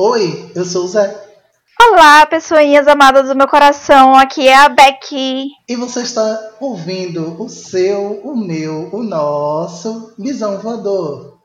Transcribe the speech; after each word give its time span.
Oi, 0.00 0.52
eu 0.54 0.64
sou 0.64 0.84
o 0.84 0.86
Zé. 0.86 1.12
Olá, 1.82 2.24
pessoinhas 2.24 2.86
amadas 2.86 3.26
do 3.26 3.34
meu 3.34 3.48
coração, 3.48 4.14
aqui 4.14 4.46
é 4.46 4.54
a 4.54 4.68
Becky. 4.68 5.48
E 5.68 5.74
você 5.74 6.02
está 6.02 6.52
ouvindo 6.60 7.42
o 7.42 7.48
seu, 7.48 8.20
o 8.22 8.36
meu, 8.36 8.90
o 8.92 9.02
nosso 9.02 10.14
Visão 10.16 10.60
Voador. 10.60 11.40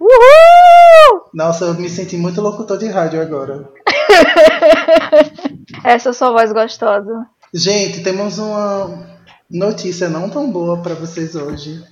Uhul! 0.00 1.20
Nossa, 1.34 1.66
eu 1.66 1.74
me 1.74 1.90
senti 1.90 2.16
muito 2.16 2.40
locutor 2.40 2.78
de 2.78 2.88
rádio 2.88 3.20
agora. 3.20 3.68
Essa 5.84 6.10
é 6.10 6.12
sua 6.12 6.30
voz 6.30 6.52
gostosa. 6.52 7.26
Gente, 7.52 8.02
temos 8.02 8.38
uma 8.38 9.06
notícia 9.50 10.08
não 10.08 10.28
tão 10.28 10.50
boa 10.50 10.82
para 10.82 10.94
vocês 10.94 11.34
hoje. 11.34 11.82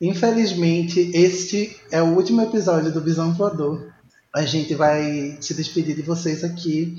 Infelizmente, 0.00 1.10
este 1.14 1.76
é 1.90 2.02
o 2.02 2.14
último 2.16 2.42
episódio 2.42 2.90
do 2.90 3.00
Visão 3.00 3.32
Voador. 3.32 3.92
A 4.34 4.42
gente 4.42 4.74
vai 4.74 5.36
se 5.40 5.54
despedir 5.54 5.94
de 5.94 6.02
vocês 6.02 6.42
aqui 6.42 6.96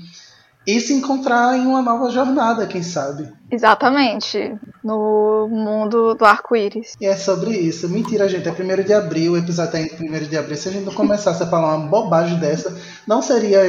e 0.66 0.80
se 0.80 0.94
encontrar 0.94 1.56
em 1.58 1.66
uma 1.66 1.82
nova 1.82 2.10
jornada, 2.10 2.66
quem 2.66 2.82
sabe. 2.82 3.28
Exatamente. 3.50 4.56
No 4.82 5.46
mundo 5.48 6.14
do 6.14 6.24
arco-íris. 6.24 6.94
E 7.00 7.06
é 7.06 7.16
sobre 7.16 7.50
isso. 7.50 7.88
Mentira, 7.88 8.28
gente. 8.28 8.48
É 8.48 8.52
1 8.52 8.82
de 8.82 8.92
abril, 8.92 9.32
o 9.32 9.36
episódio 9.36 9.72
tá 9.72 9.80
indo 9.80 9.94
1 9.94 10.28
de 10.28 10.36
abril. 10.36 10.56
Se 10.56 10.68
a 10.68 10.72
gente 10.72 10.86
não 10.86 10.94
começasse 10.94 11.42
a 11.42 11.46
falar 11.46 11.76
uma 11.76 11.86
bobagem 11.86 12.38
dessa, 12.38 12.76
não 13.06 13.20
seria 13.20 13.60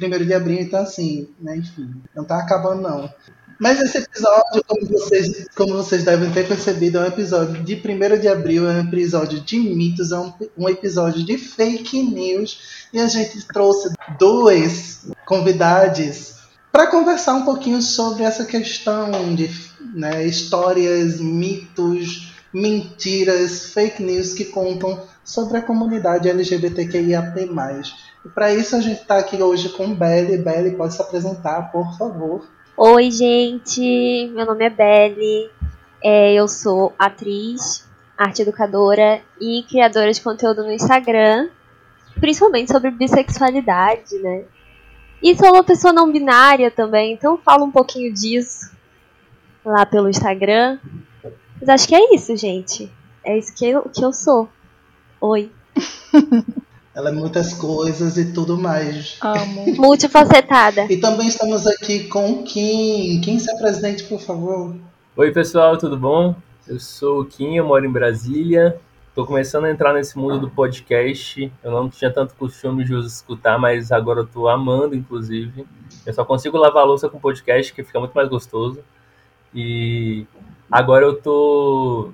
1 0.00 0.24
de 0.24 0.34
abril, 0.34 0.60
então 0.60 0.80
assim, 0.80 1.28
né, 1.40 1.56
enfim, 1.56 1.90
não 2.14 2.24
tá 2.24 2.38
acabando 2.38 2.82
não. 2.82 3.10
Mas 3.60 3.80
esse 3.80 3.98
episódio, 3.98 4.62
como 4.66 4.86
vocês, 4.86 5.46
como 5.56 5.72
vocês 5.74 6.04
devem 6.04 6.30
ter 6.30 6.46
percebido, 6.46 6.98
é 6.98 7.02
um 7.02 7.06
episódio 7.06 7.62
de 7.64 7.74
1 7.74 8.20
de 8.20 8.28
abril, 8.28 8.70
é 8.70 8.74
um 8.74 8.80
episódio 8.80 9.40
de 9.40 9.58
mitos, 9.58 10.12
é 10.12 10.18
um, 10.18 10.32
um 10.56 10.68
episódio 10.68 11.24
de 11.24 11.36
fake 11.36 12.02
news. 12.02 12.86
E 12.92 13.00
a 13.00 13.06
gente 13.08 13.46
trouxe 13.48 13.92
dois 14.18 15.08
convidados 15.26 16.37
para 16.72 16.86
conversar 16.86 17.34
um 17.34 17.44
pouquinho 17.44 17.82
sobre 17.82 18.22
essa 18.22 18.44
questão 18.44 19.34
de 19.34 19.50
né, 19.94 20.24
histórias, 20.24 21.20
mitos, 21.20 22.32
mentiras, 22.52 23.72
fake 23.72 24.02
news 24.02 24.34
que 24.34 24.46
contam 24.46 25.00
sobre 25.24 25.58
a 25.58 25.62
comunidade 25.62 26.28
LGBTQIAP+. 26.28 27.50
E 28.24 28.28
para 28.30 28.52
isso 28.52 28.76
a 28.76 28.80
gente 28.80 29.02
está 29.02 29.18
aqui 29.18 29.42
hoje 29.42 29.68
com 29.70 29.94
Belly. 29.94 30.38
Belly, 30.38 30.76
pode 30.76 30.94
se 30.94 31.02
apresentar, 31.02 31.70
por 31.70 31.96
favor. 31.96 32.46
Oi, 32.76 33.10
gente. 33.10 34.30
Meu 34.34 34.46
nome 34.46 34.64
é 34.64 34.70
Belly. 34.70 35.50
É, 36.02 36.32
eu 36.32 36.46
sou 36.46 36.94
atriz, 36.98 37.86
arte 38.16 38.42
educadora 38.42 39.20
e 39.40 39.64
criadora 39.68 40.12
de 40.12 40.20
conteúdo 40.20 40.62
no 40.62 40.72
Instagram, 40.72 41.48
principalmente 42.20 42.70
sobre 42.70 42.90
bissexualidade, 42.90 44.16
né? 44.18 44.44
E 45.22 45.36
sou 45.36 45.48
uma 45.52 45.64
pessoa 45.64 45.92
não 45.92 46.12
binária 46.12 46.70
também, 46.70 47.12
então 47.12 47.38
falo 47.38 47.64
um 47.64 47.70
pouquinho 47.70 48.12
disso 48.12 48.70
lá 49.64 49.84
pelo 49.84 50.08
Instagram. 50.08 50.78
Mas 51.60 51.68
acho 51.68 51.88
que 51.88 51.94
é 51.94 52.14
isso, 52.14 52.36
gente. 52.36 52.90
É 53.24 53.36
isso 53.36 53.54
que 53.54 53.66
eu, 53.66 53.82
que 53.82 54.04
eu 54.04 54.12
sou. 54.12 54.48
Oi. 55.20 55.50
Ela 56.94 57.10
é 57.10 57.12
muitas 57.12 57.54
coisas 57.54 58.16
e 58.16 58.32
tudo 58.32 58.58
mais. 58.58 59.18
Amo. 59.20 59.66
Multifacetada. 59.78 60.86
E 60.90 60.96
também 60.96 61.28
estamos 61.28 61.66
aqui 61.66 62.08
com 62.08 62.32
o 62.32 62.42
Kim. 62.42 63.20
Kim, 63.20 63.38
se 63.38 63.50
apresente, 63.52 64.04
por 64.04 64.20
favor. 64.20 64.74
Oi, 65.16 65.32
pessoal, 65.32 65.76
tudo 65.76 65.96
bom? 65.96 66.34
Eu 66.66 66.80
sou 66.80 67.20
o 67.20 67.24
Kim, 67.24 67.56
eu 67.56 67.66
moro 67.66 67.84
em 67.84 67.90
Brasília. 67.90 68.80
Estou 69.18 69.26
começando 69.26 69.64
a 69.64 69.70
entrar 69.72 69.92
nesse 69.92 70.16
mundo 70.16 70.38
do 70.38 70.48
podcast. 70.48 71.52
Eu 71.60 71.72
não 71.72 71.90
tinha 71.90 72.08
tanto 72.08 72.36
costume 72.36 72.84
de 72.84 72.94
escutar, 73.00 73.58
mas 73.58 73.90
agora 73.90 74.20
eu 74.20 74.26
tô 74.28 74.46
amando, 74.46 74.94
inclusive. 74.94 75.66
Eu 76.06 76.14
só 76.14 76.24
consigo 76.24 76.56
lavar 76.56 76.84
a 76.84 76.86
louça 76.86 77.08
com 77.08 77.18
podcast, 77.18 77.74
que 77.74 77.82
fica 77.82 77.98
muito 77.98 78.12
mais 78.12 78.28
gostoso. 78.28 78.80
E 79.52 80.24
agora 80.70 81.04
eu 81.04 81.20
tô 81.20 82.12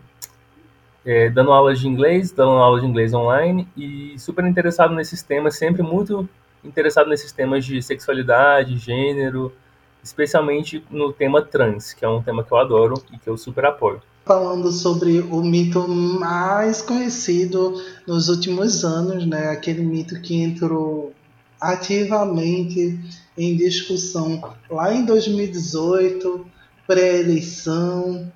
é, 1.04 1.28
dando 1.28 1.52
aulas 1.52 1.78
de 1.78 1.86
inglês, 1.86 2.32
dando 2.32 2.52
aulas 2.52 2.80
de 2.80 2.88
inglês 2.88 3.12
online 3.12 3.68
e 3.76 4.18
super 4.18 4.46
interessado 4.46 4.94
nesses 4.94 5.22
temas, 5.22 5.58
sempre 5.58 5.82
muito 5.82 6.26
interessado 6.64 7.10
nesses 7.10 7.32
temas 7.32 7.66
de 7.66 7.82
sexualidade, 7.82 8.78
gênero, 8.78 9.52
especialmente 10.02 10.82
no 10.90 11.12
tema 11.12 11.42
trans, 11.42 11.92
que 11.92 12.02
é 12.02 12.08
um 12.08 12.22
tema 12.22 12.42
que 12.42 12.50
eu 12.50 12.56
adoro 12.56 12.94
e 13.12 13.18
que 13.18 13.28
eu 13.28 13.36
super 13.36 13.66
apoio. 13.66 14.00
Falando 14.24 14.72
sobre 14.72 15.20
o 15.20 15.42
mito 15.42 15.86
mais 15.86 16.80
conhecido 16.80 17.82
nos 18.06 18.28
últimos 18.28 18.84
anos, 18.84 19.26
né? 19.26 19.50
Aquele 19.50 19.82
mito 19.82 20.20
que 20.20 20.40
entrou 20.40 21.12
ativamente 21.60 22.98
em 23.36 23.56
discussão 23.56 24.54
lá 24.70 24.94
em 24.94 25.04
2018, 25.04 26.46
pré-eleição, 26.86 28.30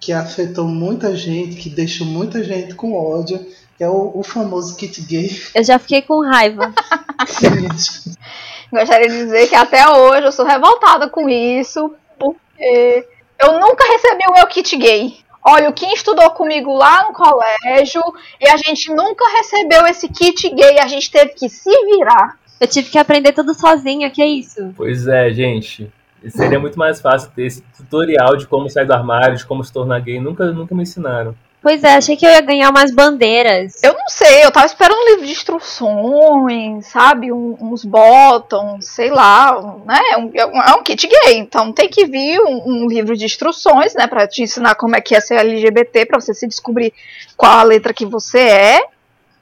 que 0.00 0.12
afetou 0.12 0.66
muita 0.66 1.14
gente, 1.14 1.56
que 1.56 1.68
deixou 1.68 2.06
muita 2.06 2.42
gente 2.42 2.74
com 2.74 2.94
ódio, 2.94 3.38
que 3.76 3.84
é 3.84 3.88
o, 3.88 4.12
o 4.14 4.22
famoso 4.22 4.76
kit 4.76 5.00
gay. 5.02 5.30
Eu 5.54 5.62
já 5.62 5.78
fiquei 5.78 6.02
com 6.02 6.20
raiva. 6.20 6.72
Gostaria 8.72 9.08
de 9.08 9.16
dizer 9.16 9.48
que 9.48 9.54
até 9.54 9.88
hoje 9.88 10.26
eu 10.26 10.32
sou 10.32 10.44
revoltada 10.44 11.08
com 11.08 11.28
isso, 11.28 11.92
porque 12.18 13.06
eu 13.42 13.58
nunca 13.58 13.84
recebi 13.88 14.24
o 14.28 14.34
meu 14.34 14.46
kit 14.46 14.76
gay. 14.76 15.16
Olha, 15.50 15.70
o 15.70 15.72
Kim 15.72 15.90
estudou 15.94 16.30
comigo 16.32 16.76
lá 16.76 17.04
no 17.04 17.14
colégio 17.14 18.02
e 18.38 18.46
a 18.50 18.58
gente 18.58 18.92
nunca 18.92 19.24
recebeu 19.38 19.86
esse 19.86 20.06
kit 20.06 20.46
gay, 20.50 20.78
a 20.78 20.86
gente 20.86 21.10
teve 21.10 21.30
que 21.30 21.48
se 21.48 21.70
virar. 21.86 22.36
Eu 22.60 22.68
tive 22.68 22.90
que 22.90 22.98
aprender 22.98 23.32
tudo 23.32 23.54
sozinha, 23.54 24.10
que 24.10 24.20
é 24.20 24.26
isso? 24.26 24.74
Pois 24.76 25.08
é, 25.08 25.30
gente. 25.30 25.90
Seria 26.28 26.58
muito 26.58 26.78
mais 26.78 27.00
fácil 27.00 27.30
ter 27.34 27.46
esse 27.46 27.62
tutorial 27.74 28.36
de 28.36 28.46
como 28.46 28.68
sair 28.68 28.84
do 28.84 28.92
armário, 28.92 29.38
de 29.38 29.46
como 29.46 29.64
se 29.64 29.72
tornar 29.72 30.00
gay. 30.00 30.20
Nunca, 30.20 30.44
nunca 30.52 30.74
me 30.74 30.82
ensinaram. 30.82 31.34
Pois 31.60 31.82
é, 31.82 31.96
achei 31.96 32.16
que 32.16 32.24
eu 32.24 32.30
ia 32.30 32.40
ganhar 32.40 32.70
umas 32.70 32.92
bandeiras. 32.92 33.82
Eu 33.82 33.92
não 33.92 34.08
sei, 34.08 34.44
eu 34.44 34.50
tava 34.50 34.66
esperando 34.66 34.96
um 34.96 35.08
livro 35.10 35.26
de 35.26 35.32
instruções, 35.32 36.86
sabe? 36.86 37.32
Um, 37.32 37.56
uns 37.60 37.84
botões, 37.84 38.86
sei 38.86 39.10
lá, 39.10 39.60
né? 39.84 40.00
É 40.12 40.16
um, 40.46 40.62
é 40.62 40.74
um 40.74 40.82
kit 40.84 41.08
gay, 41.08 41.36
então 41.36 41.72
tem 41.72 41.88
que 41.88 42.06
vir 42.06 42.40
um, 42.40 42.62
um, 42.64 42.88
livro 42.88 43.16
de 43.16 43.24
instruções, 43.24 43.92
né? 43.94 44.06
Pra 44.06 44.28
te 44.28 44.42
ensinar 44.42 44.76
como 44.76 44.94
é 44.94 45.00
que 45.00 45.16
é 45.16 45.20
ser 45.20 45.34
LGBT, 45.34 46.06
pra 46.06 46.20
você 46.20 46.32
se 46.32 46.46
descobrir 46.46 46.92
qual 47.36 47.58
a 47.58 47.64
letra 47.64 47.92
que 47.92 48.06
você 48.06 48.38
é, 48.38 48.80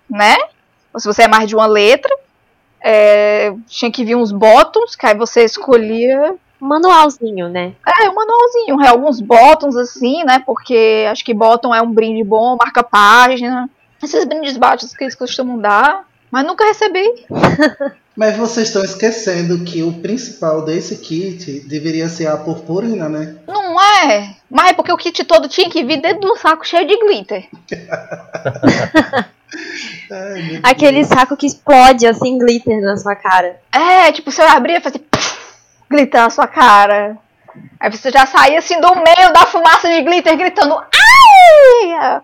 né? 0.09 0.37
Ou 0.95 1.01
se 1.01 1.07
você 1.07 1.25
é 1.25 1.29
mais 1.29 1.47
de 1.47 1.55
uma 1.55 1.67
letra. 1.67 2.15
É, 2.83 3.53
tinha 3.67 3.91
que 3.91 4.05
vir 4.05 4.15
uns 4.15 4.33
botões, 4.33 4.95
que 4.95 5.05
aí 5.07 5.15
você 5.15 5.45
escolhia 5.45 6.35
manualzinho, 6.61 7.49
né? 7.49 7.73
É, 8.01 8.09
um 8.09 8.15
manualzinho, 8.15 8.83
é, 8.83 8.89
alguns 8.89 9.21
botões 9.21 9.77
assim, 9.77 10.25
né? 10.25 10.43
Porque 10.45 11.07
acho 11.11 11.25
que 11.25 11.35
bottom 11.35 11.75
é 11.75 11.83
um 11.83 11.93
brinde 11.93 12.25
bom, 12.25 12.57
marca 12.59 12.83
página. 12.83 13.69
Esses 14.03 14.25
brindes 14.25 14.57
baixos 14.57 14.95
que 14.95 15.05
eles 15.05 15.15
costumam 15.15 15.59
dar, 15.59 16.05
mas 16.31 16.45
nunca 16.47 16.65
recebi. 16.65 17.27
mas 18.17 18.37
vocês 18.37 18.69
estão 18.69 18.85
esquecendo 18.85 19.65
que 19.65 19.83
o 19.83 19.93
principal 19.93 20.65
desse 20.65 20.97
kit 20.99 21.61
deveria 21.61 22.09
ser 22.09 22.27
a 22.27 22.37
purpurina, 22.37 23.09
né? 23.09 23.37
Não 23.47 23.81
é. 23.81 24.37
Mas 24.51 24.71
é 24.71 24.73
porque 24.73 24.93
o 24.93 24.97
kit 24.97 25.25
todo 25.25 25.49
tinha 25.49 25.69
que 25.71 25.85
vir 25.85 26.01
dentro 26.01 26.21
de 26.21 26.27
um 26.27 26.37
saco 26.37 26.67
cheio 26.67 26.87
de 26.87 26.99
glitter. 26.99 27.49
Ai, 30.11 30.61
Aquele 30.63 31.05
saco 31.05 31.37
que 31.37 31.47
explode 31.47 32.07
assim, 32.07 32.39
glitter 32.39 32.81
na 32.81 32.97
sua 32.97 33.15
cara. 33.15 33.61
É, 33.73 34.11
tipo, 34.13 34.31
você 34.31 34.43
abria 34.43 34.79
e 34.79 34.81
fazia 34.81 35.01
glitter 35.89 36.23
na 36.23 36.31
sua 36.31 36.47
cara. 36.47 37.17
Aí 37.81 37.91
você 37.91 38.11
já 38.11 38.27
saía 38.27 38.59
assim 38.59 38.81
do 38.81 38.95
meio 38.95 39.33
da 39.33 39.47
fumaça 39.47 39.89
de 39.89 40.03
glitter 40.03 40.37
gritando 40.37 40.77
ai! 40.79 42.21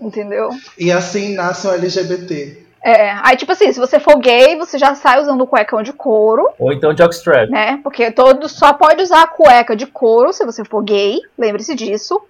Entendeu? 0.00 0.50
E 0.78 0.92
assim 0.92 1.34
nasce 1.34 1.66
o 1.66 1.72
LGBT. 1.72 2.68
É, 2.84 3.10
aí 3.22 3.36
tipo 3.36 3.50
assim, 3.50 3.72
se 3.72 3.80
você 3.80 3.98
for 3.98 4.18
gay, 4.18 4.56
você 4.56 4.78
já 4.78 4.94
sai 4.94 5.20
usando 5.20 5.46
cuecão 5.46 5.82
de 5.82 5.92
couro. 5.92 6.48
Ou 6.58 6.72
então 6.72 6.94
jockstrap. 6.96 7.50
Né? 7.50 7.80
Porque 7.82 8.10
todo 8.10 8.48
só 8.48 8.72
pode 8.72 9.02
usar 9.02 9.26
cueca 9.28 9.74
de 9.74 9.86
couro 9.86 10.32
se 10.32 10.44
você 10.44 10.64
for 10.64 10.82
gay, 10.82 11.18
lembre-se 11.36 11.74
disso. 11.74 12.20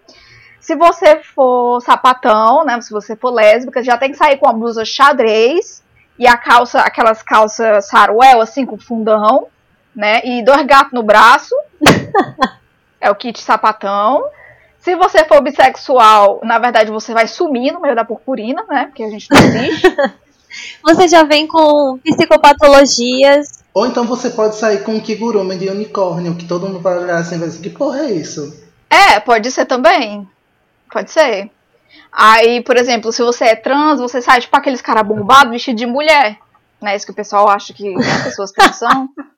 Se 0.61 0.75
você 0.75 1.21
for 1.35 1.81
sapatão, 1.81 2.65
né, 2.65 2.81
se 2.81 2.91
você 2.91 3.15
for 3.15 3.31
lésbica, 3.31 3.83
já 3.83 3.97
tem 3.97 4.11
que 4.11 4.17
sair 4.17 4.39
com 4.39 4.49
a 4.49 4.53
blusa 4.53 4.85
xadrez 4.85 5.83
e 6.19 6.27
a 6.27 6.37
calça, 6.37 6.81
aquelas 6.81 7.23
calças 7.23 7.87
saruel 7.87 8.41
assim 8.41 8.67
com 8.67 8.77
fundão 8.77 9.47
né? 9.99 10.21
E 10.25 10.45
dois 10.45 10.65
gatos 10.65 10.93
no 10.93 11.03
braço. 11.03 11.53
é 13.01 13.11
o 13.11 13.17
kit 13.17 13.41
sapatão. 13.41 14.25
Se 14.79 14.95
você 14.95 15.25
for 15.25 15.43
bissexual, 15.43 16.41
na 16.45 16.57
verdade 16.61 16.93
você 16.93 17.13
vai 17.13 17.27
sumir 17.27 17.73
no 17.73 17.81
meio 17.81 17.97
da 17.97 18.05
purpurina, 18.05 18.65
né? 18.69 18.87
Porque 18.87 19.03
a 19.03 19.11
gente 19.11 19.27
não 19.29 19.39
existe. 19.43 19.93
você 20.85 21.09
já 21.09 21.25
vem 21.25 21.49
com 21.49 21.99
psicopatologias. 21.99 23.65
Ou 23.75 23.87
então 23.89 24.05
você 24.05 24.31
pode 24.31 24.55
sair 24.55 24.85
com 24.85 24.93
um 24.93 25.01
kigurumi 25.01 25.59
de 25.59 25.69
unicórnio, 25.69 26.37
que 26.37 26.47
todo 26.47 26.69
mundo 26.69 26.79
vai 26.79 26.97
olhar 26.97 27.19
assim 27.19 27.35
e 27.35 27.39
vai 27.39 27.49
dizer, 27.49 27.61
que 27.61 27.71
porra 27.71 27.99
é 28.03 28.13
isso? 28.13 28.57
É, 28.89 29.19
pode 29.19 29.51
ser 29.51 29.67
também. 29.67 30.29
Pode 30.93 31.11
ser. 31.11 31.51
Aí, 32.13 32.63
por 32.63 32.77
exemplo, 32.77 33.11
se 33.11 33.21
você 33.21 33.47
é 33.47 33.57
trans, 33.57 33.99
você 33.99 34.23
sai 34.23 34.41
tipo 34.41 34.57
aqueles 34.57 34.81
caras 34.81 35.07
bombados 35.07 35.51
vestido 35.51 35.77
de 35.77 35.87
mulher. 35.87 36.39
Não 36.81 36.89
é 36.89 36.95
isso 36.95 37.05
que 37.05 37.13
o 37.13 37.17
pessoal 37.17 37.49
acha 37.49 37.75
que 37.75 37.93
as 37.97 38.23
pessoas 38.23 38.53
pensam? 38.53 39.09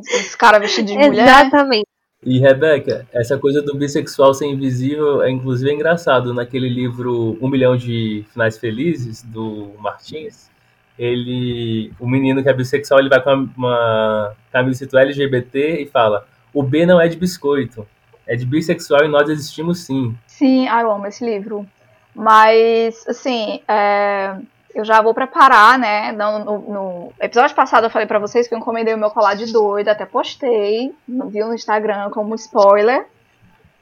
Esses 0.00 0.34
caras 0.34 0.60
vestidos 0.60 0.92
de 0.92 0.98
mulher. 0.98 1.24
Exatamente. 1.24 1.86
E 2.24 2.38
Rebeca, 2.38 3.06
essa 3.12 3.36
coisa 3.36 3.60
do 3.60 3.76
bissexual 3.76 4.32
ser 4.32 4.46
invisível 4.46 5.22
é 5.22 5.30
inclusive 5.30 5.70
é 5.70 5.74
engraçado. 5.74 6.32
Naquele 6.32 6.68
livro 6.68 7.36
Um 7.40 7.48
Milhão 7.48 7.76
de 7.76 8.24
Finais 8.32 8.56
Felizes, 8.56 9.22
do 9.22 9.72
Martins, 9.78 10.50
ele. 10.98 11.92
O 12.00 12.08
menino 12.08 12.42
que 12.42 12.48
é 12.48 12.52
bissexual 12.52 13.00
ele 13.00 13.10
vai 13.10 13.22
com 13.22 13.30
uma, 13.30 13.52
uma 13.56 14.36
camiseta 14.50 15.00
LGBT 15.00 15.82
e 15.82 15.86
fala: 15.86 16.26
O 16.52 16.62
B 16.62 16.86
não 16.86 16.98
é 16.98 17.08
de 17.08 17.16
biscoito, 17.16 17.86
é 18.26 18.34
de 18.34 18.46
bissexual 18.46 19.04
e 19.04 19.08
nós 19.08 19.28
existimos 19.28 19.80
sim. 19.80 20.16
Sim, 20.26 20.66
ah, 20.68 20.80
eu 20.80 20.90
amo 20.90 21.06
esse 21.06 21.24
livro. 21.24 21.66
Mas, 22.14 23.04
assim, 23.08 23.60
é, 23.66 24.36
eu 24.74 24.84
já 24.84 25.00
vou 25.00 25.14
preparar, 25.14 25.78
né? 25.78 26.12
No, 26.12 26.38
no, 26.38 26.58
no 26.58 27.12
episódio 27.20 27.54
passado 27.54 27.84
eu 27.84 27.90
falei 27.90 28.08
pra 28.08 28.18
vocês 28.18 28.48
que 28.48 28.54
eu 28.54 28.58
encomendei 28.58 28.92
o 28.92 28.98
meu 28.98 29.10
colar 29.10 29.34
de 29.34 29.52
doida, 29.52 29.92
até 29.92 30.04
postei, 30.04 30.94
viu 31.08 31.46
no 31.46 31.54
Instagram 31.54 32.10
como 32.10 32.34
spoiler 32.34 33.06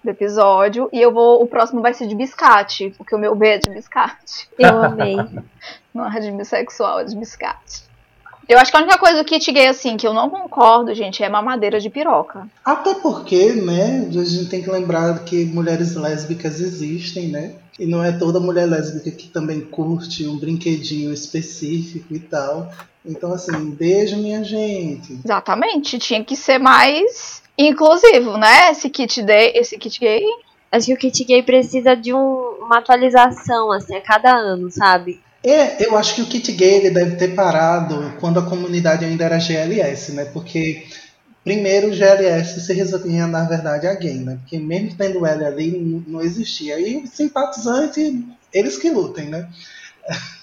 do 0.04 0.10
episódio. 0.10 0.88
E 0.92 1.00
eu 1.00 1.12
vou. 1.12 1.42
O 1.42 1.46
próximo 1.46 1.80
vai 1.80 1.94
ser 1.94 2.06
de 2.06 2.14
biscate, 2.14 2.94
porque 2.98 3.14
o 3.14 3.18
meu 3.18 3.34
B 3.34 3.48
é 3.48 3.58
de 3.58 3.70
biscate. 3.70 4.48
Eu 4.58 4.82
amei. 4.82 5.16
Não 5.94 6.06
é 6.10 6.20
de 6.20 6.30
bissexual, 6.30 7.00
é 7.00 7.04
de 7.04 7.16
biscate. 7.16 7.84
Eu 8.48 8.58
acho 8.58 8.70
que 8.70 8.76
a 8.76 8.80
única 8.80 8.98
coisa 8.98 9.18
do 9.22 9.24
kit 9.24 9.50
gay, 9.52 9.68
assim, 9.68 9.96
que 9.96 10.06
eu 10.06 10.12
não 10.12 10.28
concordo, 10.28 10.94
gente, 10.94 11.22
é 11.22 11.28
mamadeira 11.28 11.80
de 11.80 11.88
piroca. 11.88 12.46
Até 12.64 12.94
porque, 12.94 13.52
né, 13.52 14.08
a 14.08 14.24
gente 14.24 14.46
tem 14.50 14.62
que 14.62 14.70
lembrar 14.70 15.24
que 15.24 15.44
mulheres 15.44 15.94
lésbicas 15.94 16.60
existem, 16.60 17.28
né? 17.28 17.54
E 17.78 17.86
não 17.86 18.02
é 18.04 18.12
toda 18.12 18.38
mulher 18.40 18.66
lésbica 18.68 19.10
que 19.10 19.28
também 19.28 19.60
curte 19.60 20.26
um 20.26 20.36
brinquedinho 20.36 21.12
específico 21.12 22.12
e 22.14 22.18
tal. 22.18 22.70
Então, 23.04 23.32
assim, 23.32 23.70
beijo, 23.70 24.16
minha 24.16 24.44
gente. 24.44 25.18
Exatamente, 25.24 25.98
tinha 25.98 26.22
que 26.22 26.36
ser 26.36 26.58
mais 26.58 27.42
inclusivo, 27.56 28.36
né? 28.36 28.70
Esse 28.70 28.90
kit, 28.90 29.22
de, 29.22 29.52
esse 29.58 29.78
kit 29.78 29.98
gay. 29.98 30.22
Acho 30.70 30.86
que 30.86 30.94
o 30.94 30.98
kit 30.98 31.24
gay 31.24 31.42
precisa 31.42 31.94
de 31.96 32.12
um- 32.12 32.56
uma 32.60 32.78
atualização, 32.78 33.72
assim, 33.72 33.94
a 33.96 34.00
cada 34.00 34.34
ano, 34.36 34.70
sabe? 34.70 35.20
É, 35.44 35.84
eu 35.84 35.96
acho 35.96 36.14
que 36.14 36.22
o 36.22 36.26
kit 36.26 36.52
gay 36.52 36.74
ele 36.76 36.90
deve 36.90 37.16
ter 37.16 37.34
parado 37.34 38.14
quando 38.20 38.38
a 38.38 38.46
comunidade 38.48 39.04
ainda 39.04 39.24
era 39.24 39.38
GLS, 39.40 40.12
né? 40.12 40.24
Porque 40.26 40.86
primeiro 41.42 41.88
o 41.88 41.94
GLS 41.94 42.60
se 42.60 42.72
resolvia, 42.72 43.26
na 43.26 43.44
verdade, 43.44 43.86
a 43.86 43.94
gay, 43.94 44.18
né? 44.18 44.36
Porque 44.40 44.58
mesmo 44.58 44.96
tendo 44.96 45.26
L 45.26 45.44
ali, 45.44 46.04
não 46.06 46.20
existia. 46.20 46.78
E 46.78 47.02
os 47.02 47.10
simpatizantes, 47.10 48.14
eles 48.52 48.76
que 48.78 48.90
lutem, 48.90 49.28
né? 49.28 49.48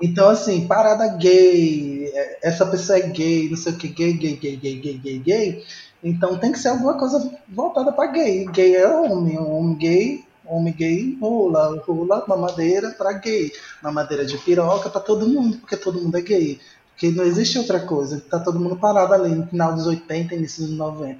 Então, 0.00 0.28
assim, 0.28 0.66
parada 0.66 1.08
gay, 1.16 2.06
é, 2.14 2.38
essa 2.42 2.66
pessoa 2.66 2.98
é 2.98 3.08
gay, 3.08 3.48
não 3.48 3.56
sei 3.56 3.72
o 3.72 3.76
que, 3.76 3.88
gay, 3.88 4.12
gay, 4.12 4.36
gay, 4.36 4.56
gay, 4.56 4.76
gay, 4.80 4.98
gay, 4.98 5.18
gay. 5.18 5.64
Então 6.02 6.38
tem 6.38 6.52
que 6.52 6.58
ser 6.58 6.68
alguma 6.68 6.98
coisa 6.98 7.30
voltada 7.48 7.92
pra 7.92 8.06
gay. 8.06 8.44
Gay 8.46 8.76
é 8.76 8.88
homem, 8.88 9.38
homem 9.38 9.76
gay, 9.76 10.24
homem 10.44 10.72
gay 10.72 11.16
rola, 11.20 11.82
rola 11.86 12.24
mamadeira 12.26 12.90
pra 12.90 13.12
gay. 13.12 13.52
Mamadeira 13.82 14.24
de 14.24 14.38
piroca 14.38 14.90
pra 14.90 15.00
todo 15.00 15.28
mundo, 15.28 15.58
porque 15.58 15.76
todo 15.76 16.00
mundo 16.00 16.16
é 16.16 16.20
gay. 16.20 16.60
Porque 16.90 17.10
não 17.10 17.24
existe 17.24 17.58
outra 17.58 17.80
coisa. 17.80 18.20
Tá 18.20 18.38
todo 18.38 18.60
mundo 18.60 18.76
parado 18.76 19.14
ali 19.14 19.34
no 19.34 19.46
final 19.46 19.74
dos 19.74 19.86
80 19.86 20.34
início 20.34 20.66
dos 20.66 20.76
90. 20.76 21.18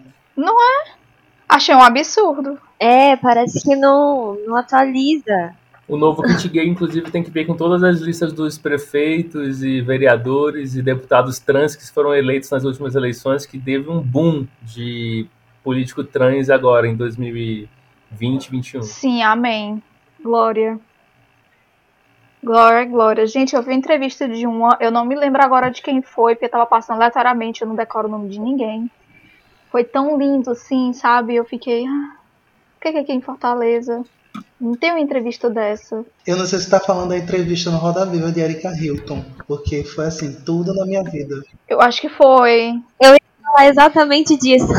Achei 1.48 1.74
um 1.74 1.82
absurdo. 1.82 2.58
É, 2.78 3.16
parece 3.16 3.62
que 3.62 3.76
não, 3.76 4.38
não 4.46 4.56
atualiza. 4.56 5.54
O 5.86 5.96
novo 5.96 6.22
kit 6.22 6.48
gay, 6.48 6.66
inclusive, 6.66 7.10
tem 7.10 7.22
que 7.22 7.30
ver 7.30 7.44
com 7.44 7.54
todas 7.54 7.82
as 7.82 8.00
listas 8.00 8.32
dos 8.32 8.56
prefeitos 8.56 9.62
e 9.62 9.80
vereadores 9.80 10.74
e 10.74 10.82
deputados 10.82 11.38
trans 11.38 11.76
que 11.76 11.86
foram 11.92 12.14
eleitos 12.14 12.50
nas 12.50 12.64
últimas 12.64 12.94
eleições, 12.94 13.44
que 13.44 13.58
teve 13.58 13.90
um 13.90 14.00
boom 14.00 14.46
de 14.62 15.26
político 15.62 16.02
trans 16.02 16.48
agora, 16.48 16.88
em 16.88 16.96
2020, 16.96 17.68
2021. 18.12 18.82
Sim, 18.82 19.22
amém. 19.22 19.82
Glória. 20.22 20.78
Glória, 22.42 22.84
glória. 22.84 23.26
Gente, 23.26 23.54
eu 23.54 23.62
vi 23.62 23.70
a 23.70 23.74
entrevista 23.74 24.28
de 24.28 24.46
uma, 24.46 24.76
eu 24.80 24.90
não 24.90 25.04
me 25.04 25.14
lembro 25.14 25.42
agora 25.42 25.70
de 25.70 25.80
quem 25.80 26.02
foi, 26.02 26.34
porque 26.34 26.48
tava 26.48 26.66
passando 26.66 26.96
aleatoriamente, 26.96 27.62
eu 27.62 27.68
não 27.68 27.76
decoro 27.76 28.08
o 28.08 28.10
nome 28.10 28.28
de 28.28 28.40
ninguém. 28.40 28.90
Foi 29.70 29.84
tão 29.84 30.18
lindo 30.18 30.50
assim, 30.50 30.92
sabe? 30.92 31.36
Eu 31.36 31.44
fiquei, 31.44 31.86
ah, 31.86 32.16
o 32.76 32.80
que 32.80 32.90
que 32.90 32.98
é 32.98 33.00
aqui 33.00 33.12
em 33.12 33.20
Fortaleza? 33.20 34.04
Não 34.60 34.74
tem 34.74 34.90
uma 34.90 35.00
entrevista 35.00 35.48
dessa. 35.48 36.04
Eu 36.26 36.36
não 36.36 36.46
sei 36.46 36.58
se 36.58 36.70
tá 36.70 36.80
falando 36.80 37.10
da 37.10 37.18
entrevista 37.18 37.70
no 37.70 37.78
Roda 37.78 38.06
Viva 38.06 38.30
de 38.30 38.40
Erika 38.40 38.70
Hilton, 38.70 39.24
porque 39.46 39.84
foi 39.84 40.06
assim, 40.06 40.32
tudo 40.44 40.74
na 40.74 40.84
minha 40.84 41.02
vida. 41.02 41.42
Eu 41.68 41.80
acho 41.80 42.00
que 42.00 42.08
foi. 42.08 42.74
Falar 43.42 43.68
exatamente 43.68 44.36
disso. 44.36 44.72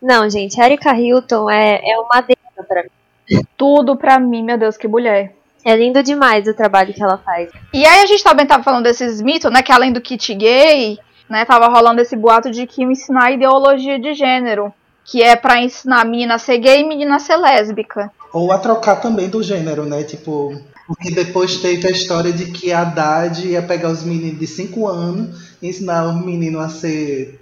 Não, 0.00 0.28
gente, 0.28 0.60
Erika 0.60 0.96
Hilton 0.96 1.50
é, 1.50 1.80
é 1.82 1.98
uma 1.98 2.20
pra 2.70 2.84
mim. 2.84 3.42
Tudo 3.56 3.96
pra 3.96 4.20
mim, 4.20 4.42
meu 4.42 4.56
Deus, 4.56 4.76
que 4.76 4.86
mulher. 4.86 5.34
É 5.64 5.76
lindo 5.76 6.02
demais 6.02 6.46
o 6.46 6.54
trabalho 6.54 6.94
que 6.94 7.02
ela 7.02 7.18
faz. 7.18 7.50
E 7.74 7.84
aí 7.84 8.02
a 8.02 8.06
gente 8.06 8.24
também 8.24 8.46
tava 8.46 8.62
falando 8.62 8.84
desses 8.84 9.20
mitos, 9.20 9.52
né? 9.52 9.62
Que 9.62 9.72
além 9.72 9.92
do 9.92 10.00
kit 10.00 10.34
gay, 10.34 10.98
né? 11.28 11.44
Tava 11.44 11.66
rolando 11.66 12.00
esse 12.00 12.16
boato 12.16 12.50
de 12.50 12.66
que 12.66 12.82
ensinar 12.82 13.32
ideologia 13.32 13.98
de 13.98 14.14
gênero. 14.14 14.72
Que 15.04 15.22
é 15.22 15.36
pra 15.36 15.60
ensinar 15.60 16.00
a 16.00 16.04
menina 16.04 16.36
a 16.36 16.38
ser 16.38 16.58
gay 16.58 16.80
e 16.80 16.88
menina 16.88 17.16
a 17.16 17.18
ser 17.18 17.36
lésbica. 17.36 18.10
Ou 18.32 18.52
a 18.52 18.58
trocar 18.58 18.96
também 18.96 19.28
do 19.28 19.42
gênero, 19.42 19.84
né? 19.84 20.02
Tipo, 20.04 20.54
porque 20.86 21.10
depois 21.10 21.56
teve 21.56 21.86
a 21.86 21.90
história 21.90 22.32
de 22.32 22.52
que 22.52 22.72
a 22.72 22.80
Haddad 22.80 23.46
ia 23.46 23.62
pegar 23.62 23.90
os 23.90 24.02
meninos 24.02 24.38
de 24.38 24.46
5 24.46 24.86
anos 24.86 25.56
e 25.60 25.68
ensinar 25.68 26.06
o 26.06 26.24
menino 26.24 26.58
a 26.58 26.68
ser 26.68 27.40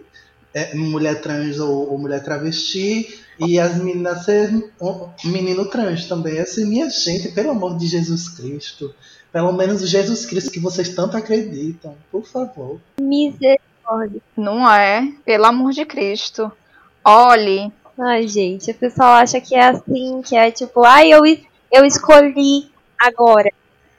é, 0.52 0.75
mulher 0.75 1.20
trans 1.20 1.58
ou, 1.58 1.90
ou 1.90 1.98
mulher 1.98 2.22
travesti 2.22 3.20
e 3.38 3.58
as 3.58 3.76
meninas 3.76 4.19
a 4.19 4.23
ser 4.23 4.73
um 4.81 5.11
menino 5.25 5.67
trans 5.67 6.06
também. 6.06 6.38
Assim, 6.38 6.64
minha 6.67 6.88
gente, 6.90 7.31
pelo 7.32 7.50
amor 7.50 7.76
de 7.76 7.87
Jesus 7.87 8.29
Cristo. 8.29 8.94
Pelo 9.32 9.52
menos 9.52 9.82
o 9.82 9.87
Jesus 9.87 10.25
Cristo 10.25 10.50
que 10.50 10.61
vocês 10.61 10.88
tanto 10.94 11.17
acreditam, 11.17 11.94
por 12.11 12.25
favor. 12.26 12.81
Misericórdia. 13.00 14.20
Não 14.37 14.69
é? 14.69 15.12
Pelo 15.25 15.44
amor 15.44 15.73
de 15.73 15.85
Cristo. 15.85 16.50
Olhe. 17.05 17.70
Ai, 18.00 18.29
gente, 18.29 18.70
o 18.70 18.75
pessoal 18.75 19.14
acha 19.14 19.40
que 19.40 19.55
é 19.55 19.69
assim, 19.69 20.23
que 20.23 20.37
é 20.37 20.50
tipo, 20.50 20.85
ai, 20.85 21.12
eu, 21.12 21.23
eu 21.73 21.85
escolhi 21.85 22.71
agora. 22.99 23.50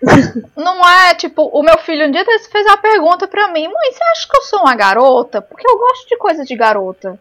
Não 0.55 0.87
é, 0.87 1.13
tipo, 1.15 1.43
o 1.43 1.61
meu 1.61 1.77
filho 1.79 2.07
um 2.07 2.11
dia 2.11 2.23
desse 2.23 2.49
fez 2.49 2.65
uma 2.65 2.77
pergunta 2.77 3.27
pra 3.27 3.49
mim, 3.49 3.67
mãe, 3.67 3.91
você 3.91 4.03
acha 4.11 4.27
que 4.27 4.37
eu 4.37 4.41
sou 4.43 4.59
uma 4.59 4.75
garota? 4.75 5.41
Porque 5.41 5.69
eu 5.69 5.77
gosto 5.77 6.07
de 6.07 6.17
coisa 6.17 6.45
de 6.45 6.55
garota. 6.55 7.19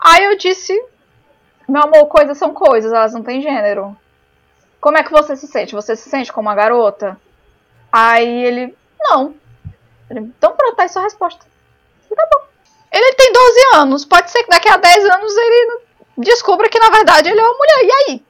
Aí 0.00 0.24
eu 0.24 0.38
disse, 0.38 0.72
meu 1.68 1.82
amor, 1.82 2.06
coisas 2.06 2.36
são 2.36 2.52
coisas, 2.52 2.92
elas 2.92 3.12
não 3.12 3.22
têm 3.22 3.40
gênero. 3.40 3.96
Como 4.80 4.98
é 4.98 5.02
que 5.02 5.10
você 5.10 5.34
se 5.34 5.46
sente? 5.46 5.74
Você 5.74 5.96
se 5.96 6.08
sente 6.10 6.32
como 6.32 6.48
uma 6.48 6.54
garota? 6.54 7.18
Aí 7.90 8.44
ele, 8.44 8.76
não. 9.00 9.34
Ele, 10.10 10.20
então 10.20 10.52
pronto, 10.52 10.76
tá 10.76 10.82
aí 10.82 10.88
sua 10.88 11.02
resposta. 11.02 11.46
E 12.10 12.14
tá 12.14 12.28
bom. 12.32 12.44
Ele 12.92 13.14
tem 13.14 13.32
12 13.32 13.58
anos, 13.76 14.04
pode 14.04 14.30
ser 14.30 14.42
que 14.42 14.50
daqui 14.50 14.68
a 14.68 14.76
10 14.76 15.04
anos 15.06 15.36
ele 15.36 15.80
descubra 16.18 16.68
que 16.68 16.78
na 16.78 16.90
verdade 16.90 17.28
ele 17.28 17.40
é 17.40 17.42
uma 17.42 17.56
mulher. 17.56 17.84
E 17.84 17.92
aí? 17.92 18.22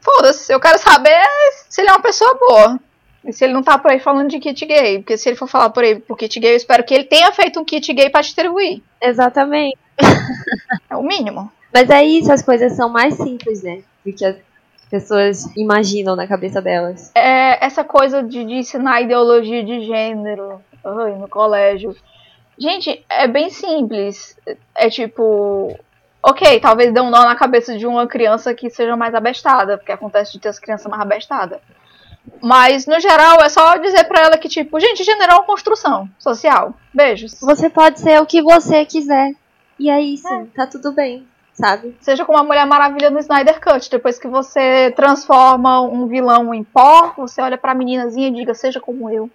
Foda-se, 0.00 0.52
eu 0.52 0.60
quero 0.60 0.78
saber 0.78 1.20
se 1.68 1.80
ele 1.80 1.90
é 1.90 1.92
uma 1.92 2.02
pessoa 2.02 2.34
boa. 2.34 2.78
E 3.24 3.32
se 3.32 3.44
ele 3.44 3.52
não 3.52 3.62
tá 3.62 3.76
por 3.76 3.90
aí 3.90 3.98
falando 3.98 4.30
de 4.30 4.38
kit 4.38 4.64
gay. 4.64 4.98
Porque 5.00 5.16
se 5.16 5.28
ele 5.28 5.36
for 5.36 5.48
falar 5.48 5.70
por 5.70 5.82
aí 5.82 5.98
por 5.98 6.16
kit 6.16 6.38
gay, 6.38 6.52
eu 6.52 6.56
espero 6.56 6.84
que 6.84 6.94
ele 6.94 7.04
tenha 7.04 7.32
feito 7.32 7.58
um 7.58 7.64
kit 7.64 7.92
gay 7.92 8.08
pra 8.08 8.20
distribuir. 8.20 8.80
Exatamente. 9.00 9.76
É 10.88 10.96
o 10.96 11.02
mínimo. 11.02 11.50
Mas 11.76 11.90
é 11.90 12.02
isso, 12.02 12.32
as 12.32 12.40
coisas 12.40 12.72
são 12.72 12.88
mais 12.88 13.12
simples, 13.16 13.62
né? 13.62 13.82
Do 14.02 14.10
que 14.10 14.24
as 14.24 14.36
pessoas 14.90 15.54
imaginam 15.54 16.16
na 16.16 16.26
cabeça 16.26 16.62
delas. 16.62 17.12
É 17.14 17.62
essa 17.62 17.84
coisa 17.84 18.22
de, 18.22 18.46
de 18.46 18.54
ensinar 18.54 19.02
ideologia 19.02 19.62
de 19.62 19.82
gênero 19.84 20.58
ai, 20.82 21.12
no 21.16 21.28
colégio. 21.28 21.94
Gente, 22.58 23.04
é 23.10 23.28
bem 23.28 23.50
simples. 23.50 24.38
É 24.74 24.88
tipo. 24.88 25.78
Ok, 26.22 26.58
talvez 26.60 26.94
dê 26.94 27.00
um 27.02 27.10
nó 27.10 27.24
na 27.24 27.36
cabeça 27.36 27.76
de 27.76 27.86
uma 27.86 28.06
criança 28.06 28.54
que 28.54 28.70
seja 28.70 28.96
mais 28.96 29.14
abestada, 29.14 29.76
porque 29.76 29.92
acontece 29.92 30.32
de 30.32 30.40
ter 30.40 30.48
as 30.48 30.58
crianças 30.58 30.90
mais 30.90 31.02
abestadas. 31.02 31.60
Mas, 32.40 32.86
no 32.86 32.98
geral, 32.98 33.36
é 33.42 33.50
só 33.50 33.76
dizer 33.76 34.04
pra 34.04 34.22
ela 34.22 34.38
que, 34.38 34.48
tipo, 34.48 34.80
gente, 34.80 35.04
gênero 35.04 35.30
é 35.30 35.34
uma 35.34 35.44
construção 35.44 36.08
social. 36.18 36.72
Beijos. 36.94 37.38
Você 37.42 37.68
pode 37.68 38.00
ser 38.00 38.18
o 38.18 38.24
que 38.24 38.40
você 38.40 38.86
quiser. 38.86 39.34
E 39.78 39.90
é 39.90 40.00
isso, 40.00 40.46
tá 40.54 40.66
tudo 40.66 40.90
bem, 40.90 41.26
sabe? 41.56 41.96
Seja 42.00 42.24
como 42.24 42.38
a 42.38 42.44
Mulher 42.44 42.66
Maravilha 42.66 43.10
no 43.10 43.18
Snyder 43.18 43.60
Cut. 43.60 43.90
Depois 43.90 44.18
que 44.18 44.28
você 44.28 44.92
transforma 44.94 45.80
um 45.80 46.06
vilão 46.06 46.54
em 46.54 46.62
pó, 46.62 47.14
você 47.16 47.40
olha 47.40 47.58
pra 47.58 47.74
meninazinha 47.74 48.28
e 48.28 48.34
diga, 48.34 48.54
seja 48.54 48.78
como 48.78 49.10
eu. 49.10 49.30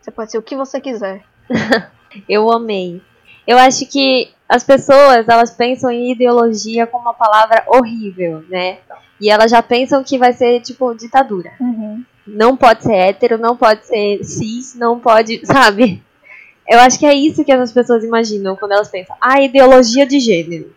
Você 0.00 0.10
pode 0.10 0.30
ser 0.30 0.38
o 0.38 0.42
que 0.42 0.56
você 0.56 0.80
quiser. 0.80 1.22
Eu 2.28 2.52
amei. 2.52 3.00
Eu 3.46 3.56
acho 3.56 3.86
que 3.86 4.30
as 4.48 4.62
pessoas, 4.62 5.26
elas 5.26 5.50
pensam 5.50 5.90
em 5.90 6.12
ideologia 6.12 6.86
como 6.86 7.04
uma 7.04 7.14
palavra 7.14 7.64
horrível, 7.66 8.44
né? 8.48 8.78
E 9.18 9.30
elas 9.30 9.50
já 9.50 9.62
pensam 9.62 10.04
que 10.04 10.18
vai 10.18 10.32
ser, 10.32 10.60
tipo, 10.60 10.94
ditadura. 10.94 11.50
Uhum. 11.58 12.04
Não 12.26 12.56
pode 12.56 12.82
ser 12.82 12.94
hétero, 12.94 13.38
não 13.38 13.56
pode 13.56 13.86
ser 13.86 14.22
cis, 14.22 14.74
não 14.74 15.00
pode, 15.00 15.40
sabe? 15.46 16.02
Eu 16.68 16.80
acho 16.80 16.98
que 16.98 17.06
é 17.06 17.14
isso 17.14 17.44
que 17.44 17.50
as 17.50 17.72
pessoas 17.72 18.04
imaginam 18.04 18.54
quando 18.56 18.72
elas 18.72 18.88
pensam, 18.88 19.16
ah, 19.20 19.40
ideologia 19.40 20.06
de 20.06 20.20
gênero, 20.20 20.72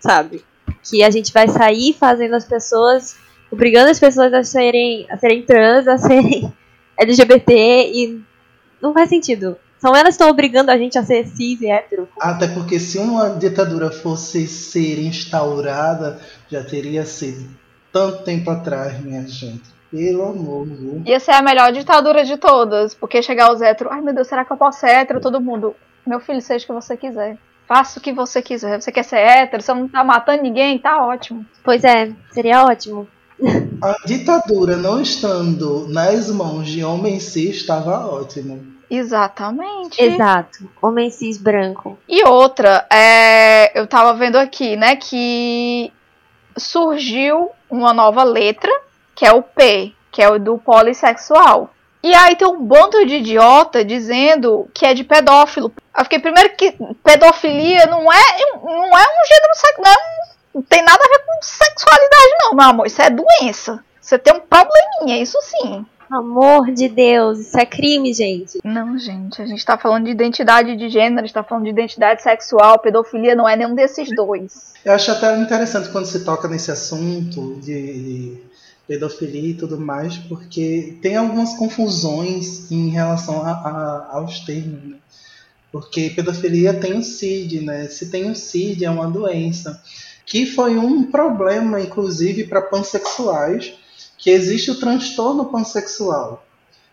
sabe? 0.00 0.44
Que 0.82 1.02
a 1.02 1.10
gente 1.10 1.32
vai 1.32 1.46
sair 1.48 1.92
fazendo 1.92 2.34
as 2.34 2.44
pessoas, 2.44 3.16
obrigando 3.50 3.90
as 3.90 4.00
pessoas 4.00 4.32
a 4.32 4.42
serem, 4.42 5.06
a 5.10 5.16
serem 5.16 5.42
trans, 5.42 5.86
a 5.86 5.98
serem 5.98 6.52
LGBT 6.98 7.52
e 7.92 8.20
não 8.80 8.92
faz 8.92 9.08
sentido. 9.08 9.56
São 9.78 9.96
elas 9.96 10.08
que 10.08 10.22
estão 10.22 10.28
obrigando 10.28 10.70
a 10.70 10.76
gente 10.76 10.98
a 10.98 11.02
ser 11.02 11.26
cis 11.26 11.60
e 11.62 11.70
hétero. 11.70 12.06
Até 12.20 12.48
porque 12.48 12.78
se 12.78 12.98
uma 12.98 13.30
ditadura 13.30 13.90
fosse 13.90 14.46
ser 14.46 14.98
instaurada, 15.00 16.20
já 16.50 16.62
teria 16.62 17.04
sido 17.06 17.48
tanto 17.90 18.22
tempo 18.22 18.50
atrás, 18.50 19.00
minha 19.00 19.26
gente. 19.26 19.62
Pelo 19.90 20.22
amor? 20.22 20.68
Ia 21.04 21.18
ser 21.18 21.32
a 21.32 21.42
melhor 21.42 21.72
ditadura 21.72 22.24
de 22.24 22.36
todas, 22.36 22.94
porque 22.94 23.22
chegar 23.22 23.52
os 23.52 23.60
héteros, 23.60 23.92
ai 23.92 24.00
meu 24.00 24.14
Deus, 24.14 24.28
será 24.28 24.44
que 24.44 24.52
eu 24.52 24.56
posso 24.56 24.80
ser 24.80 24.90
hétero? 24.90 25.20
Todo 25.20 25.40
mundo, 25.40 25.74
meu 26.06 26.20
filho, 26.20 26.40
seja 26.40 26.64
o 26.64 26.66
que 26.66 26.72
você 26.74 26.96
quiser. 26.96 27.38
Faça 27.70 28.00
o 28.00 28.02
que 28.02 28.12
você 28.12 28.42
quiser. 28.42 28.82
Você 28.82 28.90
quer 28.90 29.04
ser 29.04 29.18
hétero, 29.18 29.62
você 29.62 29.72
não 29.72 29.86
tá 29.86 30.02
matando 30.02 30.42
ninguém, 30.42 30.76
tá 30.76 31.06
ótimo. 31.06 31.46
Pois 31.62 31.84
é, 31.84 32.10
seria 32.32 32.64
ótimo. 32.64 33.06
A 33.80 33.94
ditadura 34.04 34.76
não 34.76 35.00
estando 35.00 35.86
nas 35.86 36.28
mãos 36.32 36.66
de 36.66 36.82
homens 36.82 37.22
cis 37.22 37.58
estava 37.58 38.08
ótimo. 38.08 38.60
Exatamente. 38.90 40.02
Exato. 40.02 40.68
Homem 40.82 41.10
cis 41.10 41.38
branco. 41.38 41.96
E 42.08 42.26
outra, 42.26 42.88
é, 42.92 43.78
eu 43.78 43.86
tava 43.86 44.14
vendo 44.14 44.34
aqui, 44.34 44.74
né, 44.74 44.96
que 44.96 45.92
surgiu 46.58 47.50
uma 47.70 47.94
nova 47.94 48.24
letra, 48.24 48.72
que 49.14 49.24
é 49.24 49.32
o 49.32 49.44
P, 49.44 49.92
que 50.10 50.20
é 50.20 50.28
o 50.28 50.40
do 50.40 50.58
polissexual. 50.58 51.70
E 52.02 52.14
aí 52.14 52.34
tem 52.34 52.48
um 52.48 52.64
bando 52.64 53.04
de 53.04 53.16
idiota 53.16 53.84
dizendo 53.84 54.68
que 54.72 54.86
é 54.86 54.94
de 54.94 55.04
pedófilo. 55.04 55.72
Eu 55.96 56.04
fiquei 56.04 56.18
primeiro 56.18 56.56
que 56.56 56.74
pedofilia 57.04 57.86
não 57.86 58.10
é, 58.10 58.22
não 58.62 58.98
é 58.98 59.02
um 59.02 59.26
gênero 59.26 59.54
sexual, 59.54 59.84
não, 59.84 59.92
é 59.92 60.30
não 60.54 60.62
tem 60.62 60.82
nada 60.82 60.98
a 61.04 61.08
ver 61.08 61.24
com 61.24 61.42
sexualidade 61.42 62.30
não, 62.42 62.54
meu 62.54 62.66
amor, 62.66 62.86
isso 62.86 63.02
é 63.02 63.10
doença. 63.10 63.84
Você 64.00 64.18
tem 64.18 64.34
um 64.34 64.40
probleminha, 64.40 65.22
isso 65.22 65.38
sim. 65.42 65.86
Amor 66.10 66.72
de 66.72 66.88
Deus, 66.88 67.38
isso 67.38 67.56
é 67.56 67.64
crime, 67.64 68.12
gente. 68.12 68.58
Não, 68.64 68.98
gente, 68.98 69.40
a 69.40 69.46
gente 69.46 69.64
tá 69.64 69.78
falando 69.78 70.06
de 70.06 70.10
identidade 70.10 70.74
de 70.74 70.88
gênero, 70.88 71.20
a 71.20 71.22
gente 71.22 71.34
tá 71.34 71.44
falando 71.44 71.64
de 71.64 71.70
identidade 71.70 72.20
sexual, 72.20 72.80
pedofilia 72.80 73.36
não 73.36 73.48
é 73.48 73.54
nenhum 73.54 73.76
desses 73.76 74.12
dois. 74.12 74.72
Eu 74.84 74.92
acho 74.92 75.12
até 75.12 75.36
interessante 75.36 75.88
quando 75.90 76.06
se 76.06 76.24
toca 76.24 76.48
nesse 76.48 76.72
assunto 76.72 77.60
de 77.60 78.42
pedofilia 78.90 79.50
e 79.50 79.54
tudo 79.54 79.78
mais, 79.78 80.16
porque 80.18 80.98
tem 81.00 81.14
algumas 81.16 81.54
confusões 81.54 82.68
em 82.72 82.88
relação 82.88 83.40
a, 83.40 83.52
a- 83.52 84.08
aos 84.14 84.40
termos, 84.40 84.82
né? 84.82 84.96
Porque 85.70 86.10
pedofilia 86.10 86.74
tem 86.74 86.94
o 86.98 87.02
CID, 87.04 87.60
né? 87.60 87.86
Se 87.86 88.10
tem 88.10 88.28
o 88.28 88.34
CID 88.34 88.84
é 88.84 88.90
uma 88.90 89.08
doença, 89.08 89.80
que 90.26 90.44
foi 90.44 90.76
um 90.76 91.04
problema, 91.10 91.80
inclusive, 91.80 92.44
para 92.48 92.62
pansexuais, 92.62 93.74
que 94.18 94.30
existe 94.30 94.72
o 94.72 94.80
transtorno 94.80 95.46
pansexual. 95.46 96.44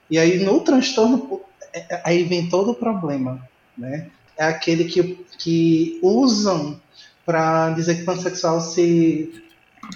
E 0.10 0.20
aí 0.20 0.44
no 0.46 0.62
transtorno, 0.62 1.42
é- 1.74 1.96
é- 1.96 2.01
aí 2.06 2.24
vem 2.24 2.48
todo 2.50 2.72
o 2.72 2.75
problema, 2.75 3.42
né? 3.77 4.10
É 4.38 4.46
aquele 4.46 4.86
que, 4.86 5.25
que 5.39 6.00
usam 6.04 6.80
para 7.25 7.72
dizer 7.72 7.96
que 7.96 8.04
pansexual 8.04 8.62
se 8.62 9.44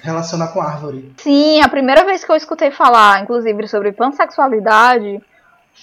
relaciona 0.01 0.47
com 0.47 0.61
árvore. 0.61 1.13
Sim, 1.17 1.61
a 1.61 1.69
primeira 1.69 2.05
vez 2.05 2.23
que 2.23 2.31
eu 2.31 2.35
escutei 2.35 2.71
falar, 2.71 3.23
inclusive, 3.23 3.67
sobre 3.67 3.91
pansexualidade 3.91 5.21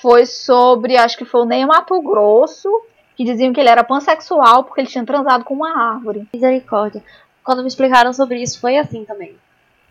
foi 0.01 0.27
sobre, 0.27 0.97
acho 0.97 1.17
que 1.17 1.25
foi 1.25 1.43
o 1.43 1.45
Ney 1.45 1.67
Mato 1.67 2.01
Grosso, 2.03 2.69
que 3.17 3.25
diziam 3.25 3.53
que 3.53 3.61
ele 3.61 3.69
era 3.69 3.83
pansexual 3.83 4.65
porque 4.65 4.81
ele 4.81 4.89
tinha 4.89 5.05
transado 5.05 5.45
com 5.45 5.55
uma 5.55 5.95
árvore. 5.95 6.29
Misericórdia. 6.33 7.03
Quando 7.43 7.63
me 7.63 7.69
explicaram 7.69 8.13
sobre 8.13 8.41
isso, 8.43 8.61
foi 8.61 8.77
assim 8.77 9.05
também. 9.05 9.35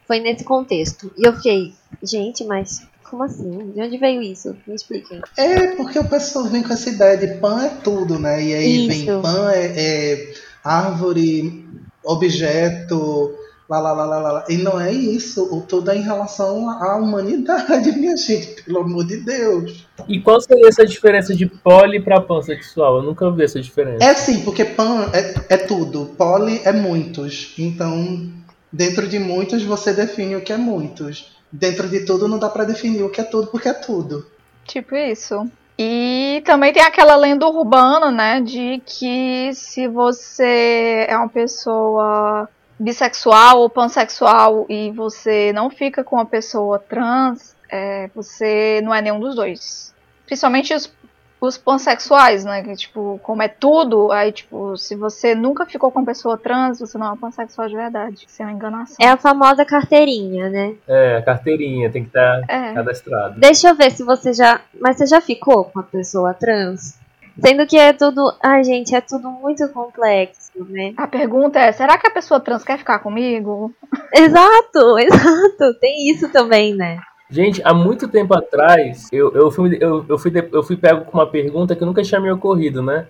Foi 0.06 0.20
nesse 0.20 0.44
contexto. 0.44 1.12
E 1.18 1.28
eu 1.28 1.34
fiquei, 1.34 1.74
gente, 2.02 2.46
mas 2.46 2.88
como 3.10 3.24
assim? 3.24 3.72
De 3.72 3.82
onde 3.82 3.98
veio 3.98 4.22
isso? 4.22 4.56
Me 4.66 4.76
expliquem. 4.76 5.22
É 5.38 5.68
porque 5.76 5.98
o 6.00 6.08
pessoal 6.08 6.46
vem 6.46 6.64
com 6.64 6.74
essa 6.74 6.90
ideia 6.90 7.18
de 7.18 7.40
pan 7.40 7.64
é 7.64 7.70
tudo, 7.84 8.20
né? 8.20 8.44
E 8.44 8.54
aí 8.54 8.88
vem 8.88 9.02
Isso. 9.02 9.22
pan 9.22 9.52
é, 9.52 9.66
é 9.76 10.34
árvore, 10.64 11.66
objeto, 12.04 13.34
lá, 13.70 13.80
lá, 13.80 13.92
lá, 13.92 14.06
lá, 14.06 14.32
lá. 14.32 14.46
E 14.50 14.58
não 14.58 14.80
é 14.80 14.92
isso. 14.92 15.54
O 15.54 15.62
tudo 15.62 15.92
é 15.92 15.98
em 15.98 16.02
relação 16.02 16.70
à 16.70 16.96
humanidade, 16.96 17.92
minha 17.98 18.16
gente, 18.16 18.64
pelo 18.64 18.80
amor 18.80 19.06
de 19.06 19.18
Deus. 19.18 19.86
E 20.08 20.20
qual 20.22 20.40
seria 20.40 20.68
essa 20.68 20.86
diferença 20.86 21.36
de 21.36 21.46
poli 21.46 22.00
pra 22.00 22.22
pansexual? 22.22 22.98
Eu 22.98 23.04
nunca 23.04 23.30
vi 23.32 23.44
essa 23.44 23.60
diferença. 23.60 24.04
É 24.04 24.14
sim, 24.14 24.44
porque 24.44 24.64
pan 24.64 25.10
é, 25.14 25.56
é 25.56 25.58
tudo. 25.58 26.14
Poli 26.18 26.62
é 26.64 26.72
muitos. 26.72 27.54
Então, 27.58 28.32
dentro 28.72 29.08
de 29.08 29.20
muitos, 29.20 29.64
você 29.64 29.94
define 29.94 30.36
o 30.36 30.42
que 30.42 30.54
é 30.54 30.58
muitos. 30.58 31.36
Dentro 31.52 31.88
de 31.88 32.06
tudo, 32.06 32.28
não 32.28 32.40
dá 32.40 32.50
pra 32.50 32.64
definir 32.64 33.04
o 33.04 33.10
que 33.10 33.22
é 33.22 33.24
tudo, 33.24 33.48
porque 33.48 33.70
é 33.70 33.74
tudo. 33.74 34.26
Tipo 34.66 34.96
isso. 34.96 35.50
E 35.80 36.42
também 36.44 36.74
tem 36.74 36.82
aquela 36.82 37.16
lenda 37.16 37.46
urbana, 37.48 38.10
né, 38.10 38.42
de 38.42 38.82
que 38.84 39.52
se 39.54 39.88
você 39.88 41.06
é 41.08 41.16
uma 41.16 41.30
pessoa 41.30 42.50
bissexual 42.80 43.60
ou 43.60 43.70
pansexual 43.70 44.66
e 44.70 44.92
você 44.92 45.52
não 45.54 45.70
fica 45.70 46.04
com 46.04 46.16
uma 46.18 46.26
pessoa 46.26 46.80
trans, 46.80 47.56
é, 47.70 48.10
você 48.16 48.82
não 48.84 48.94
é 48.94 49.02
nenhum 49.02 49.20
dos 49.20 49.36
dois. 49.36 49.94
Principalmente 50.26 50.74
os, 50.74 50.92
os 51.40 51.58
pansexuais, 51.58 52.44
né, 52.46 52.62
que 52.64 52.76
tipo, 52.76 53.20
como 53.24 53.42
é 53.42 53.48
tudo, 53.48 54.12
aí 54.12 54.32
tipo, 54.32 54.78
se 54.78 54.96
você 54.96 55.34
nunca 55.34 55.66
ficou 55.66 55.92
com 55.92 56.00
uma 56.00 56.06
pessoa 56.06 56.38
trans, 56.38 56.80
você 56.80 56.98
não 56.98 57.08
é 57.08 57.12
um 57.12 57.18
pansexual 57.18 57.68
de 57.68 57.76
verdade. 57.76 58.26
Isso 58.28 58.42
é 58.42 58.46
uma 58.46 58.52
enganação. 58.52 58.96
É 59.00 59.10
a 59.10 59.18
famosa 59.18 59.66
carteirinha, 59.66 60.50
né? 60.50 60.76
É, 60.88 61.18
a 61.18 61.22
carteirinha 61.22 61.90
tem 61.92 62.04
que 62.04 62.10
estar 62.10 62.44
É. 62.48 62.74
cadastrada. 62.74 63.36
Deixa 63.38 63.70
eu 63.70 63.76
ver 63.76 63.92
se 63.92 64.04
você 64.04 64.34
já. 64.34 64.62
Mas 64.80 64.98
você 64.98 65.06
já 65.08 65.22
ficou 65.22 65.66
com 65.66 65.80
a 65.80 65.84
pessoa 65.84 66.34
trans? 66.34 66.98
Sendo 67.40 67.68
que 67.68 67.78
é 67.78 67.94
tudo. 67.94 68.34
Ai, 68.44 68.64
gente, 68.64 68.96
é 68.96 69.02
tudo 69.02 69.30
muito 69.30 69.68
complexo, 69.70 70.52
né? 70.70 70.94
A 70.98 71.08
pergunta 71.08 71.60
é, 71.60 71.72
será 71.72 71.98
que 71.98 72.08
a 72.08 72.12
pessoa 72.12 72.40
trans 72.40 72.64
quer 72.64 72.78
ficar 72.78 73.00
comigo? 73.00 73.74
Exato, 74.14 74.98
exato. 75.00 75.80
Tem 75.80 76.10
isso 76.10 76.32
também, 76.32 76.74
né? 76.76 77.00
Gente, 77.30 77.62
há 77.64 77.74
muito 77.74 78.08
tempo 78.08 78.34
atrás, 78.34 79.10
eu, 79.12 79.34
eu, 79.34 79.52
fui, 79.52 79.78
eu, 79.82 80.06
eu, 80.08 80.18
fui, 80.18 80.32
eu 80.52 80.64
fui 80.64 80.78
pego 80.78 81.04
com 81.04 81.18
uma 81.18 81.28
pergunta 81.28 81.76
que 81.76 81.84
nunca 81.84 82.02
tinha 82.02 82.22
me 82.22 82.32
ocorrido, 82.32 82.82
né? 82.82 83.08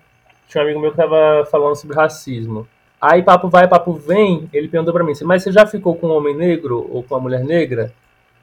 Tinha 0.48 0.64
um 0.64 0.66
amigo 0.66 0.80
meu 0.80 0.92
que 0.92 0.98
tava 0.98 1.46
falando 1.52 1.76
sobre 1.76 1.96
racismo. 1.96 2.68
Aí, 3.00 3.22
papo 3.22 3.48
vai, 3.48 3.68
papo 3.68 3.94
vem, 3.94 4.50
ele 4.52 4.68
perguntou 4.68 4.94
pra 4.94 5.04
mim, 5.04 5.12
assim, 5.12 5.24
mas 5.24 5.44
você 5.44 5.52
já 5.52 5.68
ficou 5.68 5.96
com 5.96 6.08
um 6.08 6.18
homem 6.18 6.36
negro 6.36 6.88
ou 6.92 7.04
com 7.04 7.14
uma 7.14 7.22
mulher 7.22 7.44
negra? 7.44 7.94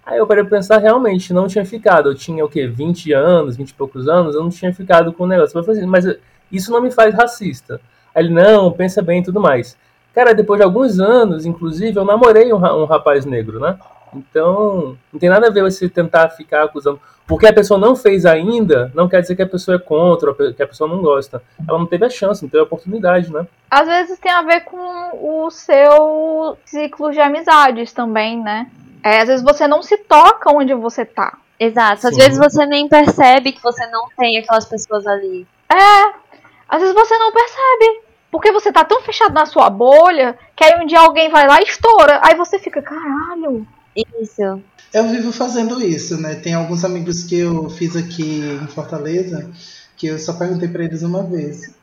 Aí 0.07 0.19
eu 0.19 0.27
parei 0.27 0.45
pra 0.45 0.59
pensar, 0.59 0.79
realmente, 0.79 1.33
não 1.33 1.47
tinha 1.47 1.65
ficado. 1.65 2.11
Eu 2.11 2.15
tinha, 2.15 2.45
o 2.45 2.49
quê, 2.49 2.67
20 2.67 3.13
anos, 3.13 3.57
20 3.57 3.71
e 3.71 3.75
poucos 3.75 4.09
anos, 4.09 4.35
eu 4.35 4.43
não 4.43 4.51
tinha 4.51 4.73
ficado 4.73 5.13
com 5.13 5.25
o 5.25 5.27
negócio. 5.27 5.57
Eu 5.59 5.65
falei 5.65 5.81
assim, 5.81 5.89
mas 5.89 6.05
isso 6.53 6.71
não 6.71 6.81
me 6.81 6.91
faz 6.91 7.15
racista. 7.15 7.81
Aí 8.15 8.25
ele, 8.25 8.35
não, 8.35 8.71
pensa 8.71 9.01
bem 9.01 9.21
e 9.21 9.25
tudo 9.25 9.41
mais. 9.41 9.77
Cara, 10.15 10.35
depois 10.35 10.59
de 10.59 10.65
alguns 10.65 11.01
anos, 11.01 11.47
inclusive, 11.47 11.99
eu 11.99 12.05
namorei 12.05 12.53
um, 12.53 12.57
um 12.57 12.85
rapaz 12.85 13.25
negro, 13.25 13.59
né? 13.59 13.79
Então, 14.15 14.97
não 15.13 15.19
tem 15.19 15.29
nada 15.29 15.49
a 15.49 15.51
ver 15.51 15.63
você 15.63 15.89
tentar 15.89 16.29
ficar 16.29 16.65
acusando. 16.65 17.01
Porque 17.27 17.47
a 17.47 17.53
pessoa 17.53 17.81
não 17.81 17.97
fez 17.97 18.27
ainda, 18.27 18.93
não 18.95 19.09
quer 19.09 19.23
dizer 19.23 19.35
que 19.35 19.43
a 19.43 19.47
pessoa 19.47 19.77
é 19.77 19.81
contra, 19.81 20.35
que 20.53 20.63
a 20.63 20.67
pessoa 20.67 20.89
não 20.89 21.01
gosta. 21.01 21.43
Ela 21.67 21.79
não 21.79 21.87
teve 21.87 22.05
a 22.05 22.11
chance, 22.11 22.43
não 22.43 22.51
teve 22.51 22.61
a 22.61 22.65
oportunidade, 22.65 23.33
né? 23.33 23.47
Às 23.71 23.89
vezes 23.89 24.19
tem 24.19 24.31
a 24.31 24.43
ver 24.43 24.61
com 24.61 25.45
o 25.47 25.51
seu 25.51 26.57
ciclo 26.67 27.11
de 27.11 27.21
amizades 27.21 27.93
também, 27.93 28.41
né? 28.41 28.71
É, 29.05 29.21
às 29.21 29.29
vezes 29.29 29.45
você 29.45 29.69
não 29.69 29.83
se 29.83 29.99
toca 29.99 30.51
onde 30.51 30.73
você 30.73 31.05
tá. 31.05 31.37
Exato. 31.61 32.09
Às 32.09 32.15
Sim. 32.15 32.21
vezes 32.23 32.39
você 32.39 32.65
nem 32.65 32.89
percebe 32.89 33.53
que 33.53 33.63
você 33.63 33.87
não 33.89 34.09
tem 34.17 34.39
aquelas 34.39 34.65
pessoas 34.65 35.07
ali. 35.07 35.47
Às 36.67 36.81
vezes 36.81 36.95
você 36.95 37.19
não 37.19 37.31
percebe. 37.31 38.03
Porque 38.31 38.51
você 38.51 38.73
tá 38.73 38.85
tão 38.85 39.03
fechado 39.03 39.33
na 39.33 39.47
sua 39.47 39.71
bolha 39.71 40.37
que 40.57 40.65
aí 40.65 40.83
um 40.83 40.87
dia 40.87 41.01
alguém 41.01 41.29
vai 41.29 41.47
lá 41.47 41.61
e 41.61 41.65
estoura. 41.65 42.19
Aí 42.23 42.35
você 42.35 42.59
fica, 42.59 42.81
caralho. 42.83 43.67
Isso. 43.95 44.61
Eu 44.93 45.09
vivo 45.09 45.31
fazendo 45.31 45.81
isso, 45.81 46.21
né? 46.21 46.35
Tem 46.37 46.55
alguns 46.55 46.85
amigos 46.85 47.23
que 47.23 47.39
eu 47.39 47.69
fiz 47.69 47.95
aqui 47.95 48.41
em 48.41 48.67
Fortaleza 48.67 49.51
que 49.97 50.09
eu 50.09 50.19
só 50.19 50.33
perguntei 50.33 50.69
pra 50.69 50.85
eles 50.85 51.03
uma 51.03 51.23
vez. 51.23 51.75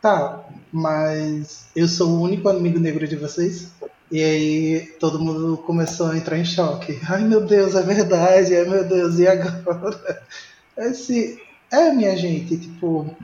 Tá, 0.00 0.40
mas 0.72 1.66
eu 1.76 1.86
sou 1.86 2.08
o 2.08 2.22
único 2.22 2.48
amigo 2.48 2.78
negro 2.78 3.06
de 3.06 3.16
vocês? 3.16 3.70
E 4.10 4.22
aí 4.22 4.80
todo 4.98 5.20
mundo 5.20 5.56
começou 5.58 6.08
a 6.08 6.16
entrar 6.16 6.36
em 6.36 6.44
choque. 6.44 6.98
Ai 7.08 7.22
meu 7.24 7.46
Deus, 7.46 7.74
é 7.74 7.82
verdade, 7.82 8.56
ai 8.56 8.64
meu 8.64 8.84
Deus, 8.84 9.18
e 9.18 9.26
agora? 9.26 10.22
Esse, 10.76 11.40
é 11.70 11.92
minha 11.92 12.16
gente, 12.16 12.56
tipo, 12.56 13.14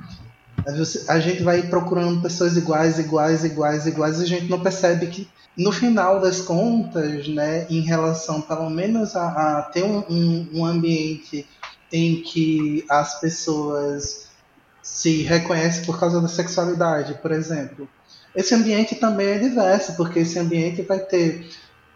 A 1.09 1.19
gente 1.19 1.43
vai 1.43 1.62
procurando 1.62 2.23
pessoas 2.23 2.57
iguais, 2.57 2.99
iguais, 2.99 3.45
iguais, 3.45 3.87
iguais, 3.87 4.21
e 4.21 4.25
a 4.25 4.26
gente 4.26 4.50
não 4.50 4.61
percebe 4.61 5.07
que 5.07 5.28
no 5.57 5.73
final 5.73 6.21
das 6.21 6.40
contas, 6.40 7.28
né, 7.28 7.66
em 7.71 7.81
relação 7.81 8.40
pelo 8.40 8.69
menos 8.69 9.16
a, 9.16 9.59
a 9.59 9.62
ter 9.62 9.85
um, 9.85 10.05
um, 10.09 10.49
um 10.55 10.66
ambiente 10.66 11.47
em 11.93 12.21
que 12.23 12.85
as 12.88 13.21
pessoas 13.21 14.28
se 14.83 15.23
reconhecem 15.23 15.85
por 15.85 15.99
causa 15.99 16.21
da 16.21 16.28
sexualidade, 16.28 17.14
por 17.14 17.33
exemplo. 17.33 17.88
Esse 18.37 18.55
ambiente 18.55 18.95
também 18.95 19.28
é 19.28 19.38
diverso, 19.38 19.97
porque 19.97 20.21
esse 20.21 20.38
ambiente 20.38 20.83
vai 20.83 20.99
ter 20.99 21.49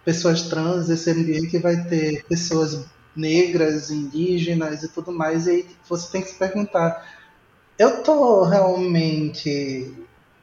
pessoas 0.04 0.42
trans, 0.42 0.88
esse 0.88 1.10
ambiente 1.10 1.58
vai 1.58 1.84
ter 1.84 2.24
pessoas 2.24 2.86
negras, 3.14 3.90
indígenas 3.90 4.82
e 4.82 4.88
tudo 4.88 5.12
mais, 5.12 5.46
e 5.46 5.50
aí 5.50 5.66
você 5.88 6.10
tem 6.10 6.22
que 6.22 6.28
se 6.28 6.38
perguntar, 6.38 7.06
eu 7.78 8.02
tô 8.02 8.44
realmente 8.44 9.92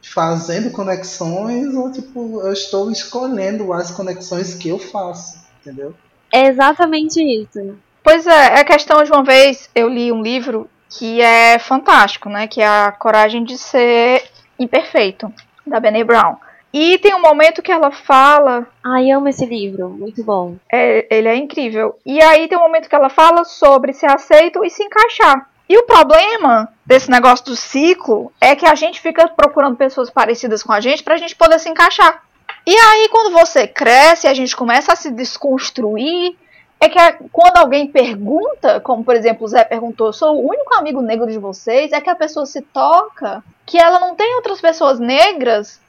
fazendo 0.02 0.72
conexões 0.72 1.74
ou 1.74 1.92
tipo, 1.92 2.42
eu 2.42 2.54
estou 2.54 2.92
escolhendo 2.92 3.74
as 3.74 3.92
conexões 3.92 4.54
que 4.54 4.70
eu 4.70 4.78
faço, 4.78 5.40
entendeu? 5.62 5.96
É 6.32 6.48
exatamente 6.48 7.22
isso. 7.22 7.76
Pois 8.04 8.26
é, 8.28 8.60
é 8.60 8.64
questão 8.64 9.04
de 9.04 9.12
uma 9.12 9.24
vez 9.24 9.70
eu 9.74 9.90
li 9.90 10.12
um 10.12 10.22
livro 10.22 10.70
que 10.90 11.22
é 11.22 11.60
fantástico, 11.60 12.30
né? 12.30 12.48
Que 12.48 12.62
é 12.62 12.68
a 12.68 12.92
Coragem 12.92 13.44
de 13.44 13.58
Ser 13.58 14.24
Imperfeito, 14.58 15.34
da 15.70 15.80
Brené 15.80 16.04
Brown. 16.04 16.36
E 16.74 16.98
tem 17.00 17.16
um 17.16 17.22
momento 17.22 17.62
que 17.62 17.72
ela 17.72 17.92
fala. 17.92 18.68
Ai, 18.84 19.10
amo 19.10 19.30
esse 19.30 19.46
livro, 19.46 19.90
muito 19.90 20.24
bom. 20.24 20.58
É, 20.72 21.08
ele 21.10 21.28
é 21.28 21.36
incrível. 21.36 21.98
E 22.06 22.22
aí 22.22 22.48
tem 22.48 22.58
um 22.58 22.62
momento 22.62 22.90
que 22.90 22.96
ela 22.96 23.10
fala 23.10 23.44
sobre 23.44 23.94
ser 23.94 24.12
aceito 24.12 24.64
e 24.64 24.70
se 24.70 24.84
encaixar. 24.84 25.50
E 25.70 25.78
o 25.78 25.86
problema 25.86 26.70
desse 26.86 27.10
negócio 27.10 27.46
do 27.46 27.56
ciclo 27.56 28.32
é 28.40 28.56
que 28.56 28.66
a 28.66 28.76
gente 28.76 29.02
fica 29.02 29.28
procurando 29.28 29.76
pessoas 29.76 30.10
parecidas 30.10 30.64
com 30.64 30.72
a 30.72 30.80
gente 30.80 31.04
pra 31.04 31.18
gente 31.18 31.36
poder 31.36 31.60
se 31.60 31.70
encaixar. 31.70 32.24
E 32.66 32.76
aí, 32.76 33.10
quando 33.10 33.34
você 33.34 33.68
cresce, 33.68 34.28
a 34.28 34.34
gente 34.34 34.56
começa 34.56 34.94
a 34.94 34.96
se 34.96 35.12
desconstruir. 35.12 36.36
É 36.80 36.88
que 36.88 37.00
quando 37.32 37.58
alguém 37.58 37.88
pergunta, 37.88 38.80
como 38.80 39.04
por 39.04 39.16
exemplo 39.16 39.46
o 39.46 39.48
Zé 39.48 39.64
perguntou, 39.64 40.14
sou 40.14 40.36
o 40.36 40.48
único 40.48 40.76
amigo 40.76 41.02
negro 41.02 41.26
de 41.28 41.40
vocês, 41.40 41.92
é 41.92 42.00
que 42.00 42.10
a 42.10 42.16
pessoa 42.16 42.46
se 42.46 42.62
toca 42.62 43.44
que 43.66 43.78
ela 43.78 44.00
não 44.00 44.16
tem 44.16 44.36
outras 44.36 44.62
pessoas 44.62 45.00
negras 45.00 45.82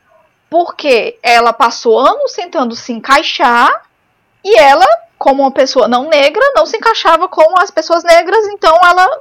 porque 0.48 1.18
ela 1.22 1.52
passou 1.52 1.98
anos 1.98 2.32
tentando 2.32 2.74
se 2.74 2.92
encaixar 2.92 3.84
e 4.42 4.58
ela, 4.58 4.86
como 5.18 5.42
uma 5.42 5.50
pessoa 5.50 5.86
não 5.86 6.08
negra, 6.08 6.42
não 6.54 6.64
se 6.64 6.76
encaixava 6.76 7.28
com 7.28 7.60
as 7.60 7.70
pessoas 7.70 8.02
negras, 8.02 8.46
então 8.46 8.74
ela 8.82 9.20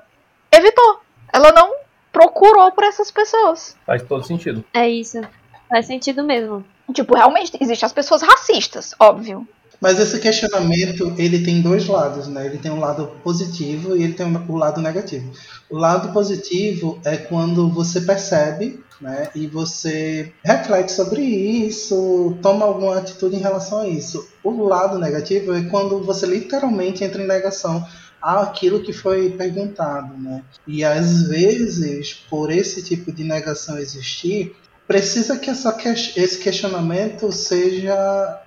evitou. 0.52 1.02
Ela 1.34 1.52
não 1.52 1.76
procurou 2.14 2.72
por 2.72 2.86
essas 2.86 3.12
pessoas. 3.12 3.76
Faz 3.86 4.04
todo 4.04 4.26
sentido. 4.26 4.64
É 4.74 4.90
isso. 4.90 5.22
Faz 5.70 5.86
sentido 5.86 6.24
mesmo. 6.24 6.66
Tipo, 6.94 7.16
realmente 7.16 7.52
existem 7.60 7.86
as 7.86 7.92
pessoas 7.92 8.22
racistas, 8.22 8.96
óbvio. 8.98 9.46
Mas 9.80 10.00
esse 10.00 10.20
questionamento, 10.20 11.14
ele 11.18 11.44
tem 11.44 11.62
dois 11.62 11.86
lados, 11.88 12.28
né? 12.28 12.46
Ele 12.46 12.58
tem 12.58 12.72
um 12.72 12.80
lado 12.80 13.12
positivo 13.24 13.96
e 13.96 14.04
ele 14.04 14.14
tem 14.14 14.26
o 14.26 14.52
um 14.52 14.56
lado 14.56 14.82
negativo. 14.82 15.32
O 15.70 15.78
lado 15.78 16.12
positivo 16.12 17.00
é 17.06 17.16
quando 17.16 17.70
você 17.70 18.02
percebe, 18.02 18.84
né? 19.00 19.30
E 19.36 19.46
você 19.46 20.34
reflete 20.44 20.92
sobre 20.92 21.22
isso, 21.22 22.38
toma 22.42 22.66
alguma 22.66 22.98
atitude 22.98 23.36
em 23.36 23.42
relação 23.42 23.82
a 23.82 23.88
isso. 23.88 24.28
O 24.44 24.64
lado 24.64 24.98
negativo 24.98 25.54
é 25.54 25.62
quando 25.64 26.04
você 26.04 26.26
literalmente 26.26 27.04
entra 27.04 27.22
em 27.22 27.28
negação 27.28 27.86
àquilo 28.20 28.82
que 28.82 28.92
foi 28.92 29.30
perguntado, 29.30 30.18
né? 30.18 30.44
E 30.66 30.84
às 30.84 31.24
vezes, 31.24 32.14
por 32.28 32.52
esse 32.52 32.82
tipo 32.82 33.12
de 33.12 33.24
negação 33.24 33.78
existir, 33.78 34.56
precisa 34.88 35.38
que 35.38 35.52
essa, 35.52 35.78
esse 36.16 36.40
questionamento 36.40 37.32
seja 37.32 38.42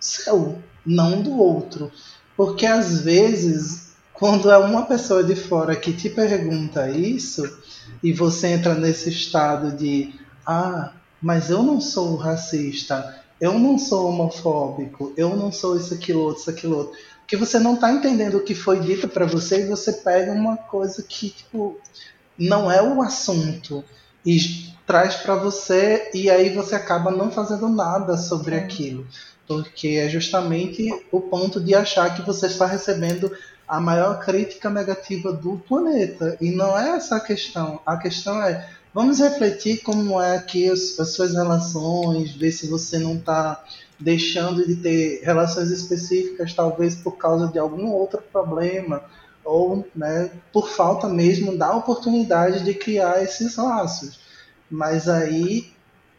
seu, 0.00 0.58
não 0.84 1.22
do 1.22 1.38
outro. 1.38 1.90
Porque 2.36 2.66
às 2.66 3.02
vezes, 3.02 3.92
quando 4.12 4.50
é 4.50 4.56
uma 4.56 4.86
pessoa 4.86 5.22
de 5.22 5.36
fora 5.36 5.76
que 5.76 5.92
te 5.92 6.08
pergunta 6.08 6.88
isso, 6.90 7.42
e 8.02 8.12
você 8.12 8.48
entra 8.48 8.74
nesse 8.74 9.10
estado 9.10 9.76
de 9.76 10.14
ah, 10.46 10.92
mas 11.20 11.50
eu 11.50 11.62
não 11.62 11.80
sou 11.80 12.16
racista, 12.16 13.22
eu 13.40 13.58
não 13.58 13.78
sou 13.78 14.08
homofóbico, 14.08 15.12
eu 15.16 15.36
não 15.36 15.52
sou 15.52 15.76
isso, 15.76 15.94
aquilo, 15.94 16.20
outro, 16.20 16.40
isso, 16.40 16.50
aquilo, 16.50 16.76
outro. 16.78 16.98
Que 17.26 17.36
você 17.36 17.58
não 17.58 17.74
está 17.74 17.92
entendendo 17.92 18.38
o 18.38 18.42
que 18.42 18.54
foi 18.54 18.80
dito 18.80 19.08
para 19.08 19.26
você 19.26 19.62
e 19.62 19.68
você 19.68 19.92
pega 19.92 20.32
uma 20.32 20.56
coisa 20.56 21.02
que, 21.02 21.30
tipo, 21.30 21.78
não 22.38 22.70
é 22.70 22.82
o 22.82 23.02
assunto 23.02 23.84
e 24.24 24.38
traz 24.86 25.14
para 25.16 25.36
você 25.36 26.10
e 26.12 26.28
aí 26.28 26.54
você 26.54 26.74
acaba 26.74 27.10
não 27.10 27.30
fazendo 27.30 27.68
nada 27.68 28.16
sobre 28.16 28.56
aquilo 28.56 29.06
porque 29.50 29.88
é 29.88 30.08
justamente 30.08 30.88
o 31.10 31.20
ponto 31.20 31.60
de 31.60 31.74
achar 31.74 32.14
que 32.14 32.22
você 32.22 32.46
está 32.46 32.66
recebendo 32.66 33.36
a 33.66 33.80
maior 33.80 34.20
crítica 34.24 34.70
negativa 34.70 35.32
do 35.32 35.56
planeta. 35.68 36.36
E 36.40 36.52
não 36.52 36.78
é 36.78 36.90
essa 36.90 37.16
a 37.16 37.20
questão. 37.20 37.80
A 37.84 37.96
questão 37.96 38.40
é, 38.40 38.70
vamos 38.94 39.18
refletir 39.18 39.82
como 39.82 40.22
é 40.22 40.38
que 40.38 40.70
as, 40.70 40.96
as 41.00 41.10
suas 41.10 41.34
relações, 41.34 42.32
ver 42.36 42.52
se 42.52 42.68
você 42.68 42.96
não 43.00 43.16
está 43.16 43.60
deixando 43.98 44.64
de 44.64 44.76
ter 44.76 45.20
relações 45.24 45.72
específicas, 45.72 46.54
talvez 46.54 46.94
por 46.94 47.16
causa 47.16 47.48
de 47.48 47.58
algum 47.58 47.90
outro 47.90 48.22
problema, 48.30 49.02
ou 49.44 49.84
né, 49.96 50.30
por 50.52 50.68
falta 50.68 51.08
mesmo 51.08 51.58
da 51.58 51.74
oportunidade 51.74 52.62
de 52.62 52.72
criar 52.72 53.20
esses 53.20 53.56
laços. 53.56 54.20
Mas 54.70 55.08
aí 55.08 55.72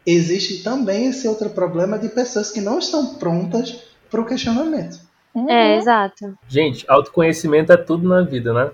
existe 0.06 0.62
também 0.62 1.06
esse 1.06 1.28
outro 1.28 1.50
problema 1.50 1.98
de 1.98 2.08
pessoas 2.08 2.50
que 2.50 2.60
não 2.60 2.78
estão 2.78 3.14
prontas 3.14 3.84
para 4.10 4.20
o 4.20 4.26
questionamento. 4.26 5.00
Uhum. 5.34 5.48
É, 5.48 5.76
exato. 5.76 6.36
Gente, 6.48 6.84
autoconhecimento 6.88 7.72
é 7.72 7.76
tudo 7.76 8.08
na 8.08 8.22
vida, 8.22 8.52
né? 8.52 8.70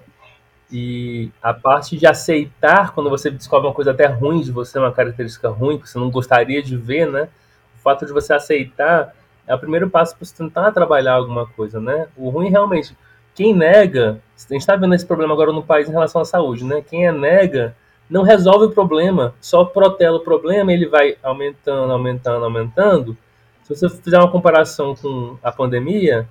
E 0.70 1.30
a 1.42 1.54
parte 1.54 1.96
de 1.96 2.06
aceitar 2.06 2.92
quando 2.92 3.08
você 3.08 3.30
descobre 3.30 3.68
uma 3.68 3.74
coisa 3.74 3.92
até 3.92 4.06
ruim 4.06 4.40
de 4.40 4.52
você, 4.52 4.78
uma 4.78 4.92
característica 4.92 5.48
ruim 5.48 5.78
que 5.78 5.88
você 5.88 5.98
não 5.98 6.10
gostaria 6.10 6.62
de 6.62 6.76
ver, 6.76 7.06
né? 7.10 7.28
O 7.78 7.82
fato 7.82 8.04
de 8.04 8.12
você 8.12 8.34
aceitar 8.34 9.14
é 9.46 9.54
o 9.54 9.58
primeiro 9.58 9.88
passo 9.88 10.14
para 10.14 10.26
você 10.26 10.36
tentar 10.36 10.72
trabalhar 10.72 11.14
alguma 11.14 11.46
coisa, 11.46 11.80
né? 11.80 12.08
O 12.16 12.28
ruim 12.28 12.50
realmente, 12.50 12.94
quem 13.34 13.54
nega, 13.54 14.20
a 14.36 14.52
gente 14.52 14.60
está 14.60 14.76
vendo 14.76 14.94
esse 14.94 15.06
problema 15.06 15.32
agora 15.32 15.52
no 15.52 15.62
país 15.62 15.88
em 15.88 15.92
relação 15.92 16.20
à 16.20 16.24
saúde, 16.24 16.64
né? 16.64 16.82
Quem 16.82 17.06
é 17.06 17.12
nega 17.12 17.74
não 18.08 18.22
resolve 18.22 18.66
o 18.66 18.70
problema, 18.70 19.34
só 19.40 19.64
protela 19.64 20.16
o 20.16 20.20
problema, 20.20 20.72
ele 20.72 20.86
vai 20.86 21.16
aumentando, 21.22 21.92
aumentando, 21.92 22.44
aumentando. 22.44 23.16
Se 23.62 23.74
você 23.74 23.88
fizer 23.88 24.18
uma 24.18 24.30
comparação 24.30 24.94
com 24.94 25.36
a 25.42 25.52
pandemia, 25.52 26.26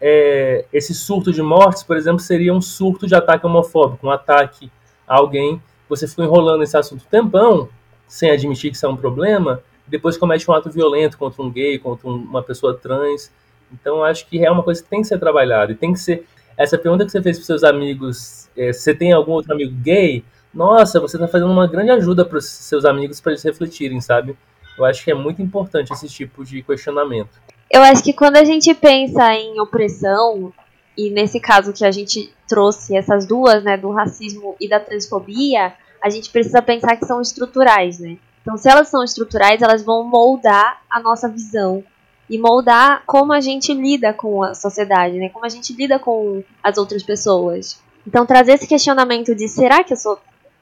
é, 0.00 0.64
esse 0.72 0.94
surto 0.94 1.32
de 1.32 1.42
mortes, 1.42 1.82
por 1.82 1.96
exemplo, 1.96 2.20
seria 2.20 2.54
um 2.54 2.60
surto 2.60 3.06
de 3.06 3.14
ataque 3.14 3.44
homofóbico, 3.44 4.06
um 4.06 4.10
ataque 4.10 4.70
a 5.06 5.16
alguém. 5.16 5.60
Você 5.88 6.06
ficou 6.06 6.24
enrolando 6.24 6.62
esse 6.62 6.76
assunto 6.76 7.04
um 7.04 7.10
tempão, 7.10 7.68
sem 8.06 8.30
admitir 8.30 8.70
que 8.70 8.76
isso 8.76 8.86
é 8.86 8.88
um 8.88 8.96
problema, 8.96 9.62
depois 9.88 10.16
comete 10.16 10.48
um 10.50 10.54
ato 10.54 10.70
violento 10.70 11.16
contra 11.16 11.42
um 11.42 11.50
gay, 11.50 11.78
contra 11.78 12.06
uma 12.08 12.42
pessoa 12.42 12.76
trans. 12.76 13.32
Então, 13.72 14.04
acho 14.04 14.26
que 14.26 14.44
é 14.44 14.50
uma 14.50 14.62
coisa 14.62 14.82
que 14.82 14.88
tem 14.88 15.00
que 15.00 15.08
ser 15.08 15.18
trabalhada. 15.18 15.72
E 15.72 15.74
tem 15.74 15.92
que 15.92 15.98
ser. 15.98 16.26
Essa 16.56 16.76
pergunta 16.76 17.04
que 17.04 17.12
você 17.12 17.22
fez 17.22 17.38
para 17.38 17.46
seus 17.46 17.64
amigos: 17.64 18.48
é, 18.56 18.72
você 18.72 18.94
tem 18.94 19.12
algum 19.12 19.32
outro 19.32 19.52
amigo 19.52 19.74
gay? 19.82 20.24
Nossa, 20.58 20.98
você 20.98 21.16
está 21.16 21.28
fazendo 21.28 21.52
uma 21.52 21.68
grande 21.68 21.92
ajuda 21.92 22.24
para 22.24 22.38
os 22.38 22.44
seus 22.44 22.84
amigos 22.84 23.20
para 23.20 23.30
eles 23.30 23.44
refletirem, 23.44 24.00
sabe? 24.00 24.36
Eu 24.76 24.84
acho 24.84 25.04
que 25.04 25.10
é 25.12 25.14
muito 25.14 25.40
importante 25.40 25.92
esse 25.92 26.08
tipo 26.08 26.44
de 26.44 26.64
questionamento. 26.64 27.40
Eu 27.70 27.80
acho 27.82 28.02
que 28.02 28.12
quando 28.12 28.38
a 28.38 28.44
gente 28.44 28.74
pensa 28.74 29.32
em 29.34 29.60
opressão, 29.60 30.52
e 30.96 31.10
nesse 31.10 31.38
caso 31.38 31.72
que 31.72 31.84
a 31.84 31.92
gente 31.92 32.34
trouxe 32.48 32.96
essas 32.96 33.24
duas, 33.24 33.62
né, 33.62 33.76
do 33.76 33.92
racismo 33.92 34.56
e 34.60 34.68
da 34.68 34.80
transfobia, 34.80 35.74
a 36.02 36.10
gente 36.10 36.28
precisa 36.30 36.60
pensar 36.60 36.96
que 36.96 37.06
são 37.06 37.20
estruturais, 37.20 38.00
né? 38.00 38.16
Então, 38.42 38.56
se 38.56 38.68
elas 38.68 38.88
são 38.88 39.04
estruturais, 39.04 39.62
elas 39.62 39.84
vão 39.84 40.02
moldar 40.02 40.82
a 40.90 40.98
nossa 40.98 41.28
visão 41.28 41.84
e 42.28 42.36
moldar 42.36 43.04
como 43.06 43.32
a 43.32 43.40
gente 43.40 43.72
lida 43.72 44.12
com 44.12 44.42
a 44.42 44.54
sociedade, 44.54 45.18
né? 45.18 45.28
Como 45.28 45.46
a 45.46 45.48
gente 45.48 45.72
lida 45.72 46.00
com 46.00 46.42
as 46.60 46.78
outras 46.78 47.04
pessoas. 47.04 47.80
Então, 48.04 48.26
trazer 48.26 48.54
esse 48.54 48.66
questionamento 48.66 49.36
de 49.36 49.48
será 49.48 49.84
que 49.84 49.92
eu 49.92 49.96
sou 49.96 50.18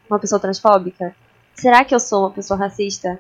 uma 0.09 0.19
pessoa 0.19 0.40
transfóbica? 0.40 1.14
Será 1.55 1.85
que 1.85 1.95
eu 1.95 2.01
sou 2.01 2.21
uma 2.21 2.31
pessoa 2.31 2.59
racista? 2.59 3.19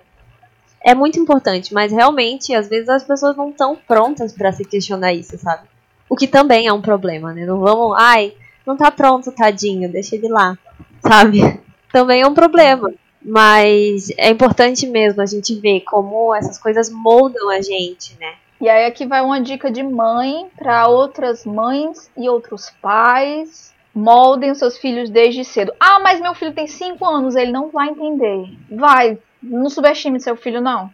É 0.80 0.94
muito 0.94 1.18
importante, 1.18 1.74
mas 1.74 1.90
realmente, 1.90 2.54
às 2.54 2.68
vezes 2.68 2.88
as 2.88 3.02
pessoas 3.02 3.36
não 3.36 3.50
estão 3.50 3.76
prontas 3.76 4.32
para 4.32 4.52
se 4.52 4.64
questionar 4.64 5.12
isso, 5.12 5.36
sabe? 5.38 5.66
O 6.08 6.14
que 6.14 6.28
também 6.28 6.66
é 6.66 6.72
um 6.72 6.82
problema, 6.82 7.32
né? 7.32 7.44
Não 7.44 7.58
vamos, 7.58 7.96
ai, 7.98 8.34
não 8.64 8.76
tá 8.76 8.90
pronto, 8.90 9.32
tadinho, 9.32 9.90
deixa 9.90 10.14
ele 10.14 10.28
lá, 10.28 10.56
sabe? 11.00 11.40
Também 11.92 12.20
é 12.20 12.26
um 12.26 12.34
problema. 12.34 12.92
Mas 13.22 14.10
é 14.16 14.30
importante 14.30 14.86
mesmo 14.86 15.20
a 15.20 15.26
gente 15.26 15.54
ver 15.54 15.80
como 15.80 16.34
essas 16.34 16.58
coisas 16.58 16.90
moldam 16.90 17.48
a 17.50 17.60
gente, 17.60 18.16
né? 18.20 18.34
E 18.60 18.68
aí 18.68 18.86
aqui 18.86 19.04
vai 19.04 19.20
uma 19.20 19.40
dica 19.40 19.70
de 19.70 19.82
mãe 19.82 20.46
para 20.56 20.86
outras 20.88 21.44
mães 21.44 22.10
e 22.16 22.28
outros 22.28 22.70
pais 22.80 23.74
moldem 23.96 24.50
os 24.50 24.58
seus 24.58 24.76
filhos 24.76 25.08
desde 25.08 25.42
cedo. 25.42 25.72
Ah, 25.80 25.98
mas 26.00 26.20
meu 26.20 26.34
filho 26.34 26.52
tem 26.52 26.66
5 26.66 27.02
anos, 27.02 27.34
ele 27.34 27.50
não 27.50 27.70
vai 27.70 27.88
entender. 27.88 28.50
Vai, 28.70 29.18
não 29.42 29.70
subestime 29.70 30.20
seu 30.20 30.36
filho, 30.36 30.60
não. 30.60 30.90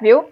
Viu? 0.00 0.24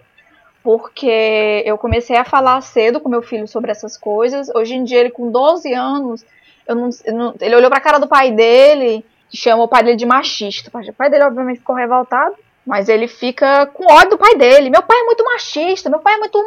Porque 0.61 1.63
eu 1.65 1.77
comecei 1.77 2.17
a 2.17 2.25
falar 2.25 2.59
cedo 2.61 2.99
com 2.99 3.07
meu 3.07 3.21
filho 3.21 3.47
sobre 3.47 3.71
essas 3.71 3.97
coisas. 3.97 4.53
Hoje 4.53 4.75
em 4.75 4.83
dia, 4.83 4.99
ele 4.99 5.09
com 5.09 5.31
12 5.31 5.73
anos, 5.73 6.25
eu 6.67 6.75
não, 6.75 6.89
eu 7.05 7.13
não, 7.13 7.35
ele 7.39 7.55
olhou 7.55 7.69
pra 7.69 7.79
cara 7.79 7.97
do 7.97 8.09
pai 8.09 8.29
dele, 8.29 9.05
chamou 9.33 9.65
o 9.65 9.69
pai 9.69 9.81
dele 9.81 9.95
de 9.95 10.05
machista. 10.05 10.69
O 10.69 10.93
pai 10.93 11.09
dele, 11.09 11.23
obviamente, 11.23 11.59
ficou 11.59 11.75
revoltado. 11.75 12.35
Mas 12.63 12.89
ele 12.89 13.07
fica 13.07 13.65
com 13.67 13.91
ódio 13.91 14.11
do 14.11 14.17
pai 14.19 14.35
dele. 14.35 14.69
Meu 14.69 14.83
pai 14.83 14.99
é 14.99 15.03
muito 15.03 15.23
machista, 15.23 15.89
meu 15.89 15.99
pai 15.99 16.15
é 16.15 16.17
muito. 16.17 16.37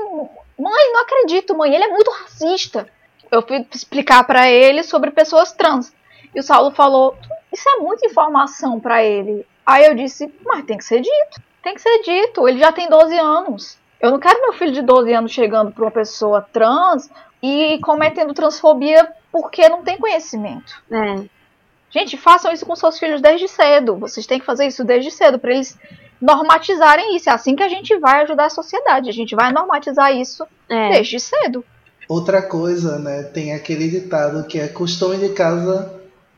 Mãe, 0.56 0.92
não 0.92 1.00
acredito, 1.00 1.56
mãe, 1.56 1.74
ele 1.74 1.84
é 1.84 1.88
muito 1.88 2.10
racista 2.10 2.86
eu 3.34 3.42
fui 3.42 3.66
explicar 3.72 4.24
para 4.24 4.50
ele 4.50 4.82
sobre 4.82 5.10
pessoas 5.10 5.52
trans. 5.52 5.92
E 6.34 6.40
o 6.40 6.42
Saulo 6.42 6.70
falou: 6.70 7.16
Isso 7.52 7.68
é 7.68 7.76
muita 7.78 8.06
informação 8.06 8.80
para 8.80 9.02
ele. 9.02 9.46
Aí 9.64 9.84
eu 9.86 9.94
disse: 9.94 10.32
Mas 10.44 10.64
tem 10.64 10.76
que 10.78 10.84
ser 10.84 11.00
dito. 11.00 11.42
Tem 11.62 11.74
que 11.74 11.80
ser 11.80 12.02
dito. 12.02 12.48
Ele 12.48 12.58
já 12.58 12.72
tem 12.72 12.88
12 12.88 13.18
anos. 13.18 13.78
Eu 14.00 14.10
não 14.10 14.18
quero 14.18 14.40
meu 14.42 14.52
filho 14.52 14.72
de 14.72 14.82
12 14.82 15.12
anos 15.14 15.32
chegando 15.32 15.72
para 15.72 15.84
uma 15.84 15.90
pessoa 15.90 16.46
trans 16.52 17.10
e 17.42 17.78
cometendo 17.80 18.34
transfobia 18.34 19.10
porque 19.32 19.68
não 19.68 19.82
tem 19.82 19.96
conhecimento. 19.98 20.82
É. 20.90 21.24
Gente, 21.90 22.16
façam 22.16 22.52
isso 22.52 22.66
com 22.66 22.74
seus 22.74 22.98
filhos 22.98 23.20
desde 23.22 23.48
cedo. 23.48 23.96
Vocês 23.96 24.26
têm 24.26 24.40
que 24.40 24.44
fazer 24.44 24.66
isso 24.66 24.84
desde 24.84 25.10
cedo 25.10 25.38
para 25.38 25.52
eles 25.52 25.78
normatizarem 26.20 27.14
isso. 27.16 27.30
É 27.30 27.32
assim 27.32 27.54
que 27.54 27.62
a 27.62 27.68
gente 27.68 27.96
vai 27.98 28.22
ajudar 28.22 28.46
a 28.46 28.50
sociedade. 28.50 29.08
A 29.08 29.12
gente 29.12 29.34
vai 29.34 29.52
normatizar 29.52 30.12
isso 30.12 30.46
É. 30.68 30.90
desde 30.90 31.20
cedo. 31.20 31.64
Outra 32.08 32.42
coisa, 32.42 32.98
né? 32.98 33.22
Tem 33.24 33.52
aquele 33.54 33.88
ditado 33.88 34.44
que 34.46 34.58
é 34.58 34.68
costume 34.68 35.16
de 35.18 35.30
casa 35.30 35.92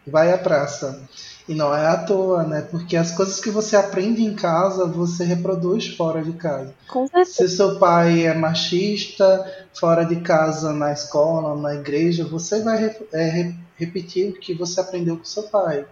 vai 0.07 0.33
à 0.33 0.39
praça. 0.39 1.01
E 1.49 1.55
não 1.55 1.75
é 1.75 1.87
à 1.87 1.97
toa, 1.97 2.43
né? 2.43 2.63
Porque 2.63 2.97
as 2.97 3.13
coisas 3.13 3.41
que 3.41 3.51
você 3.51 3.77
aprende 3.77 4.23
em 4.23 4.35
casa, 4.35 4.85
você 4.87 5.25
reproduz 5.25 5.87
fora 5.97 6.23
de 6.23 6.33
casa. 6.33 6.75
Com 6.89 7.07
certeza. 7.07 7.49
Se 7.49 7.57
seu 7.57 7.79
pai 7.79 8.27
é 8.27 8.35
machista, 8.35 9.45
fora 9.73 10.05
de 10.05 10.17
casa, 10.17 10.73
na 10.73 10.93
escola, 10.93 11.61
na 11.61 11.75
igreja, 11.75 12.25
você 12.25 12.63
vai 12.63 12.97
é, 13.13 13.25
re- 13.29 13.55
repetir 13.77 14.31
o 14.31 14.41
que 14.41 14.55
você 14.55 14.81
aprendeu 14.81 15.17
com 15.17 15.25
seu 15.25 15.45
pai. 15.45 15.85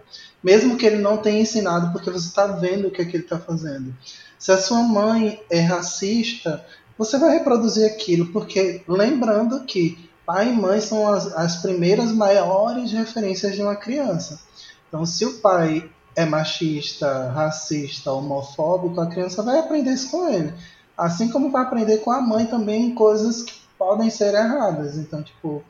Mesmo 0.43 0.77
que 0.77 0.85
ele 0.85 0.97
não 0.97 1.17
tenha 1.17 1.41
ensinado, 1.41 1.91
porque 1.93 2.09
você 2.09 2.27
está 2.27 2.47
vendo 2.47 2.87
o 2.89 2.91
que, 2.91 3.01
é 3.01 3.05
que 3.05 3.15
ele 3.15 3.23
está 3.23 3.39
fazendo. 3.39 3.95
Se 4.37 4.51
a 4.51 4.57
sua 4.57 4.83
mãe 4.83 5.41
é 5.49 5.61
racista, 5.61 6.63
você 6.97 7.17
vai 7.17 7.31
reproduzir 7.31 7.85
aquilo, 7.85 8.27
porque 8.27 8.81
lembrando 8.87 9.63
que 9.65 10.09
pai 10.25 10.49
e 10.49 10.53
mãe 10.53 10.81
são 10.81 11.07
as, 11.13 11.27
as 11.35 11.57
primeiras 11.57 12.11
maiores 12.11 12.91
referências 12.91 13.55
de 13.55 13.61
uma 13.61 13.75
criança. 13.75 14.39
Então, 14.87 15.05
se 15.05 15.25
o 15.25 15.39
pai 15.39 15.89
é 16.15 16.25
machista, 16.25 17.29
racista, 17.29 18.11
homofóbico, 18.11 18.99
a 19.01 19.07
criança 19.07 19.43
vai 19.43 19.59
aprender 19.59 19.91
isso 19.91 20.09
com 20.09 20.29
ele. 20.29 20.53
Assim 20.97 21.27
como 21.29 21.51
vai 21.51 21.63
aprender 21.63 21.97
com 21.97 22.11
a 22.11 22.21
mãe 22.21 22.45
também 22.45 22.95
coisas 22.95 23.43
que 23.43 23.53
podem 23.77 24.09
ser 24.09 24.33
erradas. 24.33 24.97
Então, 24.97 25.21
tipo, 25.21 25.63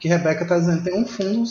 que 0.00 0.08
Rebeca 0.08 0.42
está 0.42 0.58
dizendo, 0.58 0.82
tem 0.82 1.00
um 1.00 1.06
fundo 1.06 1.48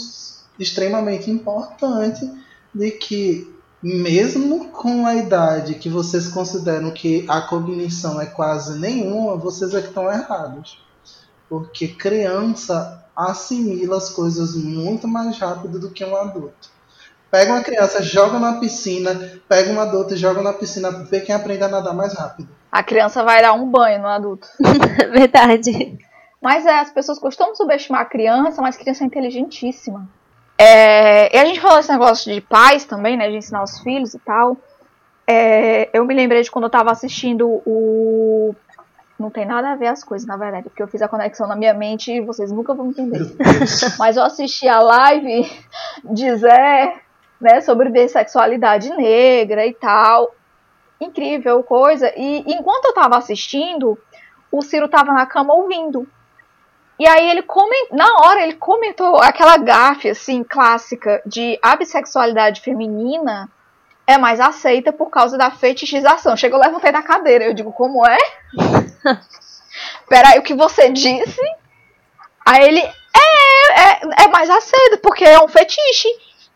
extremamente 0.59 1.31
importante 1.31 2.29
de 2.75 2.91
que 2.91 3.49
mesmo 3.81 4.69
com 4.69 5.05
a 5.07 5.15
idade 5.15 5.75
que 5.75 5.89
vocês 5.89 6.27
consideram 6.27 6.91
que 6.91 7.25
a 7.27 7.41
cognição 7.41 8.21
é 8.21 8.25
quase 8.25 8.79
nenhuma, 8.79 9.35
vocês 9.35 9.73
é 9.73 9.81
que 9.81 9.87
estão 9.87 10.11
errados. 10.11 10.83
Porque 11.49 11.87
criança 11.87 13.03
assimila 13.15 13.97
as 13.97 14.09
coisas 14.09 14.55
muito 14.55 15.07
mais 15.07 15.37
rápido 15.37 15.79
do 15.79 15.89
que 15.89 16.05
um 16.05 16.15
adulto. 16.15 16.69
Pega 17.29 17.53
uma 17.53 17.63
criança, 17.63 18.03
joga 18.03 18.39
na 18.39 18.59
piscina, 18.59 19.41
pega 19.47 19.71
um 19.71 19.79
adulto 19.79 20.13
e 20.13 20.17
joga 20.17 20.41
na 20.41 20.53
piscina, 20.53 20.91
vê 20.91 21.21
quem 21.21 21.33
aprende 21.33 21.63
a 21.63 21.69
nadar 21.69 21.93
mais 21.93 22.13
rápido. 22.13 22.49
A 22.71 22.83
criança 22.83 23.23
vai 23.23 23.41
dar 23.41 23.53
um 23.53 23.69
banho 23.69 24.01
no 24.01 24.07
adulto. 24.07 24.47
Verdade. 25.11 25.97
Mas 26.41 26.65
é, 26.65 26.79
as 26.79 26.91
pessoas 26.91 27.19
costumam 27.19 27.55
subestimar 27.55 28.01
a 28.01 28.05
criança, 28.05 28.61
mas 28.61 28.75
a 28.75 28.79
criança 28.79 29.03
é 29.03 29.07
inteligentíssima. 29.07 30.09
É, 30.63 31.35
e 31.35 31.39
a 31.39 31.45
gente 31.45 31.59
falou 31.59 31.79
esse 31.79 31.91
negócio 31.91 32.31
de 32.31 32.39
pais 32.39 32.85
também, 32.85 33.17
né? 33.17 33.27
De 33.27 33.35
ensinar 33.35 33.63
os 33.63 33.79
filhos 33.79 34.13
e 34.13 34.19
tal. 34.19 34.55
É, 35.25 35.89
eu 35.91 36.05
me 36.05 36.13
lembrei 36.13 36.43
de 36.43 36.51
quando 36.51 36.65
eu 36.65 36.69
tava 36.69 36.91
assistindo 36.91 37.47
o. 37.65 38.53
Não 39.17 39.31
tem 39.31 39.43
nada 39.43 39.71
a 39.71 39.75
ver 39.75 39.87
as 39.87 40.03
coisas, 40.03 40.27
na 40.27 40.37
verdade, 40.37 40.69
porque 40.69 40.83
eu 40.83 40.87
fiz 40.87 41.01
a 41.01 41.07
conexão 41.07 41.47
na 41.47 41.55
minha 41.55 41.73
mente 41.73 42.11
e 42.11 42.21
vocês 42.21 42.51
nunca 42.51 42.75
vão 42.75 42.89
entender. 42.89 43.21
Mas 43.97 44.17
eu 44.17 44.23
assisti 44.23 44.67
a 44.67 44.79
live 44.79 45.51
de 46.03 46.35
Zé, 46.35 46.95
né, 47.39 47.61
sobre 47.61 47.89
bissexualidade 47.89 48.89
negra 48.95 49.65
e 49.65 49.73
tal. 49.73 50.35
Incrível 50.99 51.63
coisa. 51.63 52.11
E 52.15 52.43
enquanto 52.53 52.85
eu 52.85 52.93
tava 52.93 53.17
assistindo, 53.17 53.97
o 54.51 54.61
Ciro 54.61 54.87
tava 54.87 55.11
na 55.11 55.25
cama 55.25 55.55
ouvindo. 55.55 56.07
E 56.99 57.07
aí 57.07 57.29
ele 57.29 57.41
comentou, 57.41 57.97
na 57.97 58.19
hora 58.19 58.43
ele 58.43 58.53
comentou 58.53 59.17
aquela 59.17 59.57
gafe 59.57 60.09
assim 60.09 60.43
clássica 60.43 61.21
de 61.25 61.57
a 61.61 61.75
bissexualidade 61.75 62.61
feminina 62.61 63.49
é 64.05 64.17
mais 64.17 64.39
aceita 64.39 64.91
por 64.91 65.09
causa 65.09 65.37
da 65.37 65.49
fetichização. 65.49 66.35
Chega, 66.35 66.55
eu 66.55 66.59
levantei 66.59 66.91
da 66.91 67.01
cadeira, 67.01 67.45
eu 67.45 67.53
digo, 67.53 67.71
como 67.71 68.05
é? 68.05 68.17
Peraí, 70.07 70.37
o 70.37 70.43
que 70.43 70.53
você 70.53 70.89
disse? 70.89 71.41
Aí 72.45 72.67
ele, 72.67 72.79
é, 72.81 73.81
é, 73.81 74.25
é 74.25 74.27
mais 74.27 74.49
aceito, 74.49 74.99
porque 75.01 75.23
é 75.23 75.41
um 75.41 75.47
fetiche. 75.47 76.09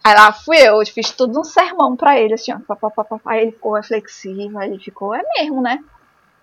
Aí 0.04 0.14
lá 0.14 0.32
fui 0.32 0.58
eu, 0.58 0.82
eu 0.82 0.86
fiz 0.86 1.12
tudo 1.12 1.40
um 1.40 1.44
sermão 1.44 1.96
pra 1.96 2.20
ele, 2.20 2.34
assim, 2.34 2.54
ó. 2.54 2.60
pá, 2.60 2.76
pá, 2.76 3.04
pá. 3.04 3.20
Aí 3.26 3.44
ele 3.44 3.52
ficou 3.54 3.74
reflexivo, 3.74 4.60
aí 4.60 4.70
ele 4.70 4.80
ficou, 4.80 5.16
é 5.16 5.22
mesmo, 5.38 5.62
né? 5.62 5.80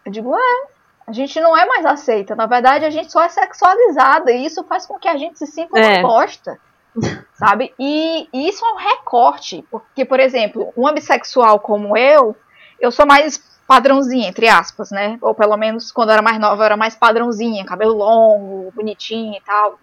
Eu 0.05 0.11
digo, 0.11 0.35
é. 0.37 0.72
A 1.13 1.15
gente 1.15 1.39
não 1.43 1.55
é 1.55 1.67
mais 1.67 1.85
aceita. 1.85 2.35
Na 2.35 2.47
verdade, 2.47 2.87
a 2.87 2.91
gente 2.91 3.13
só 3.13 3.23
é 3.23 3.29
sexualizada. 3.29 4.33
E 4.33 4.47
isso 4.47 4.65
faz 4.65 4.87
com 4.87 4.99
que 4.99 5.07
a 5.07 5.15
gente 5.15 5.39
se 5.39 5.47
sinta 5.47 5.77
uma 5.77 5.85
É. 5.85 6.01
bosta. 6.01 6.59
Sabe? 7.35 7.75
E, 7.79 8.27
e 8.33 8.49
isso 8.49 8.65
é 8.65 8.73
um 8.73 8.77
recorte. 8.77 9.63
Porque, 9.71 10.07
por 10.07 10.19
exemplo, 10.19 10.73
uma 10.75 10.91
bissexual 10.91 11.61
como 11.61 11.99
eu, 11.99 12.35
eu 12.81 12.91
sou 12.91 13.05
mais 13.07 13.37
padrãozinha, 13.69 14.27
entre 14.27 14.49
aspas, 14.49 14.91
né? 14.91 15.19
Ou 15.21 15.35
pelo 15.35 15.57
menos 15.59 15.93
quando 15.93 16.09
eu 16.09 16.15
era 16.15 16.23
mais 16.23 16.39
nova, 16.39 16.63
eu 16.63 16.65
era 16.65 16.77
mais 16.79 16.95
padrãozinha, 16.95 17.65
cabelo 17.67 17.93
longo, 17.93 18.73
bonitinho 18.75 19.35
e 19.37 19.41
tal. 19.43 19.79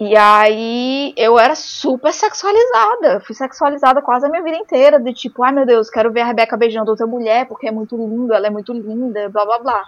E 0.00 0.16
aí 0.16 1.12
eu 1.14 1.38
era 1.38 1.54
super 1.54 2.10
sexualizada. 2.14 3.20
Fui 3.20 3.34
sexualizada 3.34 4.00
quase 4.00 4.24
a 4.24 4.30
minha 4.30 4.42
vida 4.42 4.56
inteira. 4.56 4.98
De 4.98 5.12
tipo, 5.12 5.42
ai 5.44 5.52
meu 5.52 5.66
Deus, 5.66 5.90
quero 5.90 6.10
ver 6.10 6.22
a 6.22 6.26
Rebeca 6.26 6.56
beijando 6.56 6.90
outra 6.90 7.06
mulher 7.06 7.46
porque 7.46 7.68
é 7.68 7.70
muito 7.70 7.98
linda, 7.98 8.34
ela 8.36 8.46
é 8.46 8.50
muito 8.50 8.72
linda, 8.72 9.28
blá 9.28 9.44
blá 9.44 9.58
blá. 9.58 9.84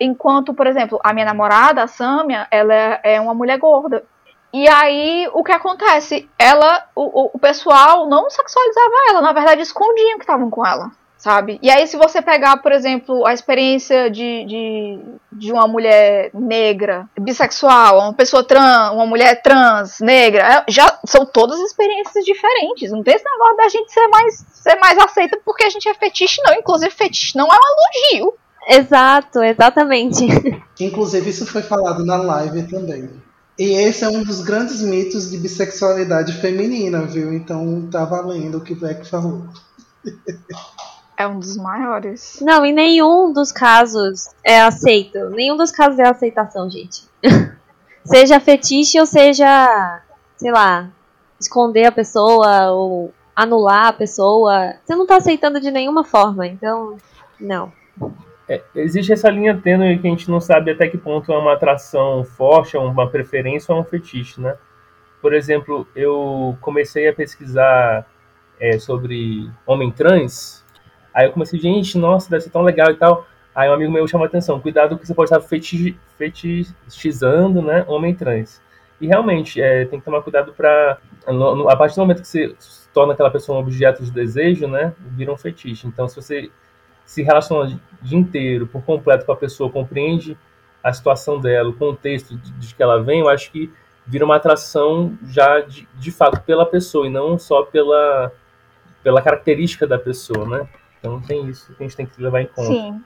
Enquanto, 0.00 0.54
por 0.54 0.66
exemplo, 0.66 1.00
a 1.02 1.12
minha 1.12 1.26
namorada, 1.26 1.82
a 1.82 1.86
Sâmia, 1.88 2.46
ela 2.50 2.74
é, 3.02 3.20
uma 3.20 3.34
mulher 3.34 3.58
gorda. 3.58 4.04
E 4.52 4.66
aí, 4.68 5.28
o 5.34 5.42
que 5.44 5.52
acontece? 5.52 6.28
Ela, 6.38 6.84
o, 6.94 7.02
o- 7.24 7.30
o 7.34 7.38
pessoal 7.38 8.08
não 8.08 8.30
sexualizava 8.30 8.92
ela, 9.10 9.20
na 9.20 9.32
verdade, 9.32 9.60
escondiam 9.60 10.16
que 10.16 10.24
estavam 10.24 10.48
com 10.48 10.66
ela, 10.66 10.90
sabe? 11.18 11.58
E 11.60 11.70
aí, 11.70 11.86
se 11.86 11.98
você 11.98 12.22
pegar, 12.22 12.56
por 12.62 12.72
exemplo, 12.72 13.26
a 13.26 13.34
experiência 13.34 14.08
de, 14.10 14.44
de, 14.46 14.98
de 15.32 15.52
uma 15.52 15.68
mulher 15.68 16.30
negra, 16.32 17.06
bissexual, 17.20 17.98
uma 17.98 18.14
pessoa 18.14 18.42
trans, 18.42 18.92
uma 18.94 19.04
mulher 19.04 19.42
trans, 19.42 20.00
negra, 20.00 20.42
é- 20.42 20.64
já 20.72 20.98
são 21.04 21.26
todas 21.26 21.58
experiências 21.60 22.24
diferentes. 22.24 22.90
Não 22.90 23.02
tem 23.02 23.16
esse 23.16 23.24
negócio 23.30 23.56
da 23.56 23.68
gente 23.68 23.92
ser 23.92 24.06
mais, 24.08 24.46
ser 24.52 24.76
mais 24.76 24.96
aceita 24.98 25.38
porque 25.44 25.64
a 25.64 25.70
gente 25.70 25.88
é 25.88 25.92
fetiche, 25.94 26.40
não. 26.42 26.54
Inclusive, 26.54 26.90
fetiche 26.90 27.36
não 27.36 27.48
é 27.48 27.56
um 27.56 28.14
elogio. 28.22 28.34
Exato, 28.68 29.42
exatamente. 29.42 30.26
Inclusive, 30.78 31.30
isso 31.30 31.46
foi 31.46 31.62
falado 31.62 32.04
na 32.04 32.16
live 32.16 32.64
também. 32.64 33.08
E 33.58 33.72
esse 33.72 34.04
é 34.04 34.08
um 34.08 34.22
dos 34.22 34.42
grandes 34.42 34.82
mitos 34.82 35.30
de 35.30 35.38
bissexualidade 35.38 36.34
feminina, 36.34 37.06
viu? 37.06 37.32
Então 37.32 37.88
tá 37.90 38.04
valendo 38.04 38.58
o 38.58 38.60
que 38.60 38.74
o 38.74 38.76
Beck 38.78 39.08
falou. 39.08 39.44
É 41.16 41.26
um 41.26 41.40
dos 41.40 41.56
maiores. 41.56 42.38
Não, 42.40 42.64
em 42.64 42.72
nenhum 42.72 43.32
dos 43.32 43.50
casos 43.50 44.28
é 44.44 44.60
aceito. 44.60 45.30
Nenhum 45.30 45.56
dos 45.56 45.72
casos 45.72 45.98
é 45.98 46.06
aceitação, 46.06 46.70
gente. 46.70 47.08
seja 48.04 48.38
fetiche 48.38 49.00
ou 49.00 49.06
seja, 49.06 50.00
sei 50.36 50.52
lá, 50.52 50.88
esconder 51.40 51.86
a 51.86 51.92
pessoa 51.92 52.70
ou 52.70 53.12
anular 53.34 53.86
a 53.86 53.92
pessoa. 53.92 54.74
Você 54.84 54.94
não 54.94 55.06
tá 55.06 55.16
aceitando 55.16 55.60
de 55.60 55.70
nenhuma 55.70 56.04
forma, 56.04 56.46
então, 56.46 56.96
não. 57.40 57.72
É, 58.48 58.62
existe 58.74 59.12
essa 59.12 59.28
linha 59.28 59.56
tênue 59.56 59.98
que 59.98 60.06
a 60.06 60.10
gente 60.10 60.30
não 60.30 60.40
sabe 60.40 60.70
até 60.70 60.88
que 60.88 60.96
ponto 60.96 61.30
é 61.32 61.36
uma 61.36 61.52
atração 61.52 62.24
forte, 62.24 62.76
é 62.76 62.78
uma 62.78 63.08
preferência 63.08 63.72
ou 63.72 63.78
é 63.78 63.82
um 63.82 63.84
fetiche, 63.84 64.40
né? 64.40 64.56
Por 65.20 65.34
exemplo, 65.34 65.86
eu 65.94 66.56
comecei 66.60 67.08
a 67.08 67.12
pesquisar 67.12 68.06
é, 68.58 68.78
sobre 68.78 69.50
homem 69.66 69.90
trans, 69.90 70.64
aí 71.12 71.26
eu 71.26 71.32
comecei, 71.32 71.58
gente, 71.58 71.98
nossa, 71.98 72.30
deve 72.30 72.44
ser 72.44 72.50
tão 72.50 72.62
legal 72.62 72.90
e 72.90 72.96
tal. 72.96 73.26
Aí 73.54 73.68
um 73.68 73.72
amigo 73.72 73.92
meu 73.92 74.06
chamou 74.06 74.24
a 74.24 74.28
atenção, 74.28 74.60
cuidado 74.60 74.96
que 74.96 75.06
você 75.06 75.14
pode 75.14 75.30
estar 75.30 75.40
feti 75.46 75.98
fetichizando, 76.16 77.60
né, 77.60 77.84
homem 77.86 78.14
trans. 78.14 78.62
E 79.00 79.06
realmente, 79.06 79.60
é, 79.60 79.84
tem 79.84 79.98
que 79.98 80.04
tomar 80.04 80.22
cuidado 80.22 80.52
para. 80.52 80.98
A 81.68 81.76
partir 81.76 81.94
do 81.96 82.00
momento 82.00 82.22
que 82.22 82.28
você 82.28 82.54
torna 82.92 83.12
aquela 83.12 83.30
pessoa 83.30 83.58
um 83.58 83.60
objeto 83.60 84.02
de 84.02 84.10
desejo, 84.10 84.66
né? 84.66 84.92
Vira 84.98 85.32
um 85.32 85.36
fetiche. 85.36 85.86
Então, 85.86 86.08
se 86.08 86.16
você 86.16 86.50
se 87.08 87.22
relaciona 87.22 87.80
o 88.02 88.04
dia 88.04 88.18
inteiro, 88.18 88.66
por 88.66 88.82
completo, 88.82 89.24
com 89.24 89.32
a 89.32 89.36
pessoa, 89.36 89.70
compreende 89.70 90.36
a 90.84 90.92
situação 90.92 91.40
dela, 91.40 91.70
o 91.70 91.72
contexto 91.72 92.36
de, 92.36 92.52
de 92.52 92.74
que 92.74 92.82
ela 92.82 93.02
vem, 93.02 93.20
eu 93.20 93.30
acho 93.30 93.50
que 93.50 93.72
vira 94.06 94.26
uma 94.26 94.36
atração 94.36 95.16
já 95.26 95.60
de, 95.60 95.88
de 95.94 96.10
fato 96.10 96.42
pela 96.42 96.66
pessoa 96.66 97.06
e 97.06 97.10
não 97.10 97.38
só 97.38 97.62
pela, 97.62 98.30
pela 99.02 99.22
característica 99.22 99.86
da 99.86 99.98
pessoa, 99.98 100.46
né? 100.46 100.68
Então 100.98 101.18
tem 101.22 101.48
isso 101.48 101.72
que 101.74 101.82
a 101.82 101.86
gente 101.86 101.96
tem 101.96 102.04
que 102.04 102.22
levar 102.22 102.42
em 102.42 102.46
conta. 102.46 102.68
Sim, 102.68 103.02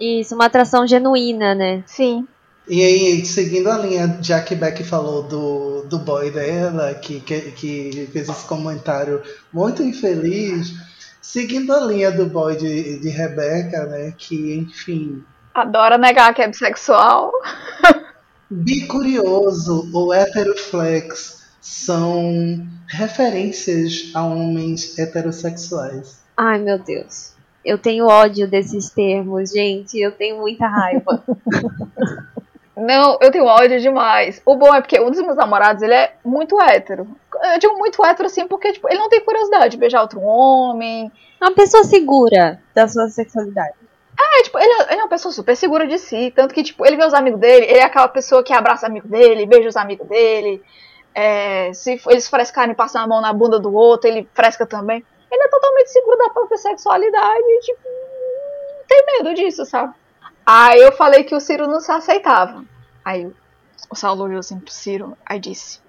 Isso, 0.00 0.34
uma 0.34 0.46
atração 0.46 0.84
genuína, 0.84 1.54
né? 1.54 1.84
sim. 1.86 2.26
E 2.66 2.82
aí, 2.82 3.26
seguindo 3.26 3.68
a 3.68 3.76
linha, 3.76 4.18
já 4.22 4.40
que 4.40 4.54
Beck 4.54 4.82
falou 4.84 5.22
do, 5.22 5.82
do 5.82 5.98
boy 5.98 6.30
dela, 6.30 6.94
que, 6.94 7.20
que, 7.20 7.52
que 7.52 8.08
fez 8.10 8.26
esse 8.26 8.48
comentário 8.48 9.22
muito 9.52 9.82
infeliz, 9.82 10.72
seguindo 11.24 11.72
a 11.72 11.80
linha 11.80 12.12
do 12.12 12.26
boy 12.26 12.54
de, 12.54 12.98
de 12.98 13.08
Rebeca, 13.08 13.86
né, 13.86 14.12
que, 14.16 14.54
enfim, 14.54 15.24
Adora 15.54 15.96
negar 15.96 16.34
que 16.34 16.42
é 16.42 16.48
bissexual. 16.48 17.32
bicurioso 18.50 19.88
ou 19.94 20.12
heteroflex 20.12 21.44
são 21.60 22.66
referências 22.88 24.10
a 24.14 24.24
homens 24.24 24.98
heterossexuais. 24.98 26.18
Ai, 26.36 26.58
meu 26.58 26.78
Deus. 26.78 27.32
Eu 27.64 27.78
tenho 27.78 28.06
ódio 28.06 28.46
desses 28.46 28.90
termos, 28.90 29.50
gente. 29.50 29.98
Eu 29.98 30.12
tenho 30.12 30.38
muita 30.38 30.66
raiva. 30.66 31.24
Não, 32.76 33.18
eu 33.20 33.30
tenho 33.30 33.44
ódio 33.44 33.80
demais. 33.80 34.42
O 34.44 34.56
bom 34.56 34.74
é 34.74 34.80
porque 34.80 34.98
um 35.00 35.10
dos 35.10 35.20
meus 35.20 35.36
namorados, 35.36 35.82
ele 35.82 35.94
é 35.94 36.14
muito 36.24 36.60
hétero. 36.60 37.06
Eu 37.52 37.58
digo 37.58 37.78
muito 37.78 38.04
hétero 38.04 38.26
assim 38.26 38.46
porque 38.48 38.72
tipo, 38.72 38.88
ele 38.88 38.98
não 38.98 39.08
tem 39.08 39.20
curiosidade 39.20 39.70
de 39.70 39.76
beijar 39.76 40.02
outro 40.02 40.20
homem. 40.20 41.10
uma 41.40 41.52
pessoa 41.54 41.84
segura 41.84 42.60
da 42.74 42.88
sua 42.88 43.08
sexualidade. 43.08 43.74
É, 44.18 44.42
tipo, 44.42 44.58
ele, 44.58 44.72
é- 44.72 44.92
ele 44.92 45.00
é 45.00 45.04
uma 45.04 45.08
pessoa 45.08 45.32
super 45.32 45.56
segura 45.56 45.86
de 45.86 45.98
si. 45.98 46.32
Tanto 46.34 46.54
que, 46.54 46.62
tipo, 46.62 46.86
ele 46.86 46.96
vê 46.96 47.04
os 47.04 47.14
amigos 47.14 47.38
dele, 47.40 47.66
ele 47.66 47.78
é 47.78 47.82
aquela 47.84 48.08
pessoa 48.08 48.42
que 48.42 48.52
abraça 48.52 48.86
amigo 48.86 49.06
dele, 49.08 49.44
beija 49.46 49.68
os 49.68 49.76
amigos 49.76 50.06
dele. 50.08 50.62
É, 51.14 51.72
se 51.72 52.00
eles 52.08 52.28
frescarem 52.28 52.72
e 52.72 52.76
passam 52.76 53.02
a 53.02 53.06
mão 53.06 53.20
na 53.20 53.32
bunda 53.32 53.58
do 53.60 53.72
outro, 53.74 54.08
ele 54.08 54.28
fresca 54.34 54.64
também. 54.66 55.04
Ele 55.30 55.42
é 55.42 55.48
totalmente 55.48 55.90
seguro 55.90 56.16
da 56.16 56.30
própria 56.30 56.58
sexualidade 56.58 57.42
e, 57.44 57.60
tipo, 57.60 57.80
não 57.84 58.86
tem 58.88 59.04
medo 59.06 59.34
disso, 59.34 59.64
sabe? 59.66 59.92
Aí 60.46 60.80
eu 60.80 60.92
falei 60.92 61.24
que 61.24 61.34
o 61.34 61.40
Ciro 61.40 61.66
não 61.66 61.80
se 61.80 61.90
aceitava. 61.90 62.64
Aí 63.04 63.30
o 63.90 63.94
Saulo 63.96 64.24
olhou 64.24 64.40
assim 64.40 64.58
pro 64.58 64.72
Ciro, 64.72 65.16
aí 65.24 65.38
disse: 65.38 65.80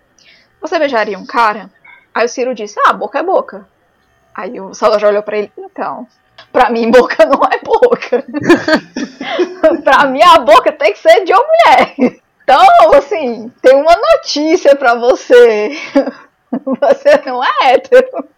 Você 0.62 0.80
beijaria 0.80 1.18
um 1.18 1.26
cara? 1.26 1.70
Aí 2.14 2.26
o 2.26 2.30
Ciro 2.30 2.56
disse: 2.56 2.80
Ah, 2.86 2.94
boca 2.94 3.20
é 3.20 3.24
boca. 3.24 3.68
Aí 4.34 4.60
o 4.60 4.74
Saulo 4.74 5.00
já 5.00 5.08
olhou 5.08 5.24
pra 5.24 5.38
ele: 5.38 5.52
Então, 5.58 6.08
pra 6.52 6.70
mim, 6.70 6.90
boca 6.92 7.26
não 7.26 7.42
é 7.44 7.60
boca. 7.64 8.26
pra 9.84 10.06
mim, 10.06 10.22
a 10.24 10.40
boca 10.40 10.72
tem 10.72 10.94
que 10.94 11.00
ser 11.00 11.24
de 11.24 11.34
uma 11.34 11.44
mulher. 11.44 11.96
Então, 12.44 12.94
assim, 12.94 13.52
tem 13.62 13.76
uma 13.76 13.96
notícia 13.96 14.76
pra 14.76 14.96
você. 14.96 15.72
Você 16.80 17.22
não 17.26 17.44
é 17.44 17.74
hétero. 17.74 18.30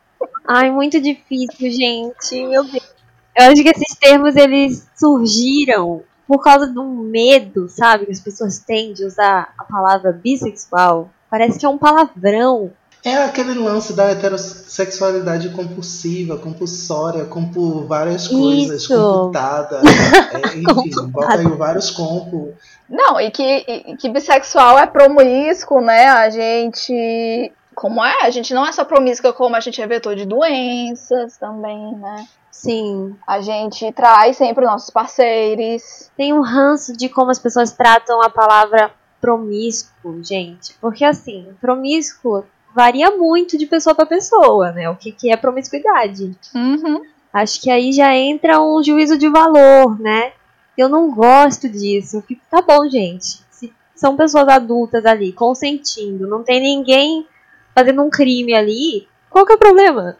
Ai, 0.48 0.72
muito 0.72 1.00
difícil, 1.00 1.70
gente. 1.70 2.48
Meu 2.48 2.64
Deus. 2.64 2.97
Eu 3.38 3.52
acho 3.52 3.62
que 3.62 3.70
esses 3.70 3.96
termos 3.96 4.36
eles 4.36 4.88
surgiram 4.96 6.02
por 6.28 6.42
causa 6.44 6.66
do 6.66 6.84
medo, 6.84 7.70
sabe? 7.70 8.08
Que 8.08 8.12
as 8.12 8.20
pessoas 8.20 8.58
têm 8.58 8.94
de 8.94 9.06
usar 9.06 9.54
a 9.58 9.64
palavra 9.64 10.12
bissexual. 10.12 11.10
Parece 11.30 11.60
que 11.60 11.66
é 11.66 11.70
um 11.70 11.78
palavrão. 11.78 12.72
É 13.06 13.24
aquele 13.24 13.54
lance 13.54 13.94
da 13.94 14.10
heterossexualidade 14.10 15.50
compulsiva, 15.50 16.38
compulsória, 16.38 17.26
com 17.26 17.48
por 17.48 17.86
várias 17.86 18.28
coisas, 18.28 18.82
Isso. 18.82 18.94
computada, 18.94 19.82
é, 20.34 20.58
enfim, 20.58 21.08
bota 21.10 21.38
aí 21.38 21.48
vários 21.48 21.92
compos. 21.92 22.56
Não, 22.90 23.22
e 23.22 23.30
que, 23.30 23.44
e 23.44 23.96
que 23.98 24.10
bissexual 24.10 24.80
é 24.80 24.88
promíscuo, 24.88 25.80
né? 25.80 26.08
A 26.08 26.30
gente. 26.30 27.52
Como 27.76 28.04
é? 28.04 28.24
A 28.24 28.32
gente 28.32 28.54
não 28.56 28.66
é 28.66 28.72
só 28.72 28.84
promíscua, 28.84 29.32
como 29.32 29.56
a 29.56 29.60
gente 29.60 29.80
é 29.80 29.86
vetor 29.86 30.16
de 30.16 30.26
doenças 30.26 31.38
também, 31.38 31.96
né? 31.96 32.26
Sim. 32.58 33.16
A 33.28 33.40
gente 33.40 33.92
traz 33.92 34.36
sempre 34.36 34.66
nossos 34.66 34.90
parceiros. 34.90 36.10
Tem 36.18 36.34
um 36.34 36.42
ranço 36.42 36.98
de 36.98 37.08
como 37.08 37.30
as 37.30 37.38
pessoas 37.38 37.72
tratam 37.72 38.20
a 38.24 38.32
palavra 38.32 38.92
promíscuo, 39.22 40.24
gente. 40.24 40.74
Porque 40.82 41.06
assim, 41.06 41.54
promíscuo 41.62 42.44
varia 42.74 43.12
muito 43.12 43.60
de 43.60 43.68
pessoa 43.68 43.94
para 43.94 44.08
pessoa, 44.08 44.72
né? 44.72 44.90
O 44.90 44.96
que, 44.96 45.12
que 45.12 45.32
é 45.32 45.38
promiscuidade. 45.38 46.36
Uhum. 46.56 47.04
Acho 47.32 47.62
que 47.62 47.70
aí 47.70 47.94
já 47.94 48.16
entra 48.16 48.60
um 48.60 48.84
juízo 48.84 49.20
de 49.20 49.30
valor, 49.30 50.00
né? 50.00 50.34
Eu 50.76 50.90
não 50.90 51.14
gosto 51.14 51.70
disso. 51.70 52.24
Fico, 52.28 52.42
tá 52.50 52.60
bom, 52.60 52.90
gente. 52.90 53.40
Se 53.52 53.72
são 53.96 54.18
pessoas 54.18 54.48
adultas 54.48 55.06
ali, 55.06 55.32
consentindo, 55.32 56.28
não 56.28 56.44
tem 56.44 56.60
ninguém 56.60 57.28
fazendo 57.76 58.02
um 58.02 58.10
crime 58.10 58.56
ali, 58.56 59.08
qual 59.30 59.46
que 59.46 59.54
é 59.54 59.56
o 59.56 59.60
problema? 59.60 60.18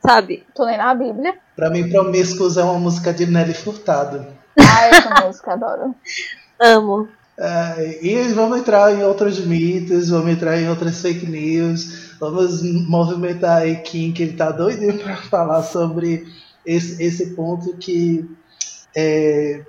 Sabe? 0.00 0.44
Tô 0.54 0.64
nem 0.64 0.78
na 0.78 0.94
Bíblia. 0.94 1.34
Pra 1.54 1.70
mim, 1.70 1.88
Promíscuos 1.88 2.56
é 2.56 2.64
uma 2.64 2.78
música 2.78 3.12
de 3.12 3.26
Nelly 3.26 3.54
Furtado. 3.54 4.26
Ai, 4.58 4.90
essa 4.90 5.26
música, 5.26 5.52
adoro. 5.52 5.94
Amo. 6.58 7.08
É, 7.38 7.98
e 8.02 8.22
vamos 8.34 8.58
entrar 8.58 8.94
em 8.94 9.02
outros 9.02 9.38
mitos, 9.40 10.10
vamos 10.10 10.30
entrar 10.30 10.60
em 10.60 10.68
outras 10.68 11.00
fake 11.00 11.26
news, 11.26 12.16
vamos 12.20 12.62
movimentar 12.62 13.62
aí 13.62 13.76
Kim, 13.76 14.12
que 14.12 14.24
ele 14.24 14.36
tá 14.36 14.50
doidinho 14.50 14.98
pra 14.98 15.16
falar 15.16 15.62
sobre 15.62 16.26
esse, 16.66 17.02
esse 17.02 17.34
ponto 17.34 17.74
que 17.78 18.28
é, 18.94 19.62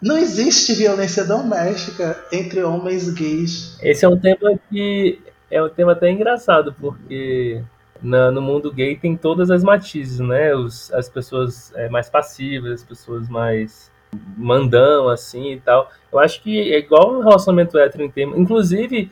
não 0.00 0.16
existe 0.16 0.72
violência 0.72 1.22
doméstica 1.22 2.18
entre 2.32 2.62
homens 2.62 3.10
gays. 3.10 3.76
Esse 3.82 4.06
é 4.06 4.08
um 4.08 4.18
tema 4.18 4.58
que 4.70 5.20
é 5.50 5.62
um 5.62 5.68
tema 5.68 5.92
até 5.92 6.10
engraçado, 6.10 6.74
porque 6.80 7.62
na- 8.02 8.30
no 8.30 8.40
mundo 8.40 8.72
gay 8.72 8.96
tem 8.96 9.16
todas 9.16 9.50
as 9.50 9.62
matizes, 9.64 10.20
né? 10.20 10.54
Os- 10.54 10.92
as 10.92 11.08
pessoas 11.08 11.72
é, 11.74 11.88
mais 11.88 12.08
passivas, 12.08 12.72
as 12.72 12.84
pessoas 12.84 13.28
mais 13.28 13.90
mandão, 14.36 15.08
assim 15.08 15.52
e 15.52 15.60
tal. 15.60 15.90
Eu 16.12 16.18
acho 16.18 16.42
que 16.42 16.72
é 16.72 16.78
igual 16.78 17.14
um 17.14 17.20
relacionamento 17.22 17.78
hétero 17.78 18.04
em 18.04 18.10
tema. 18.10 18.36
Inclusive, 18.38 19.10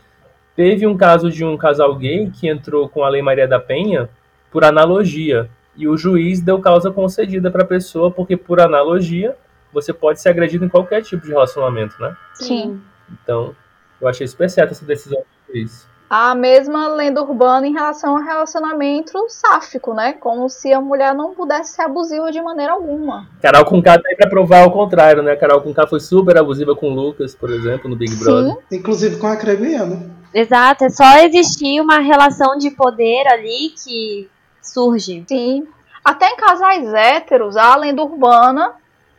teve 0.55 0.87
um 0.87 0.97
caso 0.97 1.31
de 1.31 1.45
um 1.45 1.57
casal 1.57 1.95
gay 1.97 2.31
que 2.31 2.49
entrou 2.49 2.89
com 2.89 3.05
a 3.05 3.09
Lei 3.09 3.21
Maria 3.23 3.47
da 3.47 3.59
Penha 3.61 4.09
por 4.51 4.65
analogia. 4.65 5.51
E 5.77 5.87
o 5.87 5.97
juiz 5.97 6.41
deu 6.41 6.59
causa 6.59 6.91
concedida 6.91 7.51
para 7.51 7.63
a 7.63 7.67
pessoa, 7.67 8.11
porque 8.11 8.35
por 8.37 8.59
analogia 8.61 9.37
você 9.73 9.93
pode 9.93 10.23
ser 10.23 10.31
agredido 10.31 10.65
em 10.65 10.69
qualquer 10.71 11.03
tipo 11.03 11.23
de 11.27 11.29
relacionamento, 11.33 12.01
né? 12.01 12.17
Sim. 12.33 12.81
Então, 13.13 13.55
eu 14.01 14.09
achei 14.09 14.27
super 14.27 14.49
certa 14.49 14.73
essa 14.73 14.87
decisão 14.87 15.21
do 15.21 15.53
juiz. 15.53 15.87
A 16.09 16.35
mesma 16.37 16.89
lenda 16.89 17.21
urbana 17.21 17.67
em 17.67 17.73
relação 17.73 18.17
ao 18.17 18.23
relacionamento 18.23 19.27
sáfico, 19.29 19.93
né? 19.93 20.13
Como 20.13 20.49
se 20.49 20.73
a 20.73 20.81
mulher 20.81 21.15
não 21.15 21.35
pudesse 21.35 21.73
ser 21.73 21.83
abusiva 21.83 22.31
de 22.31 22.41
maneira 22.41 22.73
alguma. 22.73 23.29
Carol 23.43 23.65
Conká 23.65 23.99
tá 23.99 24.09
aí 24.09 24.17
pra 24.17 24.29
provar 24.29 24.67
o 24.67 24.71
contrário, 24.71 25.23
né? 25.23 25.35
Carol 25.35 25.61
Conká 25.61 25.87
foi 25.87 25.99
super 25.99 26.39
abusiva 26.39 26.77
com 26.77 26.91
o 26.91 26.95
Lucas, 26.95 27.35
por 27.35 27.51
exemplo, 27.51 27.91
no 27.91 27.97
Big 27.97 28.15
Brother. 28.15 28.53
Sim, 28.53 28.77
Inclusive 28.77 29.17
com 29.17 29.27
a 29.27 29.33
Acrebiano. 29.33 30.15
Exato, 30.33 30.85
é 30.85 30.91
só 30.91 31.19
existir 31.19 31.81
uma 31.81 31.99
relação 31.99 32.57
de 32.57 32.71
poder 32.71 33.27
ali 33.27 33.71
que 33.71 34.29
surge. 34.63 35.25
sim. 35.29 35.67
Até 36.05 36.29
em 36.29 36.37
casais 36.37 36.95
héteros, 36.95 37.57
há 37.57 37.73
a 37.73 37.77
lenda 37.77 38.01
urbana 38.01 38.75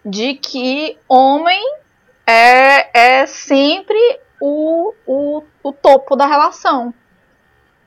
de 0.05 0.35
que 0.35 0.97
homem 1.09 1.61
é, 2.25 3.19
é 3.21 3.25
sempre 3.25 3.97
o, 4.39 4.93
o, 5.05 5.43
o 5.63 5.71
topo 5.71 6.15
da 6.15 6.25
relação. 6.25 6.93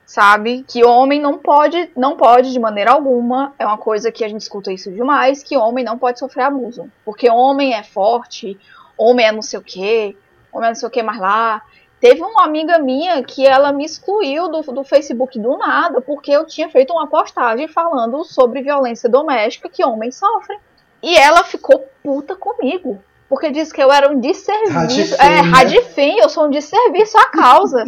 Sabe? 0.05 0.63
Que 0.67 0.83
homem 0.83 1.21
não 1.21 1.37
pode, 1.37 1.89
não 1.95 2.17
pode 2.17 2.51
de 2.51 2.59
maneira 2.59 2.91
alguma, 2.91 3.53
é 3.57 3.65
uma 3.65 3.77
coisa 3.77 4.11
que 4.11 4.25
a 4.25 4.27
gente 4.27 4.41
escuta 4.41 4.71
isso 4.71 4.91
demais, 4.91 5.41
que 5.41 5.55
homem 5.55 5.85
não 5.85 5.97
pode 5.97 6.19
sofrer 6.19 6.43
abuso. 6.43 6.91
Porque 7.05 7.29
homem 7.29 7.73
é 7.73 7.83
forte, 7.83 8.59
homem 8.97 9.25
é 9.25 9.31
não 9.31 9.41
sei 9.41 9.59
o 9.59 9.63
quê, 9.63 10.17
homem 10.51 10.67
é 10.67 10.71
não 10.71 10.75
sei 10.75 10.87
o 10.87 10.91
que 10.91 11.01
mais 11.01 11.19
lá. 11.19 11.61
Teve 12.01 12.21
uma 12.23 12.43
amiga 12.43 12.79
minha 12.79 13.23
que 13.23 13.45
ela 13.45 13.71
me 13.71 13.85
excluiu 13.85 14.49
do, 14.49 14.61
do 14.61 14.83
Facebook 14.83 15.39
do 15.39 15.55
nada, 15.55 16.01
porque 16.01 16.31
eu 16.31 16.45
tinha 16.45 16.67
feito 16.67 16.91
uma 16.91 17.07
postagem 17.07 17.67
falando 17.67 18.23
sobre 18.25 18.63
violência 18.63 19.07
doméstica 19.07 19.69
que 19.69 19.85
homens 19.85 20.17
sofrem. 20.17 20.59
E 21.01 21.15
ela 21.15 21.43
ficou 21.43 21.87
puta 22.03 22.35
comigo. 22.35 23.01
Porque 23.31 23.49
disse 23.49 23.73
que 23.73 23.81
eu 23.81 23.89
era 23.89 24.11
um 24.11 24.19
desserviço. 24.19 24.73
Radifem, 24.73 25.17
É, 25.25 25.41
né? 25.41 25.49
radifim, 25.49 26.19
eu 26.19 26.27
sou 26.27 26.47
um 26.47 26.49
desserviço 26.49 27.17
à 27.17 27.29
causa. 27.29 27.85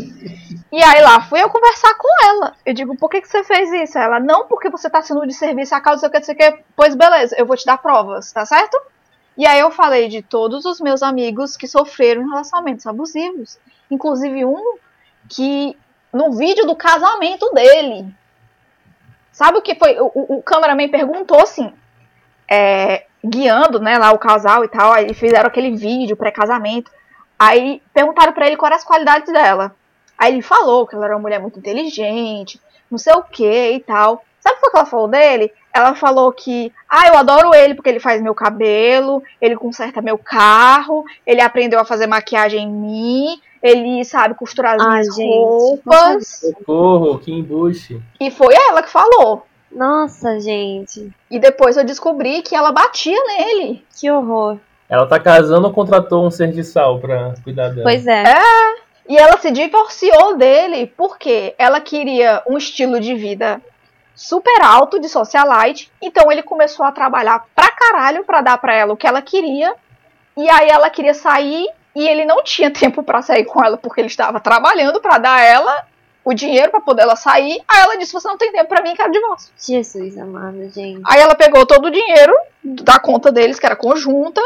E 0.71 0.82
aí 0.82 1.01
lá 1.01 1.19
fui 1.19 1.41
eu 1.41 1.49
conversar 1.49 1.93
com 1.95 2.08
ela. 2.25 2.53
Eu 2.65 2.73
digo, 2.73 2.95
por 2.95 3.10
que, 3.10 3.19
que 3.19 3.27
você 3.27 3.43
fez 3.43 3.69
isso? 3.73 3.97
Ela, 3.97 4.21
não, 4.21 4.47
porque 4.47 4.69
você 4.69 4.89
tá 4.89 5.01
sendo 5.01 5.27
de 5.27 5.34
serviço 5.34 5.75
à 5.75 5.82
causa, 5.82 5.99
sei 5.99 6.08
o 6.08 6.12
que, 6.13 6.17
não 6.17 6.23
sei 6.23 6.34
o 6.34 6.38
que. 6.38 6.63
Pois 6.77 6.95
beleza, 6.95 7.36
eu 7.38 7.45
vou 7.45 7.58
te 7.58 7.65
dar 7.65 7.77
provas, 7.77 8.32
tá 8.32 8.45
certo? 8.45 8.82
E 9.38 9.45
aí 9.45 9.60
eu 9.60 9.69
falei 9.69 10.08
de 10.08 10.21
todos 10.21 10.63
os 10.63 10.79
meus 10.79 11.03
amigos 11.03 11.58
que 11.58 11.67
sofreram 11.67 12.25
relacionamentos 12.29 12.88
abusivos. 12.88 13.60
Inclusive 13.91 14.45
um 14.45 14.77
que 15.27 15.77
no 16.13 16.32
vídeo 16.32 16.65
do 16.65 16.75
casamento 16.77 17.51
dele. 17.53 18.08
Sabe 19.29 19.58
o 19.58 19.62
que 19.62 19.75
foi? 19.75 19.99
O, 19.99 20.06
o, 20.06 20.38
o 20.38 20.41
cameraman 20.41 20.88
perguntou 20.88 21.41
assim, 21.41 21.73
é, 22.49 23.08
guiando, 23.23 23.79
né, 23.79 23.97
lá 23.97 24.12
o 24.12 24.19
casal 24.19 24.63
e 24.63 24.67
tal, 24.67 24.91
aí 24.91 25.13
fizeram 25.13 25.47
aquele 25.47 25.71
vídeo 25.75 26.17
pré-casamento. 26.17 26.91
Aí 27.39 27.81
perguntaram 27.93 28.33
para 28.33 28.47
ele 28.47 28.57
quais 28.57 28.71
eram 28.71 28.77
as 28.77 28.83
qualidades 28.83 29.31
dela. 29.31 29.75
Aí 30.17 30.33
ele 30.33 30.41
falou 30.41 30.86
que 30.86 30.95
ela 30.95 31.05
era 31.05 31.15
uma 31.15 31.21
mulher 31.21 31.39
muito 31.39 31.59
inteligente, 31.59 32.59
não 32.89 32.97
sei 32.97 33.13
o 33.13 33.23
que 33.23 33.71
e 33.71 33.79
tal. 33.79 34.23
Sabe 34.39 34.57
o 34.57 34.71
que 34.71 34.77
ela 34.77 34.86
falou 34.86 35.07
dele? 35.07 35.51
Ela 35.73 35.95
falou 35.95 36.31
que, 36.31 36.71
ah, 36.89 37.07
eu 37.07 37.17
adoro 37.17 37.55
ele 37.55 37.73
porque 37.73 37.89
ele 37.89 37.99
faz 37.99 38.21
meu 38.21 38.36
cabelo, 38.36 39.23
ele 39.41 39.55
conserta 39.55 40.01
meu 40.01 40.17
carro, 40.17 41.03
ele 41.25 41.41
aprendeu 41.41 41.79
a 41.79 41.86
fazer 41.86 42.07
maquiagem 42.07 42.63
em 42.63 42.71
mim, 42.71 43.41
ele 43.62 44.03
sabe 44.03 44.36
costurar 44.36 44.75
as 44.75 44.81
Ai, 44.81 44.89
minhas 44.89 45.15
gente, 45.15 45.25
roupas. 45.25 46.27
Socorro, 46.27 47.19
que 47.19 47.31
embuste. 47.31 48.01
E 48.19 48.29
foi 48.29 48.53
ela 48.53 48.83
que 48.83 48.89
falou. 48.89 49.45
Nossa, 49.73 50.39
gente. 50.39 51.12
E 51.29 51.39
depois 51.39 51.75
eu 51.75 51.83
descobri 51.83 52.41
que 52.41 52.55
ela 52.55 52.71
batia 52.71 53.17
nele. 53.25 53.83
Que 53.99 54.09
horror. 54.09 54.57
Ela 54.88 55.07
tá 55.07 55.19
casando 55.19 55.67
ou 55.67 55.73
contratou 55.73 56.25
um 56.25 56.31
serviçal 56.31 56.99
pra 56.99 57.33
cuidar 57.43 57.69
dela? 57.69 57.83
Pois 57.83 58.05
é. 58.05 58.23
E 59.09 59.17
ela 59.17 59.38
se 59.38 59.51
divorciou 59.51 60.38
dele 60.38 60.88
porque 60.95 61.55
ela 61.57 61.81
queria 61.81 62.43
um 62.47 62.57
estilo 62.57 62.99
de 62.99 63.15
vida 63.15 63.59
super 64.15 64.62
alto 64.62 64.99
de 64.99 65.09
socialite. 65.09 65.91
Então 66.01 66.31
ele 66.31 66.43
começou 66.43 66.86
a 66.86 66.91
trabalhar 66.91 67.43
pra 67.55 67.71
caralho 67.71 68.23
pra 68.23 68.41
dar 68.41 68.57
pra 68.57 68.75
ela 68.75 68.93
o 68.93 68.97
que 68.97 69.07
ela 69.07 69.21
queria. 69.21 69.73
E 70.38 70.49
aí 70.49 70.69
ela 70.69 70.89
queria 70.89 71.13
sair 71.13 71.67
e 71.95 72.07
ele 72.07 72.25
não 72.25 72.43
tinha 72.43 72.69
tempo 72.71 73.03
pra 73.03 73.21
sair 73.21 73.45
com 73.45 73.63
ela 73.63 73.77
porque 73.77 73.99
ele 73.99 74.07
estava 74.07 74.39
trabalhando 74.39 75.01
pra 75.01 75.17
dar 75.17 75.36
a 75.36 75.43
ela 75.43 75.86
o 76.25 76.33
dinheiro 76.33 76.71
pra 76.71 76.81
poder 76.81 77.03
ela 77.03 77.15
sair. 77.15 77.59
Aí 77.67 77.81
ela 77.81 77.97
disse: 77.97 78.13
"Você 78.13 78.27
não 78.27 78.38
tem 78.38 78.51
tempo 78.51 78.69
pra 78.69 78.81
mim, 78.81 78.95
quero 78.95 79.12
divórcio". 79.12 79.51
Jesus 79.59 80.17
amado, 80.17 80.69
gente. 80.69 81.01
Aí 81.05 81.19
ela 81.21 81.36
pegou 81.36 81.65
todo 81.65 81.86
o 81.88 81.91
dinheiro 81.91 82.33
da 82.63 82.99
conta 82.99 83.31
deles, 83.31 83.59
que 83.59 83.65
era 83.65 83.75
conjunta, 83.75 84.41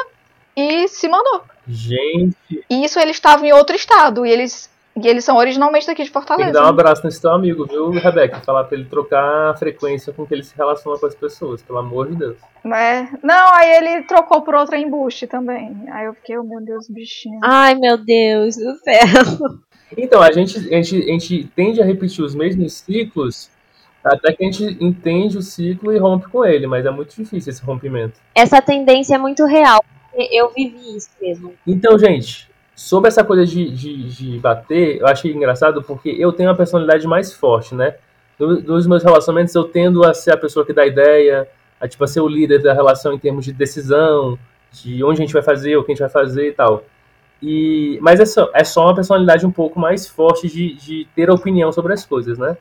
e 0.56 0.88
se 0.88 1.08
mandou. 1.08 1.44
Gente, 1.68 2.36
E 2.70 2.84
isso 2.86 3.00
eles 3.00 3.18
estavam 3.18 3.46
em 3.46 3.54
outro 3.54 3.76
estado 3.76 4.26
e 4.26 4.32
eles 4.32 4.70
e 5.00 5.08
eles 5.08 5.24
são 5.24 5.38
originalmente 5.38 5.86
daqui 5.86 6.02
de 6.04 6.10
tem 6.10 6.14
Fortaleza. 6.14 6.50
que 6.50 6.54
dar 6.58 6.64
um 6.66 6.70
abraço 6.70 7.06
nesse 7.06 7.22
teu 7.22 7.30
amigo, 7.32 7.68
viu, 7.68 7.92
Rebeca? 7.92 8.40
Falar 8.42 8.64
pra 8.64 8.76
ele 8.76 8.86
trocar 8.90 9.52
a 9.52 9.56
frequência 9.56 10.12
com 10.12 10.26
que 10.26 10.34
ele 10.34 10.42
se 10.42 10.56
relaciona 10.58 10.98
com 10.98 11.06
as 11.06 11.14
pessoas, 11.14 11.62
pelo 11.62 11.78
amor 11.78 12.08
de 12.10 12.16
Deus. 12.16 12.38
né? 12.64 13.08
Não, 13.22 13.54
aí 13.54 13.76
ele 13.76 14.04
trocou 14.06 14.42
por 14.42 14.56
outra 14.56 14.76
embuste 14.76 15.28
também. 15.28 15.86
Aí 15.92 16.06
eu 16.08 16.16
fiquei, 16.16 16.36
oh 16.40 16.44
meu 16.44 16.66
Deus, 16.66 16.88
bichinho. 16.90 17.40
Ai, 17.44 17.76
meu 17.76 17.96
Deus 18.04 18.56
do 18.56 18.74
céu. 18.78 19.60
Então, 19.96 20.22
a 20.22 20.32
gente, 20.32 20.58
a, 20.58 20.82
gente, 20.82 20.98
a 21.04 21.12
gente 21.14 21.50
tende 21.56 21.82
a 21.82 21.86
repetir 21.86 22.24
os 22.24 22.34
mesmos 22.36 22.74
ciclos 22.74 23.50
até 24.04 24.32
que 24.34 24.44
a 24.44 24.52
gente 24.52 24.78
entende 24.84 25.38
o 25.38 25.42
ciclo 25.42 25.92
e 25.94 25.98
rompe 25.98 26.30
com 26.30 26.44
ele, 26.46 26.66
mas 26.66 26.86
é 26.86 26.90
muito 26.92 27.16
difícil 27.16 27.52
esse 27.52 27.62
rompimento. 27.64 28.14
Essa 28.34 28.62
tendência 28.62 29.16
é 29.16 29.18
muito 29.18 29.46
real. 29.46 29.84
Eu 30.32 30.50
vivi 30.54 30.96
isso 30.98 31.10
mesmo. 31.22 31.54
Então, 31.66 31.98
gente, 32.00 32.50
sobre 32.76 33.08
essa 33.10 33.24
coisa 33.24 33.46
de, 33.46 33.70
de, 33.70 34.04
de 34.10 34.40
bater, 34.40 34.98
eu 35.00 35.08
achei 35.08 35.32
engraçado 35.32 35.84
porque 35.84 36.10
eu 36.18 36.32
tenho 36.32 36.50
uma 36.50 36.56
personalidade 36.56 37.06
mais 37.06 37.34
forte, 37.34 37.76
né? 37.76 37.96
No- 38.40 38.62
Nos 38.62 38.88
meus 38.88 39.04
relacionamentos, 39.04 39.54
eu 39.56 39.66
tendo 39.66 40.04
a 40.06 40.14
ser 40.14 40.32
a 40.34 40.38
pessoa 40.38 40.66
que 40.66 40.74
dá 40.74 40.86
ideia, 40.86 41.48
a, 41.80 41.88
tipo, 41.88 42.04
a 42.04 42.08
ser 42.08 42.22
o 42.22 42.28
líder 42.28 42.62
da 42.62 42.74
relação 42.74 43.14
em 43.14 43.20
termos 43.20 43.44
de 43.46 43.52
decisão, 43.52 44.38
de 44.72 45.04
onde 45.04 45.22
a 45.22 45.26
gente 45.26 45.34
vai 45.34 45.42
fazer, 45.44 45.76
o 45.78 45.84
que 45.84 45.92
a 45.92 45.96
gente 45.96 46.02
vai 46.02 46.10
fazer 46.10 46.48
e 46.50 46.52
tal. 46.54 46.84
E, 47.42 48.00
mas 48.02 48.20
é 48.20 48.26
só, 48.26 48.50
é 48.54 48.64
só 48.64 48.86
uma 48.86 48.96
personalidade 48.96 49.46
um 49.46 49.52
pouco 49.52 49.80
mais 49.80 50.08
forte 50.08 50.48
de, 50.48 50.74
de 50.74 51.08
ter 51.16 51.30
opinião 51.30 51.72
sobre 51.72 51.94
as 51.94 52.06
coisas, 52.06 52.38
né? 52.38 52.58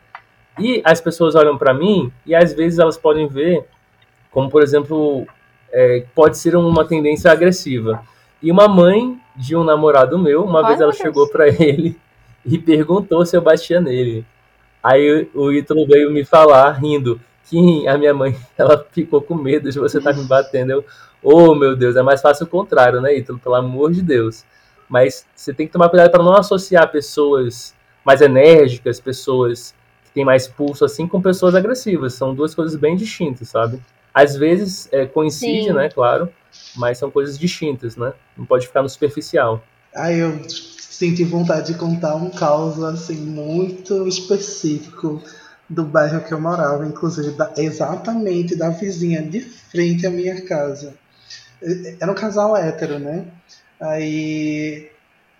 E 0.58 0.80
as 0.84 1.00
pessoas 1.00 1.34
olham 1.34 1.56
pra 1.56 1.74
mim 1.74 2.12
e 2.24 2.34
às 2.34 2.52
vezes 2.52 2.78
elas 2.78 2.96
podem 2.96 3.26
ver 3.26 3.66
como, 4.30 4.50
por 4.50 4.62
exemplo, 4.62 5.26
é, 5.72 6.04
pode 6.14 6.36
ser 6.36 6.56
uma 6.56 6.84
tendência 6.84 7.32
agressiva. 7.32 8.02
E 8.42 8.50
uma 8.50 8.68
mãe 8.68 9.18
de 9.34 9.56
um 9.56 9.64
namorado 9.64 10.18
meu, 10.18 10.44
uma 10.44 10.60
Ai, 10.60 10.68
vez 10.68 10.80
ela 10.80 10.92
chegou 10.92 11.26
pra 11.28 11.48
ele 11.62 11.98
e 12.44 12.58
perguntou 12.58 13.24
se 13.24 13.34
eu 13.34 13.40
batia 13.40 13.80
nele. 13.80 14.26
Aí 14.82 15.26
o 15.34 15.50
Ítalo 15.50 15.86
veio 15.86 16.10
me 16.10 16.22
falar, 16.22 16.72
rindo, 16.72 17.18
que 17.48 17.88
a 17.88 17.96
minha 17.96 18.12
mãe, 18.12 18.36
ela 18.58 18.86
ficou 18.92 19.22
com 19.22 19.34
medo 19.34 19.70
de 19.70 19.78
você 19.78 19.98
estar 19.98 20.12
me 20.12 20.24
batendo. 20.24 20.70
Eu, 20.70 20.84
oh 21.22 21.54
meu 21.54 21.74
Deus, 21.74 21.96
é 21.96 22.02
mais 22.02 22.20
fácil 22.20 22.44
o 22.44 22.48
contrário, 22.50 23.00
né, 23.00 23.16
Ítalo? 23.16 23.38
Pelo 23.38 23.54
amor 23.54 23.90
de 23.90 24.02
Deus. 24.02 24.44
Mas 24.88 25.26
você 25.34 25.52
tem 25.52 25.66
que 25.66 25.72
tomar 25.72 25.88
cuidado 25.88 26.10
para 26.10 26.22
não 26.22 26.34
associar 26.34 26.90
pessoas 26.90 27.74
mais 28.04 28.20
enérgicas, 28.20 29.00
pessoas 29.00 29.74
que 30.04 30.10
têm 30.12 30.24
mais 30.24 30.46
pulso 30.46 30.84
assim, 30.84 31.06
com 31.08 31.20
pessoas 31.20 31.54
agressivas. 31.54 32.14
São 32.14 32.34
duas 32.34 32.54
coisas 32.54 32.76
bem 32.76 32.96
distintas, 32.96 33.48
sabe? 33.48 33.80
Às 34.14 34.36
vezes 34.36 34.88
é, 34.92 35.04
coincide, 35.06 35.66
Sim. 35.66 35.72
né, 35.72 35.90
claro, 35.90 36.32
mas 36.74 36.98
são 36.98 37.10
coisas 37.10 37.38
distintas, 37.38 37.96
né? 37.96 38.12
Não 38.36 38.46
pode 38.46 38.66
ficar 38.66 38.82
no 38.82 38.88
superficial. 38.88 39.62
Aí 39.94 40.18
eu 40.18 40.40
senti 40.48 41.24
vontade 41.24 41.72
de 41.72 41.78
contar 41.78 42.14
um 42.14 42.30
caos 42.30 42.82
assim 42.82 43.16
muito 43.16 44.06
específico 44.06 45.22
do 45.68 45.84
bairro 45.84 46.22
que 46.22 46.32
eu 46.32 46.40
morava, 46.40 46.86
inclusive 46.86 47.32
da- 47.32 47.52
exatamente 47.56 48.56
da 48.56 48.70
vizinha 48.70 49.22
de 49.22 49.40
frente 49.40 50.06
à 50.06 50.10
minha 50.10 50.40
casa. 50.46 50.94
Era 52.00 52.12
um 52.12 52.14
casal 52.14 52.56
hétero, 52.56 52.98
né? 52.98 53.26
Aí 53.80 54.90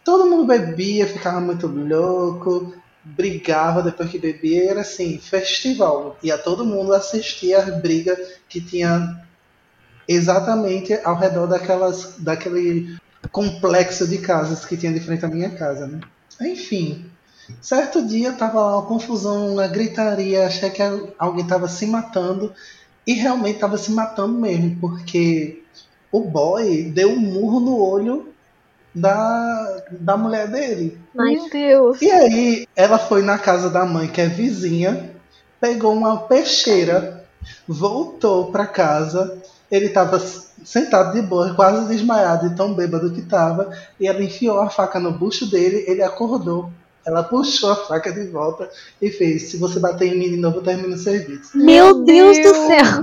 todo 0.04 0.28
mundo 0.28 0.46
bebia, 0.46 1.06
ficava 1.06 1.40
muito 1.40 1.66
louco, 1.66 2.74
brigava 3.04 3.82
depois 3.82 4.10
que 4.10 4.18
bebia, 4.18 4.70
era 4.70 4.80
assim, 4.80 5.18
festival. 5.18 6.18
Ia 6.22 6.36
todo 6.36 6.64
mundo 6.64 6.92
assistir 6.92 7.54
as 7.54 7.80
brigas 7.80 8.18
que 8.48 8.60
tinha 8.60 9.24
exatamente 10.08 10.94
ao 11.04 11.16
redor 11.16 11.46
daquelas, 11.46 12.16
daquele 12.18 12.96
complexo 13.32 14.06
de 14.06 14.18
casas 14.18 14.64
que 14.64 14.76
tinha 14.76 14.92
de 14.92 15.00
frente 15.00 15.24
à 15.24 15.28
minha 15.28 15.50
casa, 15.50 15.86
né? 15.86 16.00
Enfim, 16.40 17.10
certo 17.60 18.06
dia 18.06 18.32
tava 18.32 18.60
lá 18.60 18.78
uma 18.78 18.86
confusão, 18.86 19.54
uma 19.54 19.66
gritaria, 19.66 20.46
achei 20.46 20.70
que 20.70 20.82
alguém 21.18 21.46
tava 21.46 21.68
se 21.68 21.86
matando 21.86 22.52
e 23.06 23.14
realmente 23.14 23.58
tava 23.58 23.78
se 23.78 23.90
matando 23.92 24.38
mesmo, 24.38 24.76
porque 24.80 25.62
o 26.16 26.24
boy 26.24 26.84
deu 26.94 27.10
um 27.10 27.18
murro 27.18 27.60
no 27.60 27.78
olho 27.78 28.32
da, 28.94 29.82
da 29.90 30.16
mulher 30.16 30.48
dele. 30.48 30.98
Meu 31.14 31.50
Deus. 31.50 32.00
E 32.00 32.10
aí 32.10 32.66
ela 32.74 32.98
foi 32.98 33.22
na 33.22 33.38
casa 33.38 33.68
da 33.68 33.84
mãe, 33.84 34.08
que 34.08 34.20
é 34.20 34.26
vizinha, 34.26 35.10
pegou 35.60 35.92
uma 35.92 36.20
peixeira, 36.20 37.24
voltou 37.68 38.50
pra 38.50 38.66
casa. 38.66 39.38
Ele 39.70 39.88
tava 39.88 40.18
sentado 40.64 41.12
de 41.12 41.20
boa, 41.20 41.52
quase 41.54 41.88
desmaiado, 41.88 42.48
de 42.48 42.56
tão 42.56 42.72
bêbado 42.72 43.12
que 43.12 43.22
tava. 43.22 43.70
E 44.00 44.06
ela 44.06 44.22
enfiou 44.22 44.60
a 44.60 44.70
faca 44.70 44.98
no 44.98 45.12
bucho 45.12 45.50
dele, 45.50 45.84
ele 45.86 46.02
acordou. 46.02 46.70
Ela 47.06 47.22
puxou 47.22 47.70
a 47.70 47.76
faca 47.76 48.12
de 48.12 48.26
volta 48.26 48.68
e 49.00 49.08
fez: 49.08 49.44
Se 49.44 49.56
você 49.56 49.78
bater 49.78 50.12
em 50.12 50.18
mim 50.18 50.30
de 50.30 50.36
novo, 50.36 50.58
eu 50.58 50.62
termino 50.64 50.94
o 50.94 50.98
serviço. 50.98 51.56
Meu 51.56 52.02
Deus 52.04 52.36
do 52.38 52.52
céu. 52.52 53.00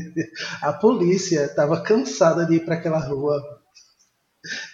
A 0.62 0.72
polícia 0.72 1.44
estava 1.44 1.82
cansada 1.82 2.46
de 2.46 2.54
ir 2.54 2.64
para 2.64 2.76
aquela 2.76 2.98
rua. 2.98 3.42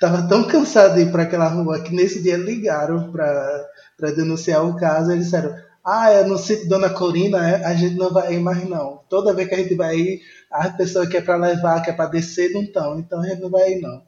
Tava 0.01 0.29
tão 0.29 0.45
cansada 0.45 0.95
de 0.95 1.03
ir 1.03 1.11
para 1.11 1.25
aquela 1.25 1.49
rua 1.49 1.81
que 1.81 1.93
nesse 1.93 2.23
dia 2.23 2.37
ligaram 2.37 3.11
para 3.11 4.13
denunciar 4.15 4.65
o 4.65 4.77
caso. 4.77 5.11
Eles 5.11 5.25
disseram: 5.25 5.57
Ah, 5.85 6.11
é 6.11 6.23
no 6.23 6.39
sítio 6.39 6.69
Dona 6.69 6.89
Corina, 6.89 7.51
é? 7.51 7.65
a 7.65 7.75
gente 7.75 7.97
não 7.97 8.13
vai 8.13 8.35
ir 8.35 8.41
mais 8.41 8.65
não. 8.69 9.01
Toda 9.11 9.35
vez 9.35 9.49
que 9.49 9.57
a 9.57 9.59
gente 9.59 9.75
vai 9.75 9.97
ir, 9.97 10.21
a 10.53 10.71
pessoa 10.71 11.05
que 11.05 11.17
é 11.17 11.21
para 11.21 11.35
levar, 11.35 11.83
que 11.83 11.91
é 11.91 11.93
para 11.93 12.11
descer, 12.11 12.53
não 12.53 12.63
estão. 12.63 12.97
Então 13.01 13.21
a 13.21 13.27
gente 13.27 13.41
não 13.41 13.51
vai 13.51 13.73
ir 13.73 13.81
não. 13.81 14.03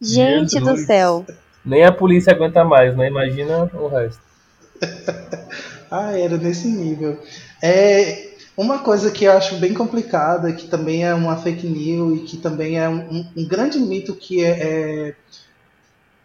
Gente 0.00 0.58
do 0.60 0.70
Jesus. 0.70 0.86
céu. 0.86 1.26
Nem 1.68 1.84
a 1.84 1.92
polícia 1.92 2.32
aguenta 2.32 2.64
mais, 2.64 2.96
né? 2.96 3.08
Imagina 3.08 3.70
o 3.74 3.88
resto. 3.88 4.22
Ah, 5.90 6.12
era 6.18 6.36
nesse 6.36 6.68
nível. 6.68 7.18
É 7.62 8.32
uma 8.54 8.80
coisa 8.80 9.10
que 9.10 9.24
eu 9.24 9.32
acho 9.32 9.56
bem 9.56 9.72
complicada, 9.72 10.52
que 10.52 10.68
também 10.68 11.02
é 11.02 11.14
uma 11.14 11.38
fake 11.38 11.66
news 11.66 12.20
e 12.20 12.24
que 12.24 12.36
também 12.36 12.78
é 12.78 12.86
um, 12.86 13.26
um 13.34 13.48
grande 13.48 13.78
mito 13.78 14.14
que 14.14 14.44
é, 14.44 14.50
é 14.50 15.14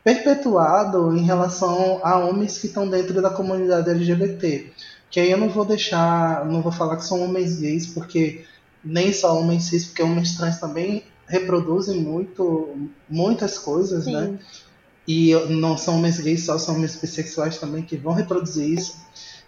perpetuado 0.04 1.16
em 1.16 1.24
relação 1.24 2.02
a 2.04 2.18
homens 2.18 2.58
que 2.58 2.68
estão 2.68 2.89
dentro 2.89 3.22
da 3.22 3.30
comunidade 3.30 3.89
LGBT. 3.89 4.70
Que 5.10 5.22
aí 5.22 5.32
eu 5.32 5.38
não 5.38 5.48
vou 5.48 5.64
deixar, 5.64 6.46
não 6.46 6.62
vou 6.62 6.72
falar 6.72 6.98
que 6.98 7.06
são 7.06 7.24
homens 7.24 7.58
gays, 7.58 7.88
porque 7.88 8.44
nem 8.84 9.14
só 9.14 9.39
homens 9.39 9.64
cis, 9.64 9.86
porque 9.86 10.04
homens 10.04 10.36
trans 10.36 10.60
também 10.60 11.06
reproduzem 11.26 12.02
muito, 12.02 12.89
muitas 13.10 13.58
coisas, 13.58 14.08
né? 14.08 14.38
E 15.08 15.34
não 15.49 15.78
são 15.78 15.97
homens 15.97 16.20
gays 16.20 16.45
só, 16.45 16.58
são 16.58 16.76
homens 16.76 16.95
bissexuais 16.95 17.58
também 17.58 17.84
que 17.84 17.97
vão 17.97 18.14
reproduzir 18.14 18.70
isso, 18.70 18.97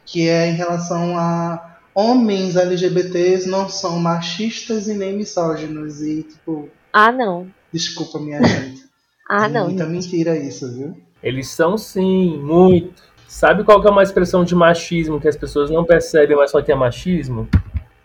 que 0.05 0.27
é 0.27 0.47
em 0.49 0.55
relação 0.55 1.17
a 1.17 1.77
homens 1.93 2.57
LGBTs 2.57 3.47
não 3.47 3.69
são 3.69 3.97
machistas 3.97 4.89
e 4.89 4.93
nem 4.93 5.15
misóginos 5.15 6.01
e 6.01 6.23
tipo, 6.23 6.69
Ah, 6.91 7.09
não. 7.11 7.47
desculpa 7.71 8.19
minha 8.19 8.43
gente. 8.43 8.83
Ah, 9.27 9.45
é 9.45 9.49
não. 9.49 9.65
muita 9.65 9.87
mentira 9.87 10.37
isso, 10.37 10.71
viu? 10.71 10.95
Eles 11.23 11.47
são 11.47 11.79
sim, 11.79 12.37
muito. 12.37 13.01
Sabe 13.27 13.63
qual 13.63 13.81
que 13.81 13.87
é 13.87 13.89
uma 13.89 14.03
expressão 14.03 14.43
de 14.43 14.53
machismo 14.53 15.19
que 15.19 15.27
as 15.27 15.35
pessoas 15.35 15.71
não 15.71 15.83
percebem, 15.83 16.37
mas 16.37 16.51
só 16.51 16.61
que 16.61 16.71
é 16.71 16.75
machismo? 16.75 17.49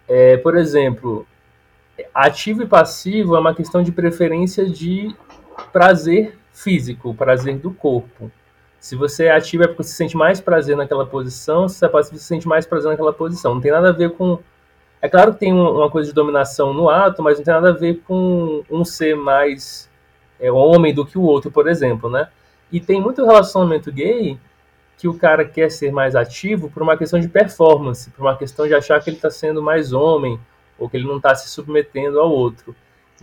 É, 0.09 0.39
por 0.39 0.57
exemplo, 0.57 1.27
ativo 2.15 2.63
e 2.63 2.67
passivo 2.67 3.37
é 3.37 3.39
uma 3.39 3.55
questão 3.55 3.83
de 3.83 3.93
preferência 3.93 4.65
de 4.65 5.15
prazer 5.73 6.39
físico, 6.53 7.15
prazer 7.15 7.59
do 7.59 7.71
corpo. 7.71 8.31
Se 8.79 8.97
você 8.97 9.27
é 9.27 9.33
ativo 9.33 9.65
é 9.65 9.67
porque 9.67 9.83
você 9.83 9.95
sente 9.95 10.17
mais 10.17 10.41
prazer 10.41 10.77
naquela 10.77 11.07
posição, 11.07 11.69
se 11.69 11.77
você 11.77 11.87
é 11.87 11.89
passivo 11.89 12.19
você 12.19 12.25
sente 12.25 12.49
mais 12.49 12.67
prazer 12.67 12.91
naquela 12.91 13.13
posição. 13.13 13.55
Não 13.55 13.61
tem 13.61 13.71
nada 13.71 13.91
a 13.91 13.93
ver 13.93 14.11
com. 14.13 14.39
É 15.03 15.09
claro 15.09 15.33
que 15.35 15.41
tem 15.41 15.53
uma 15.53 15.91
coisa 15.91 16.09
de 16.09 16.15
dominação 16.15 16.73
no 16.73 16.89
ato, 16.89 17.23
mas 17.23 17.39
não 17.39 17.45
tem 17.45 17.55
nada 17.55 17.71
a 17.71 17.75
ver 17.75 18.03
com 18.07 18.63
um 18.71 18.85
ser 18.85 19.17
mais 19.17 19.91
é, 20.39 20.51
homem 20.51 20.95
do 20.95 21.05
que 21.07 21.19
o 21.19 21.23
outro, 21.23 21.51
por 21.51 21.69
exemplo, 21.69 22.09
né? 22.11 22.29
E 22.73 22.81
tem 22.81 23.01
muito 23.01 23.25
relacionamento 23.25 23.91
gay 23.91 24.39
que 24.97 25.09
o 25.09 25.15
cara 25.15 25.45
quer 25.45 25.71
ser 25.71 25.91
mais 25.91 26.15
ativo 26.15 26.71
por 26.71 26.83
uma 26.83 26.97
questão 26.97 27.19
de 27.19 27.29
performance, 27.29 28.11
por 28.11 28.23
uma 28.23 28.37
questão 28.37 28.67
de 28.67 28.75
achar 28.75 29.03
que 29.03 29.09
ele 29.09 29.17
está 29.17 29.31
sendo 29.31 29.63
mais 29.63 29.93
homem, 29.93 30.39
ou 30.79 30.89
que 30.89 30.97
ele 30.97 31.07
não 31.07 31.17
está 31.17 31.35
se 31.35 31.49
submetendo 31.49 32.21
ao 32.21 32.31
outro. 32.31 32.75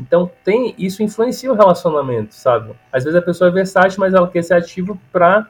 Então 0.01 0.29
tem 0.43 0.73
isso 0.77 1.03
influencia 1.03 1.51
o 1.51 1.55
relacionamento, 1.55 2.33
sabe? 2.35 2.71
Às 2.91 3.03
vezes 3.03 3.17
a 3.17 3.21
pessoa 3.21 3.49
é 3.49 3.53
versátil, 3.53 3.99
mas 3.99 4.13
ela 4.13 4.27
quer 4.27 4.43
ser 4.43 4.53
ativo 4.55 4.99
para 5.11 5.47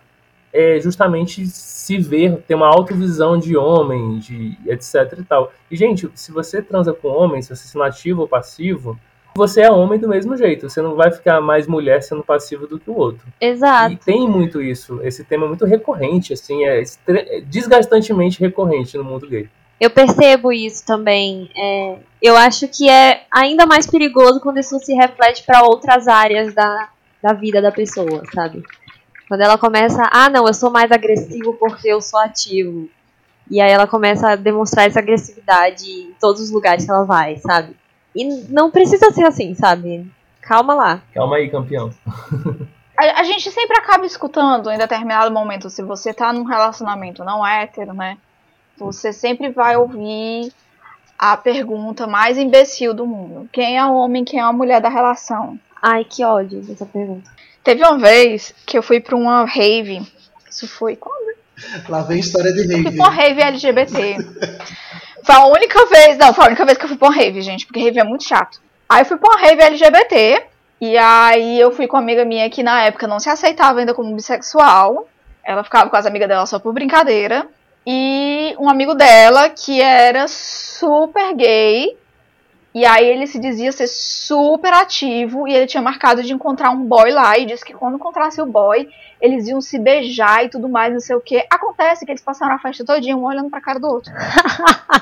é, 0.53 0.79
justamente 0.79 1.45
se 1.45 1.97
ver, 1.97 2.37
ter 2.47 2.55
uma 2.55 2.67
autovisão 2.67 3.37
de 3.37 3.55
homem, 3.55 4.19
de 4.19 4.57
etc 4.65 5.19
e 5.19 5.23
tal. 5.23 5.51
E 5.69 5.75
gente, 5.75 6.09
se 6.15 6.31
você 6.31 6.61
transa 6.61 6.93
com 6.93 7.09
homem, 7.09 7.41
se 7.41 7.55
você 7.55 7.77
é 7.77 7.83
ativo 7.83 8.21
ou 8.21 8.27
passivo, 8.27 8.97
você 9.35 9.61
é 9.61 9.71
homem 9.71 9.99
do 9.99 10.09
mesmo 10.09 10.35
jeito. 10.35 10.67
Você 10.67 10.81
não 10.81 10.95
vai 10.95 11.11
ficar 11.11 11.39
mais 11.39 11.67
mulher 11.67 12.01
sendo 12.01 12.23
passivo 12.23 12.65
do 12.65 12.79
que 12.79 12.89
o 12.89 12.95
outro. 12.95 13.27
Exato. 13.39 13.93
E 13.93 13.97
tem 13.97 14.27
muito 14.27 14.61
isso. 14.61 14.99
Esse 15.03 15.23
tema 15.23 15.45
é 15.45 15.47
muito 15.47 15.65
recorrente, 15.65 16.33
assim, 16.33 16.65
é, 16.65 16.81
é 17.07 17.41
desgastantemente 17.41 18.39
recorrente 18.39 18.97
no 18.97 19.03
mundo 19.03 19.27
gay. 19.27 19.47
Eu 19.79 19.89
percebo 19.89 20.51
isso 20.51 20.85
também. 20.85 21.49
É, 21.55 21.97
eu 22.21 22.35
acho 22.35 22.67
que 22.67 22.89
é 22.89 23.25
ainda 23.31 23.65
mais 23.65 23.85
perigoso 23.85 24.39
quando 24.39 24.59
isso 24.59 24.79
se 24.79 24.93
reflete 24.93 25.43
para 25.43 25.63
outras 25.63 26.07
áreas 26.07 26.53
da, 26.53 26.89
da 27.21 27.33
vida 27.33 27.61
da 27.61 27.71
pessoa, 27.71 28.23
sabe? 28.33 28.63
Quando 29.27 29.41
ela 29.41 29.57
começa, 29.57 30.09
ah, 30.11 30.29
não, 30.29 30.47
eu 30.47 30.53
sou 30.53 30.71
mais 30.71 30.91
agressivo 30.91 31.53
porque 31.53 31.87
eu 31.89 32.01
sou 32.01 32.19
ativo. 32.19 32.89
E 33.49 33.61
aí 33.61 33.71
ela 33.71 33.87
começa 33.87 34.31
a 34.31 34.35
demonstrar 34.35 34.87
essa 34.87 34.99
agressividade 34.99 35.89
em 35.89 36.15
todos 36.19 36.41
os 36.41 36.51
lugares 36.51 36.85
que 36.85 36.91
ela 36.91 37.03
vai, 37.03 37.37
sabe? 37.37 37.75
E 38.15 38.25
não 38.49 38.71
precisa 38.71 39.11
ser 39.11 39.25
assim, 39.25 39.53
sabe? 39.53 40.09
Calma 40.41 40.73
lá. 40.73 41.01
Calma 41.13 41.35
aí, 41.35 41.49
campeão. 41.49 41.91
a, 42.97 43.19
a, 43.19 43.23
gente 43.23 43.51
sempre 43.51 43.77
acaba 43.77 44.05
escutando 44.05 44.71
em 44.71 44.77
determinado 44.77 45.31
momento, 45.31 45.69
se 45.69 45.83
você 45.83 46.13
tá 46.13 46.33
num 46.33 46.43
relacionamento 46.43 47.23
não 47.23 47.45
hétero, 47.45 47.93
né? 47.93 48.17
Você 48.77 49.11
sempre 49.11 49.49
vai 49.49 49.75
ouvir 49.75 50.53
a 51.17 51.35
pergunta 51.35 52.05
mais 52.05 52.37
imbecil 52.37 52.93
do 52.93 53.05
mundo: 53.05 53.49
quem 53.51 53.77
é 53.77 53.85
o 53.85 53.95
homem, 53.95 54.23
quem 54.23 54.39
é 54.39 54.43
a 54.43 54.53
mulher 54.53 54.79
da 54.79 54.89
relação? 54.89 55.59
Ai, 55.81 56.03
que 56.03 56.23
ódio 56.23 56.61
dessa 56.61 56.85
pergunta. 56.85 57.29
Teve 57.63 57.83
uma 57.83 57.97
vez 57.97 58.53
que 58.65 58.77
eu 58.77 58.83
fui 58.83 58.99
pra 58.99 59.15
uma 59.15 59.45
rave. 59.45 60.01
Isso 60.49 60.67
foi 60.67 60.95
quando? 60.95 61.35
Lá 61.89 62.01
vem 62.03 62.19
história 62.19 62.53
de 62.53 62.61
rave. 62.61 62.83
Fui 62.83 62.91
pra 62.91 63.05
uma 63.05 63.13
rave 63.13 63.41
LGBT. 63.41 64.17
foi 65.23 65.35
a 65.35 65.45
única 65.47 65.85
vez. 65.87 66.17
Não, 66.17 66.33
foi 66.33 66.45
a 66.45 66.47
única 66.47 66.65
vez 66.65 66.77
que 66.77 66.85
eu 66.85 66.89
fui 66.89 66.97
pra 66.97 67.07
uma 67.09 67.15
rave, 67.15 67.41
gente, 67.41 67.65
porque 67.65 67.79
rave 67.79 67.99
é 67.99 68.03
muito 68.03 68.23
chato. 68.23 68.61
Aí 68.87 69.01
eu 69.01 69.05
fui 69.05 69.17
pra 69.17 69.29
uma 69.31 69.39
rave 69.39 69.61
LGBT. 69.61 70.45
E 70.79 70.95
aí 70.95 71.59
eu 71.59 71.71
fui 71.71 71.87
com 71.87 71.97
uma 71.97 72.03
amiga 72.03 72.23
minha 72.23 72.47
que 72.51 72.61
na 72.61 72.83
época 72.83 73.07
não 73.07 73.19
se 73.19 73.29
aceitava 73.29 73.79
ainda 73.79 73.95
como 73.95 74.13
bissexual. 74.15 75.07
Ela 75.43 75.63
ficava 75.63 75.89
com 75.89 75.95
as 75.95 76.05
amigas 76.05 76.27
dela 76.27 76.45
só 76.45 76.59
por 76.59 76.73
brincadeira 76.73 77.47
e 77.89 78.53
um 78.59 78.69
amigo 78.69 78.93
dela 78.93 79.49
que 79.49 79.81
era 79.81 80.27
super 80.27 81.33
gay. 81.33 81.97
E 82.75 82.85
aí 82.85 83.07
ele 83.07 83.25
se 83.25 83.39
dizia 83.39 83.71
ser 83.71 83.87
super 83.87 84.73
ativo 84.73 85.47
e 85.47 85.55
ele 85.55 85.65
tinha 85.65 85.81
marcado 85.81 86.21
de 86.21 86.33
encontrar 86.33 86.69
um 86.69 86.83
boy 86.83 87.09
lá 87.11 87.37
e 87.37 87.45
disse 87.45 87.63
que 87.63 87.73
quando 87.73 87.95
encontrasse 87.95 88.41
o 88.41 88.45
boy, 88.45 88.89
eles 89.21 89.47
iam 89.47 89.61
se 89.61 89.79
beijar 89.79 90.43
e 90.43 90.49
tudo 90.49 90.67
mais, 90.67 90.91
não 90.91 90.99
sei 90.99 91.15
o 91.15 91.21
que. 91.21 91.47
Acontece 91.49 92.05
que 92.05 92.11
eles 92.11 92.21
passaram 92.21 92.55
a 92.55 92.59
festa 92.59 92.83
todinha 92.83 93.15
um 93.15 93.23
olhando 93.23 93.49
pra 93.49 93.61
cara 93.61 93.79
do 93.79 93.87
outro. 93.87 94.11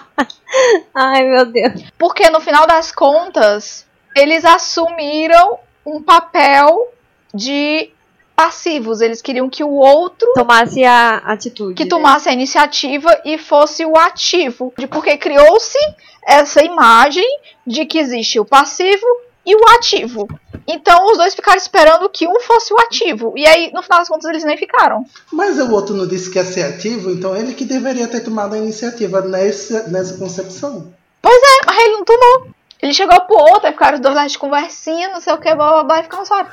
Ai, 0.94 1.24
meu 1.24 1.46
Deus. 1.48 1.92
Porque 1.98 2.30
no 2.30 2.40
final 2.40 2.68
das 2.68 2.92
contas, 2.92 3.86
eles 4.16 4.46
assumiram 4.46 5.58
um 5.84 6.04
papel 6.04 6.94
de 7.34 7.92
passivos, 8.36 9.02
eles 9.02 9.22
queriam 9.22 9.50
que 9.50 9.64
o 9.64 9.72
outro 9.72 10.32
tomasse 10.34 10.84
a 10.84 11.18
atitude, 11.18 11.76
que 11.76 11.84
né? 11.84 11.90
tomasse 11.90 12.28
a 12.28 12.34
iniciativa 12.34 13.10
e 13.24 13.38
fosse 13.38 13.86
o 13.86 13.98
ativo, 13.98 14.74
de 14.78 14.88
porque 14.88 15.18
criou-se 15.18 15.78
essa 16.26 16.64
imagem 16.64 17.26
de 17.66 17.86
que 17.86 17.98
existe 17.98 18.40
o 18.40 18.46
passivo 18.46 19.06
e 19.46 19.56
o 19.56 19.70
ativo. 19.76 20.28
Então 20.68 21.12
os 21.12 21.18
dois 21.18 21.36
ficaram 21.36 21.58
esperando 21.58 22.10
que 22.10 22.28
um 22.28 22.40
fosse 22.40 22.74
o 22.74 22.80
ativo. 22.80 23.34
E 23.38 23.46
aí, 23.46 23.72
no 23.72 23.84
final 23.84 24.00
das 24.00 24.10
contas, 24.10 24.30
eles 24.30 24.44
nem 24.44 24.58
ficaram. 24.58 25.06
Mas 25.32 25.60
o 25.60 25.72
outro 25.72 25.96
não 25.96 26.08
disse 26.08 26.32
que 26.32 26.40
ia 26.40 26.44
ser 26.44 26.64
ativo, 26.64 27.12
então 27.12 27.36
ele 27.36 27.54
que 27.54 27.64
deveria 27.64 28.08
ter 28.08 28.22
tomado 28.22 28.56
a 28.56 28.58
iniciativa 28.58 29.22
nessa, 29.22 29.88
nessa 29.88 30.18
concepção. 30.18 30.92
Pois 31.22 31.36
é, 31.36 31.66
mas 31.68 31.78
ele 31.78 31.98
não 31.98 32.06
tomou. 32.06 32.48
Ele 32.82 32.94
chegou 32.94 33.22
pro 33.22 33.38
outro, 33.38 33.68
aí 33.68 33.74
ficaram 33.74 33.96
os 33.96 34.02
dois 34.02 34.16
lá 34.16 34.28
de 34.28 34.38
conversinha, 34.38 35.10
não 35.10 35.22
sei 35.22 35.34
o 35.34 35.38
que, 35.38 35.54
blá 35.56 35.72
blá 35.72 35.84
blá, 35.84 36.00
e 36.00 36.04
ficaram 36.04 36.26
só 36.26 36.46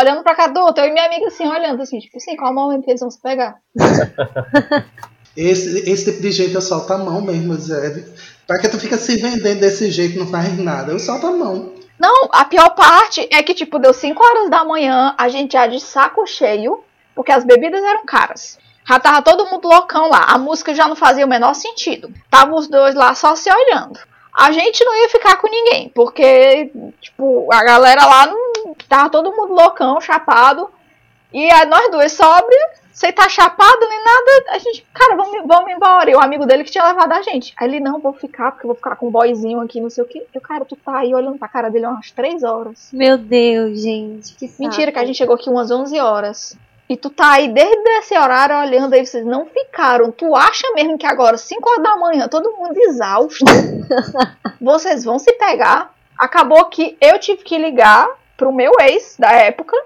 olhando 0.00 0.22
pra 0.22 0.34
cada 0.34 0.62
outro. 0.64 0.82
Eu 0.82 0.88
e 0.88 0.92
minha 0.92 1.06
amiga 1.06 1.26
assim, 1.28 1.46
olhando 1.46 1.82
assim, 1.82 1.98
tipo 1.98 2.16
assim, 2.16 2.36
qual 2.36 2.52
momento 2.52 2.84
que 2.84 2.90
eles 2.90 3.00
vão 3.00 3.10
se 3.10 3.20
pegar? 3.20 3.56
esse, 5.36 5.90
esse 5.90 6.04
tipo 6.10 6.22
de 6.22 6.32
jeito 6.32 6.54
eu 6.54 6.62
solto 6.62 6.92
a 6.92 6.98
mão 6.98 7.20
mesmo, 7.20 7.54
Zé. 7.54 8.04
Pra 8.46 8.58
que 8.58 8.68
tu 8.68 8.78
fica 8.78 8.96
se 8.96 9.16
vendendo 9.16 9.60
desse 9.60 9.90
jeito 9.90 10.18
não 10.18 10.26
faz 10.26 10.58
nada? 10.58 10.92
Eu 10.92 10.98
solto 10.98 11.26
a 11.26 11.32
mão. 11.32 11.72
Não, 11.98 12.28
a 12.32 12.44
pior 12.46 12.70
parte 12.70 13.28
é 13.30 13.42
que, 13.42 13.54
tipo, 13.54 13.78
deu 13.78 13.92
5 13.92 14.24
horas 14.24 14.50
da 14.50 14.64
manhã, 14.64 15.14
a 15.18 15.28
gente 15.28 15.52
já 15.52 15.66
de 15.66 15.78
saco 15.78 16.26
cheio, 16.26 16.82
porque 17.14 17.30
as 17.30 17.44
bebidas 17.44 17.82
eram 17.84 18.06
caras. 18.06 18.58
Já 18.88 18.98
tava 18.98 19.22
todo 19.22 19.46
mundo 19.46 19.68
loucão 19.68 20.08
lá. 20.08 20.24
A 20.28 20.38
música 20.38 20.74
já 20.74 20.88
não 20.88 20.96
fazia 20.96 21.26
o 21.26 21.28
menor 21.28 21.54
sentido. 21.54 22.12
Tava 22.30 22.54
os 22.54 22.66
dois 22.66 22.94
lá 22.94 23.14
só 23.14 23.36
se 23.36 23.50
olhando. 23.52 24.00
A 24.34 24.50
gente 24.50 24.84
não 24.84 24.96
ia 24.96 25.08
ficar 25.08 25.36
com 25.36 25.48
ninguém, 25.48 25.90
porque, 25.94 26.72
tipo, 27.00 27.52
a 27.52 27.62
galera 27.62 28.06
lá 28.06 28.26
não 28.26 28.49
Tava 28.88 29.10
todo 29.10 29.32
mundo 29.32 29.54
loucão, 29.54 30.00
chapado. 30.00 30.70
E 31.32 31.50
aí 31.50 31.66
nós 31.66 31.90
duas 31.90 32.12
sóbrias, 32.12 32.80
sem 32.92 33.12
tá 33.12 33.28
chapado 33.28 33.88
nem 33.88 34.04
nada. 34.04 34.50
A 34.50 34.58
gente, 34.58 34.84
cara, 34.92 35.16
vamos, 35.16 35.46
vamos 35.46 35.70
embora. 35.70 36.10
E 36.10 36.14
o 36.14 36.20
amigo 36.20 36.44
dele 36.44 36.64
que 36.64 36.70
tinha 36.70 36.86
levado 36.86 37.12
a 37.12 37.22
gente. 37.22 37.54
Aí 37.56 37.68
ele, 37.68 37.80
não, 37.80 38.00
vou 38.00 38.12
ficar, 38.12 38.50
porque 38.50 38.66
eu 38.66 38.68
vou 38.68 38.76
ficar 38.76 38.96
com 38.96 39.08
um 39.08 39.10
boyzinho 39.10 39.60
aqui, 39.60 39.80
não 39.80 39.90
sei 39.90 40.02
o 40.02 40.06
que. 40.06 40.26
Eu, 40.34 40.40
cara, 40.40 40.64
tu 40.64 40.76
tá 40.76 40.98
aí 40.98 41.14
olhando 41.14 41.38
pra 41.38 41.48
cara 41.48 41.70
dele 41.70 41.86
umas 41.86 42.10
três 42.10 42.42
horas. 42.42 42.90
Meu 42.92 43.16
Deus, 43.16 43.80
gente. 43.80 44.34
Que 44.34 44.50
Mentira, 44.58 44.90
que 44.90 44.98
a 44.98 45.04
gente 45.04 45.16
chegou 45.16 45.36
aqui 45.36 45.48
umas 45.48 45.70
11 45.70 45.98
horas. 46.00 46.58
E 46.88 46.96
tu 46.96 47.08
tá 47.08 47.34
aí 47.34 47.46
desde 47.46 47.88
esse 47.98 48.18
horário 48.18 48.58
olhando 48.58 48.94
aí, 48.94 49.06
vocês 49.06 49.24
não 49.24 49.46
ficaram. 49.46 50.10
Tu 50.10 50.34
acha 50.34 50.66
mesmo 50.74 50.98
que 50.98 51.06
agora, 51.06 51.36
5 51.36 51.70
horas 51.70 51.84
da 51.84 51.96
manhã, 51.96 52.26
todo 52.26 52.50
mundo 52.56 52.76
exausto, 52.76 53.44
vocês 54.60 55.04
vão 55.04 55.16
se 55.16 55.32
pegar? 55.34 55.94
Acabou 56.18 56.64
que 56.64 56.98
eu 57.00 57.16
tive 57.20 57.44
que 57.44 57.56
ligar 57.56 58.08
pro 58.40 58.50
meu 58.50 58.72
ex 58.80 59.16
da 59.18 59.32
época 59.32 59.76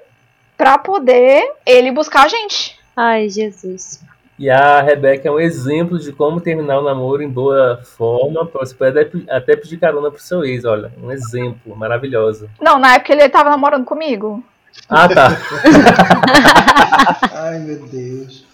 pra 0.56 0.78
poder 0.78 1.42
ele 1.66 1.90
buscar 1.90 2.26
a 2.26 2.28
gente. 2.28 2.78
Ai, 2.96 3.28
Jesus. 3.28 4.00
E 4.38 4.48
a 4.48 4.80
Rebeca 4.80 5.28
é 5.28 5.32
um 5.32 5.40
exemplo 5.40 5.98
de 5.98 6.12
como 6.12 6.40
terminar 6.40 6.78
o 6.78 6.84
namoro 6.84 7.20
em 7.20 7.28
boa 7.28 7.80
forma. 7.82 8.48
Você 8.54 8.72
pode 8.72 8.96
até 9.28 9.56
pedir 9.56 9.78
carona 9.78 10.08
pro 10.08 10.22
seu 10.22 10.44
ex, 10.44 10.64
olha. 10.64 10.92
Um 11.02 11.10
exemplo 11.10 11.74
maravilhoso. 11.74 12.48
Não, 12.60 12.78
na 12.78 12.94
época 12.94 13.12
ele 13.12 13.28
tava 13.28 13.50
namorando 13.50 13.84
comigo. 13.84 14.40
Ah, 14.88 15.08
tá. 15.08 15.28
Ai, 17.34 17.58
meu 17.58 17.84
Deus. 17.86 18.46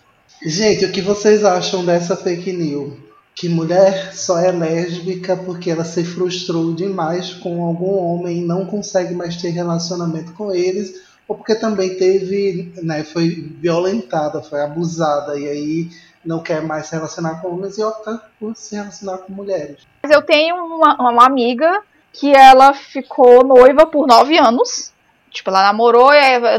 Gente, 0.46 0.86
o 0.86 0.92
que 0.92 1.02
vocês 1.02 1.44
acham 1.44 1.84
dessa 1.84 2.16
fake 2.16 2.52
news? 2.54 2.94
Que 3.40 3.48
mulher 3.48 4.14
só 4.14 4.38
é 4.38 4.52
lésbica 4.52 5.34
porque 5.34 5.70
ela 5.70 5.82
se 5.82 6.04
frustrou 6.04 6.74
demais 6.74 7.32
com 7.32 7.64
algum 7.64 7.96
homem 7.96 8.40
e 8.40 8.44
não 8.44 8.66
consegue 8.66 9.14
mais 9.14 9.34
ter 9.36 9.48
relacionamento 9.48 10.34
com 10.34 10.52
eles, 10.52 11.02
ou 11.26 11.34
porque 11.34 11.54
também 11.54 11.96
teve, 11.96 12.70
né, 12.82 13.02
foi 13.02 13.30
violentada, 13.58 14.42
foi 14.42 14.60
abusada 14.60 15.38
e 15.38 15.48
aí 15.48 15.88
não 16.22 16.42
quer 16.42 16.60
mais 16.60 16.88
se 16.88 16.94
relacionar 16.94 17.40
com 17.40 17.54
homens 17.54 17.78
e 17.78 17.82
opta 17.82 18.20
por 18.38 18.54
se 18.54 18.76
relacionar 18.76 19.16
com 19.16 19.32
mulheres. 19.32 19.86
Mas 20.02 20.12
eu 20.12 20.20
tenho 20.20 20.56
uma, 20.56 21.10
uma 21.10 21.24
amiga 21.24 21.80
que 22.12 22.30
ela 22.34 22.74
ficou 22.74 23.42
noiva 23.42 23.86
por 23.86 24.06
nove 24.06 24.36
anos. 24.36 24.92
Tipo, 25.30 25.48
ela 25.48 25.62
namorou, 25.62 26.10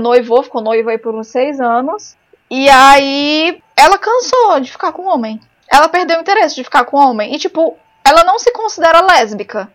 noivou, 0.01 0.41
ficou 0.41 0.63
noiva 0.63 0.89
aí 0.89 0.97
por 0.97 1.13
uns 1.13 1.27
seis 1.27 1.61
anos. 1.61 2.17
E 2.49 2.67
aí 2.69 3.61
ela 3.77 3.99
cansou 3.99 4.59
de 4.59 4.71
ficar 4.71 4.91
com 4.93 5.05
homem 5.05 5.39
ela 5.71 5.87
perdeu 5.87 6.17
o 6.17 6.21
interesse 6.21 6.55
de 6.55 6.63
ficar 6.63 6.83
com 6.83 6.97
homem. 6.97 7.33
E, 7.33 7.39
tipo, 7.39 7.77
ela 8.03 8.23
não 8.23 8.37
se 8.37 8.51
considera 8.51 9.01
lésbica. 9.01 9.71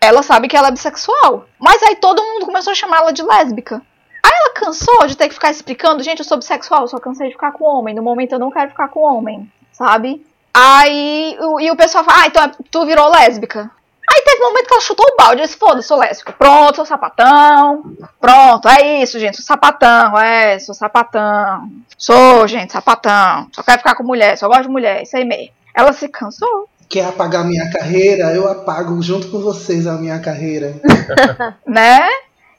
Ela 0.00 0.22
sabe 0.22 0.48
que 0.48 0.56
ela 0.56 0.68
é 0.68 0.72
bissexual. 0.72 1.46
Mas 1.58 1.82
aí 1.82 1.96
todo 1.96 2.22
mundo 2.22 2.46
começou 2.46 2.72
a 2.72 2.74
chamar 2.74 2.98
ela 2.98 3.12
de 3.12 3.22
lésbica. 3.22 3.80
Aí 4.22 4.32
ela 4.32 4.54
cansou 4.54 5.06
de 5.06 5.16
ter 5.16 5.28
que 5.28 5.34
ficar 5.34 5.50
explicando, 5.50 6.02
gente, 6.02 6.18
eu 6.18 6.24
sou 6.24 6.38
bissexual, 6.38 6.88
só 6.88 6.98
cansei 6.98 7.28
de 7.28 7.34
ficar 7.34 7.52
com 7.52 7.64
homem. 7.64 7.94
No 7.94 8.02
momento 8.02 8.32
eu 8.32 8.38
não 8.38 8.50
quero 8.50 8.70
ficar 8.70 8.88
com 8.88 9.00
homem, 9.00 9.50
sabe? 9.70 10.26
Aí, 10.52 11.38
e 11.60 11.70
o 11.70 11.76
pessoal 11.76 12.02
fala, 12.02 12.22
ah, 12.22 12.26
então 12.26 12.50
tu 12.70 12.84
virou 12.84 13.08
lésbica. 13.08 13.70
Aí 14.10 14.22
teve 14.22 14.42
um 14.42 14.48
momento 14.48 14.66
que 14.66 14.74
ela 14.74 14.80
chutou 14.80 15.06
o 15.06 15.16
balde, 15.16 15.42
eu 15.42 15.46
disse, 15.46 15.58
foda, 15.58 15.82
sou 15.82 15.98
lésbica. 15.98 16.32
Pronto, 16.32 16.76
sou 16.76 16.86
sapatão. 16.86 17.92
Pronto, 18.20 18.68
é 18.68 19.02
isso, 19.02 19.18
gente, 19.18 19.36
sou 19.36 19.44
sapatão, 19.44 20.18
é, 20.18 20.58
sou 20.58 20.74
sapatão. 20.74 21.70
Sou, 21.96 22.48
gente, 22.48 22.72
sapatão. 22.72 23.48
Só 23.52 23.62
quero 23.62 23.78
ficar 23.78 23.94
com 23.94 24.04
mulher, 24.04 24.38
só 24.38 24.48
gosto 24.48 24.62
de 24.62 24.68
mulher, 24.68 25.02
isso 25.02 25.16
aí 25.16 25.24
mesmo. 25.24 25.52
Ela 25.74 25.92
se 25.92 26.08
cansou. 26.08 26.68
Quer 26.88 27.04
apagar 27.04 27.44
minha 27.44 27.70
carreira? 27.70 28.32
Eu 28.32 28.48
apago 28.48 29.00
junto 29.02 29.30
com 29.30 29.40
vocês 29.40 29.86
a 29.86 29.92
minha 29.94 30.18
carreira. 30.20 30.74
né? 31.66 32.08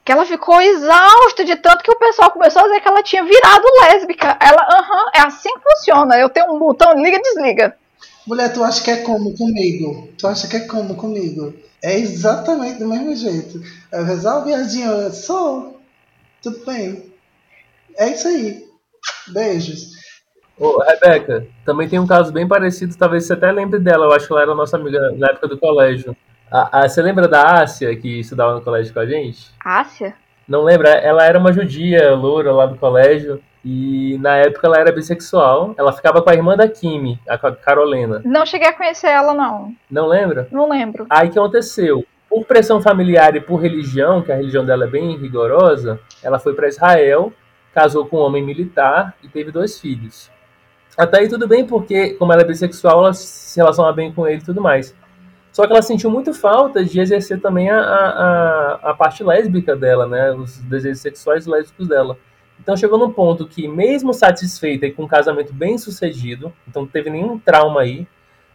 Que 0.06 0.12
ela 0.12 0.26
ficou 0.26 0.62
exausta 0.62 1.44
de 1.44 1.56
tanto 1.56 1.84
que 1.84 1.92
o 1.92 1.98
pessoal 1.98 2.30
começou 2.30 2.62
a 2.62 2.66
dizer 2.66 2.82
que 2.82 2.88
ela 2.88 3.02
tinha 3.02 3.24
virado 3.24 3.66
lésbica. 3.82 4.38
Ela, 4.40 4.62
aham, 4.62 5.12
é 5.16 5.22
assim 5.22 5.50
que 5.50 5.62
funciona. 5.62 6.18
Eu 6.18 6.30
tenho 6.30 6.54
um 6.54 6.60
botão 6.60 6.94
liga 6.94 7.18
e 7.18 7.22
desliga. 7.22 7.76
Mulher, 8.30 8.54
tu 8.54 8.64
acha 8.64 8.84
que 8.84 8.92
é 8.92 8.98
como 8.98 9.36
comigo? 9.36 10.08
Tu 10.16 10.28
acha 10.28 10.48
que 10.48 10.56
é 10.56 10.60
como 10.60 10.96
comigo? 10.96 11.52
É 11.84 11.98
exatamente 11.98 12.78
do 12.78 12.88
mesmo 12.88 13.16
jeito. 13.16 13.60
Eu 13.92 14.04
resolve, 14.06 14.52
viadinho, 14.52 15.12
sou. 15.12 15.82
Tudo 16.40 16.64
bem. 16.64 17.12
É 17.98 18.10
isso 18.10 18.28
aí. 18.28 18.68
Beijos. 19.30 19.94
Ô, 20.60 20.78
Rebeca, 20.78 21.48
também 21.66 21.90
tem 21.90 21.98
um 21.98 22.06
caso 22.06 22.32
bem 22.32 22.48
parecido, 22.48 22.96
talvez 22.96 23.26
você 23.26 23.34
até 23.34 23.52
lembre 23.52 23.80
dela, 23.80 24.06
eu 24.06 24.12
acho 24.12 24.28
que 24.28 24.34
ela 24.34 24.44
era 24.44 24.54
nossa 24.54 24.78
amiga 24.78 25.12
na 25.14 25.32
época 25.32 25.48
do 25.48 25.58
colégio. 25.58 26.16
A, 26.52 26.82
a, 26.82 26.88
você 26.88 27.02
lembra 27.02 27.28
da 27.28 27.62
Ásia, 27.64 27.96
que 27.96 28.20
estudava 28.20 28.54
no 28.54 28.62
colégio 28.62 28.94
com 28.94 29.00
a 29.00 29.08
gente? 29.08 29.50
Ásia? 29.66 30.14
Não 30.48 30.62
lembra? 30.62 30.90
Ela 30.90 31.26
era 31.26 31.40
uma 31.40 31.52
judia, 31.52 32.14
loura, 32.14 32.54
lá 32.54 32.68
do 32.68 32.78
colégio. 32.78 33.42
E 33.64 34.18
na 34.20 34.38
época 34.38 34.68
ela 34.68 34.78
era 34.78 34.92
bissexual. 34.92 35.74
Ela 35.78 35.92
ficava 35.92 36.22
com 36.22 36.30
a 36.30 36.34
irmã 36.34 36.56
da 36.56 36.68
Kimi, 36.68 37.20
a 37.28 37.38
Carolina. 37.38 38.22
Não 38.24 38.46
cheguei 38.46 38.68
a 38.68 38.74
conhecer 38.74 39.08
ela, 39.08 39.34
não. 39.34 39.74
Não 39.90 40.08
lembra? 40.08 40.48
Não 40.52 40.70
lembro. 40.70 41.06
Aí 41.10 41.28
o 41.28 41.32
que 41.32 41.40
aconteceu? 41.40 42.06
Por 42.30 42.46
pressão 42.46 42.82
familiar 42.82 43.36
e 43.36 43.42
por 43.42 43.58
religião, 43.58 44.22
que 44.22 44.32
a 44.32 44.36
religião 44.36 44.66
dela 44.66 44.86
é 44.86 44.88
bem 44.88 45.18
rigorosa, 45.18 46.00
ela 46.22 46.40
foi 46.40 46.54
para 46.54 46.68
Israel, 46.68 47.34
casou 47.74 48.06
com 48.06 48.18
um 48.18 48.22
homem 48.22 48.44
militar 48.44 49.16
e 49.24 49.28
teve 49.28 49.52
dois 49.52 49.80
filhos. 49.80 50.32
Até 50.98 51.20
aí 51.20 51.30
tudo 51.30 51.48
bem, 51.48 51.66
porque 51.66 52.12
como 52.16 52.32
ela 52.32 52.42
é 52.42 52.46
bissexual, 52.46 53.00
ela 53.00 53.14
se 53.14 53.58
relaciona 53.58 53.92
bem 53.92 54.14
com 54.14 54.28
ele 54.28 54.42
e 54.42 54.46
tudo 54.46 54.62
mais. 54.62 54.96
Só 55.52 55.66
que 55.66 55.74
ela 55.74 55.82
sentiu 55.82 56.10
muito 56.10 56.34
falta 56.34 56.84
de 56.84 57.00
exercer 57.00 57.42
também 57.42 57.70
a, 57.70 57.80
a, 57.80 58.80
a 58.92 58.94
parte 58.94 59.24
lésbica 59.24 59.76
dela, 59.76 60.08
né? 60.08 60.32
Os 60.32 60.60
desejos 60.60 61.02
sexuais 61.02 61.48
lésbicos 61.48 61.88
dela. 61.88 62.18
Então 62.62 62.76
chegou 62.76 62.98
num 63.00 63.12
ponto 63.12 63.48
que, 63.48 63.68
mesmo 63.68 64.14
satisfeita 64.14 64.86
e 64.86 64.92
com 64.92 65.04
um 65.04 65.08
casamento 65.08 65.54
bem 65.54 65.78
sucedido, 65.78 66.54
então 66.68 66.84
não 66.84 66.90
teve 66.90 67.10
nenhum 67.10 67.40
trauma 67.40 67.82
aí, 67.82 68.08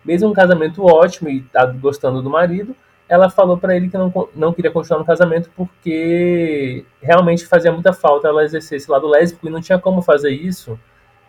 mesmo 0.05 0.28
um 0.28 0.34
casamento 0.34 0.84
ótimo 0.84 1.30
e 1.30 1.40
tá 1.42 1.64
gostando 1.66 2.20
do 2.20 2.28
marido, 2.28 2.76
ela 3.09 3.30
falou 3.30 3.57
para 3.57 3.76
ele 3.76 3.88
que 3.88 3.98
não, 3.98 4.12
não 4.34 4.52
queria 4.52 4.70
continuar 4.70 4.98
no 4.98 5.05
casamento 5.05 5.50
porque 5.57 6.84
realmente 7.00 7.46
fazia 7.46 7.72
muita 7.72 7.92
falta 7.92 8.28
ela 8.28 8.44
exercer 8.44 8.76
esse 8.76 8.90
lado 8.90 9.07
lésbico 9.07 9.46
e 9.46 9.50
não 9.50 9.61
tinha 9.61 9.78
como 9.78 10.02
fazer 10.02 10.30
isso 10.30 10.78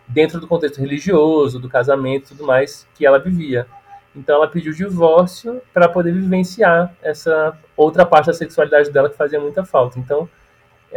dentro 0.06 0.40
do 0.40 0.46
contexto 0.46 0.80
religioso, 0.80 1.58
do 1.58 1.68
casamento 1.68 2.26
e 2.26 2.28
tudo 2.28 2.46
mais 2.46 2.86
que 2.94 3.04
ela 3.04 3.18
vivia. 3.18 3.66
Então 4.14 4.36
ela 4.36 4.48
pediu 4.48 4.72
divórcio 4.72 5.60
para 5.74 5.88
poder 5.88 6.12
vivenciar 6.12 6.94
essa 7.02 7.56
outra 7.76 8.06
parte 8.06 8.26
da 8.26 8.32
sexualidade 8.32 8.90
dela 8.90 9.10
que 9.10 9.16
fazia 9.16 9.38
muita 9.38 9.64
falta. 9.64 9.98
Então 9.98 10.28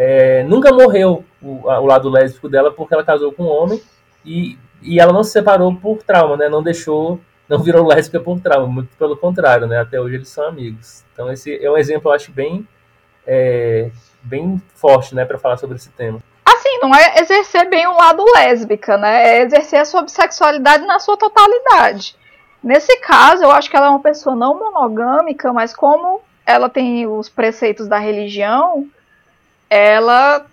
é, 0.01 0.43
nunca 0.43 0.71
morreu 0.71 1.25
o, 1.41 1.69
a, 1.69 1.77
o, 1.81 1.85
lado 1.85 2.09
lésbico 2.09 2.47
dela 2.47 2.71
porque 2.71 2.93
ela 2.93 3.03
casou 3.03 3.33
com 3.33 3.43
um 3.43 3.49
homem 3.49 3.83
e, 4.25 4.57
e 4.81 4.97
ela 4.97 5.11
não 5.11 5.25
se 5.25 5.31
separou 5.31 5.75
por 5.75 6.01
trauma, 6.01 6.37
né? 6.37 6.47
Não 6.47 6.63
deixou, 6.63 7.19
não 7.49 7.59
virou 7.59 7.85
lésbica 7.85 8.17
por 8.17 8.39
trauma, 8.39 8.65
muito 8.65 8.95
pelo 8.95 9.17
contrário, 9.17 9.67
né? 9.67 9.81
Até 9.81 9.99
hoje 9.99 10.15
eles 10.15 10.29
são 10.29 10.47
amigos. 10.47 11.03
Então 11.11 11.29
esse 11.29 11.53
é 11.61 11.69
um 11.69 11.77
exemplo, 11.77 12.09
eu 12.09 12.15
acho, 12.15 12.31
bem, 12.31 12.65
é, 13.27 13.91
bem 14.23 14.61
forte, 14.73 15.13
né, 15.13 15.25
para 15.25 15.37
falar 15.37 15.57
sobre 15.57 15.75
esse 15.75 15.89
tema. 15.89 16.23
Assim, 16.45 16.79
não 16.81 16.95
é 16.95 17.19
exercer 17.19 17.69
bem 17.69 17.85
o 17.85 17.97
lado 17.97 18.23
lésbica, 18.35 18.97
né? 18.97 19.39
É 19.39 19.41
exercer 19.41 19.81
a 19.81 19.85
sua 19.85 20.03
bissexualidade 20.03 20.85
na 20.85 20.99
sua 20.99 21.17
totalidade. 21.17 22.15
Nesse 22.63 22.95
caso, 23.01 23.43
eu 23.43 23.51
acho 23.51 23.69
que 23.69 23.75
ela 23.75 23.87
é 23.87 23.89
uma 23.89 24.01
pessoa 24.01 24.33
não 24.33 24.57
monogâmica, 24.57 25.51
mas 25.51 25.75
como 25.75 26.21
ela 26.45 26.69
tem 26.69 27.05
os 27.05 27.27
preceitos 27.27 27.85
da 27.89 27.97
religião, 27.97 28.87
ela 29.69 30.45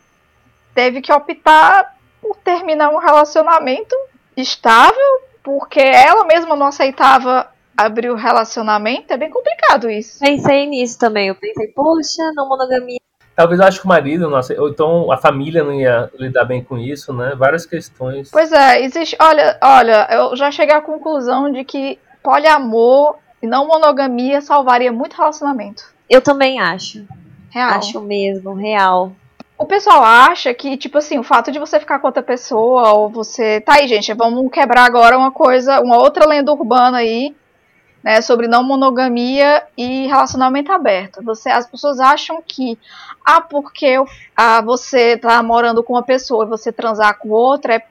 teve 0.74 1.00
que 1.00 1.12
optar 1.12 1.96
por 2.20 2.36
terminar 2.36 2.90
um 2.90 2.98
relacionamento 2.98 3.94
estável, 4.36 5.20
porque 5.42 5.80
ela 5.80 6.24
mesma 6.24 6.54
não 6.54 6.66
aceitava 6.66 7.48
abrir 7.76 8.10
o 8.10 8.16
relacionamento. 8.16 9.12
É 9.12 9.16
bem 9.16 9.30
complicado 9.30 9.90
isso. 9.90 10.18
Pensei 10.20 10.66
nisso 10.66 10.98
também. 10.98 11.28
Eu 11.28 11.34
pensei, 11.34 11.68
poxa, 11.68 12.32
não 12.34 12.48
monogamia. 12.48 12.98
Talvez 13.34 13.60
eu 13.60 13.66
acho 13.66 13.80
que 13.80 13.84
o 13.84 13.88
marido, 13.88 14.30
nossa, 14.30 14.58
ou 14.58 14.70
então 14.70 15.12
a 15.12 15.18
família 15.18 15.62
não 15.62 15.74
ia 15.74 16.10
lidar 16.18 16.46
bem 16.46 16.64
com 16.64 16.78
isso, 16.78 17.12
né? 17.12 17.34
Várias 17.36 17.66
questões. 17.66 18.30
Pois 18.30 18.50
é, 18.50 18.82
existe. 18.82 19.14
Olha, 19.20 19.58
olha, 19.62 20.08
eu 20.10 20.34
já 20.34 20.50
cheguei 20.50 20.74
à 20.74 20.80
conclusão 20.80 21.52
de 21.52 21.62
que 21.62 21.98
poliamor 22.22 23.16
e 23.42 23.46
não 23.46 23.66
monogamia 23.66 24.40
salvaria 24.40 24.90
muito 24.90 25.16
relacionamento. 25.16 25.84
Eu 26.08 26.22
também 26.22 26.58
acho. 26.58 27.06
Real. 27.56 27.70
Acho 27.70 28.00
mesmo, 28.02 28.52
real. 28.52 29.12
O 29.56 29.64
pessoal 29.64 30.04
acha 30.04 30.52
que, 30.52 30.76
tipo 30.76 30.98
assim, 30.98 31.18
o 31.18 31.22
fato 31.22 31.50
de 31.50 31.58
você 31.58 31.80
ficar 31.80 31.98
com 31.98 32.06
outra 32.06 32.22
pessoa, 32.22 32.92
ou 32.92 33.08
você. 33.08 33.62
Tá 33.62 33.76
aí, 33.76 33.88
gente, 33.88 34.12
vamos 34.12 34.50
quebrar 34.52 34.84
agora 34.84 35.16
uma 35.16 35.30
coisa, 35.30 35.80
uma 35.80 35.96
outra 35.96 36.28
lenda 36.28 36.52
urbana 36.52 36.98
aí, 36.98 37.34
né, 38.04 38.20
sobre 38.20 38.46
não 38.46 38.62
monogamia 38.62 39.62
e 39.74 40.06
relacionamento 40.06 40.70
aberto. 40.70 41.22
Você, 41.24 41.48
as 41.48 41.66
pessoas 41.66 41.98
acham 41.98 42.42
que, 42.46 42.78
ah, 43.24 43.40
porque 43.40 43.86
eu, 43.86 44.06
ah, 44.36 44.60
você 44.60 45.16
tá 45.16 45.42
morando 45.42 45.82
com 45.82 45.94
uma 45.94 46.02
pessoa 46.02 46.44
e 46.44 46.48
você 46.48 46.70
transar 46.70 47.16
com 47.18 47.30
outra, 47.30 47.76
é, 47.76 47.82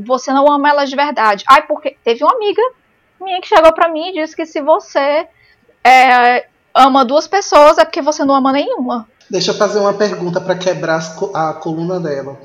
você 0.00 0.34
não 0.34 0.52
ama 0.52 0.68
ela 0.68 0.84
de 0.84 0.94
verdade. 0.94 1.44
Ai, 1.48 1.62
porque 1.62 1.96
teve 2.04 2.22
uma 2.22 2.34
amiga 2.34 2.60
minha 3.18 3.40
que 3.40 3.48
chegou 3.48 3.72
pra 3.72 3.88
mim 3.88 4.10
e 4.10 4.20
disse 4.20 4.36
que 4.36 4.44
se 4.44 4.60
você 4.60 5.26
é, 5.82 6.46
ama 6.74 7.04
duas 7.04 7.28
pessoas 7.28 7.78
é 7.78 7.84
porque 7.84 8.02
você 8.02 8.24
não 8.24 8.34
ama 8.34 8.52
nenhuma. 8.52 9.08
Deixa 9.30 9.50
eu 9.50 9.54
fazer 9.54 9.78
uma 9.78 9.94
pergunta 9.94 10.40
para 10.40 10.54
quebrar 10.54 11.00
a 11.32 11.52
coluna 11.54 11.98
dela. 11.98 12.38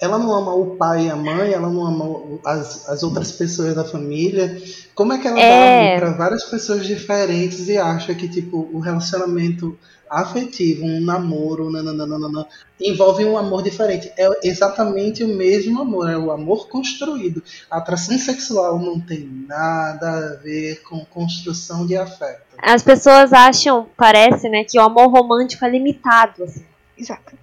Ela 0.00 0.18
não 0.18 0.34
ama 0.34 0.54
o 0.54 0.76
pai 0.76 1.06
e 1.06 1.10
a 1.10 1.16
mãe, 1.16 1.52
ela 1.52 1.68
não 1.68 1.86
ama 1.86 2.40
as, 2.44 2.88
as 2.88 3.02
outras 3.02 3.32
pessoas 3.32 3.74
da 3.74 3.84
família. 3.84 4.60
Como 4.94 5.12
é 5.12 5.18
que 5.18 5.28
ela 5.28 5.38
é... 5.38 5.94
dá 5.94 6.00
para 6.00 6.16
várias 6.16 6.44
pessoas 6.44 6.86
diferentes 6.86 7.68
e 7.68 7.78
acha 7.78 8.14
que 8.14 8.28
tipo 8.28 8.68
o 8.72 8.80
relacionamento 8.80 9.78
afetivo, 10.20 10.84
um 10.84 11.00
namoro, 11.00 11.70
nananana, 11.70 12.46
envolve 12.78 13.24
um 13.24 13.38
amor 13.38 13.62
diferente. 13.62 14.12
É 14.18 14.28
exatamente 14.46 15.24
o 15.24 15.28
mesmo 15.28 15.80
amor, 15.80 16.10
é 16.10 16.18
o 16.18 16.30
amor 16.30 16.68
construído. 16.68 17.42
A 17.70 17.78
atração 17.78 18.18
sexual 18.18 18.78
não 18.78 19.00
tem 19.00 19.26
nada 19.48 20.08
a 20.08 20.36
ver 20.36 20.82
com 20.82 21.04
construção 21.06 21.86
de 21.86 21.96
afeto. 21.96 22.42
As 22.58 22.82
pessoas 22.82 23.32
acham, 23.32 23.88
parece, 23.96 24.48
né, 24.48 24.64
que 24.64 24.78
o 24.78 24.82
amor 24.82 25.08
romântico 25.08 25.64
é 25.64 25.70
limitado. 25.70 26.44
Assim. 26.44 26.64
Exato. 26.96 27.36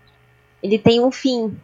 Ele 0.62 0.78
tem 0.78 1.04
um 1.04 1.12
fim, 1.12 1.58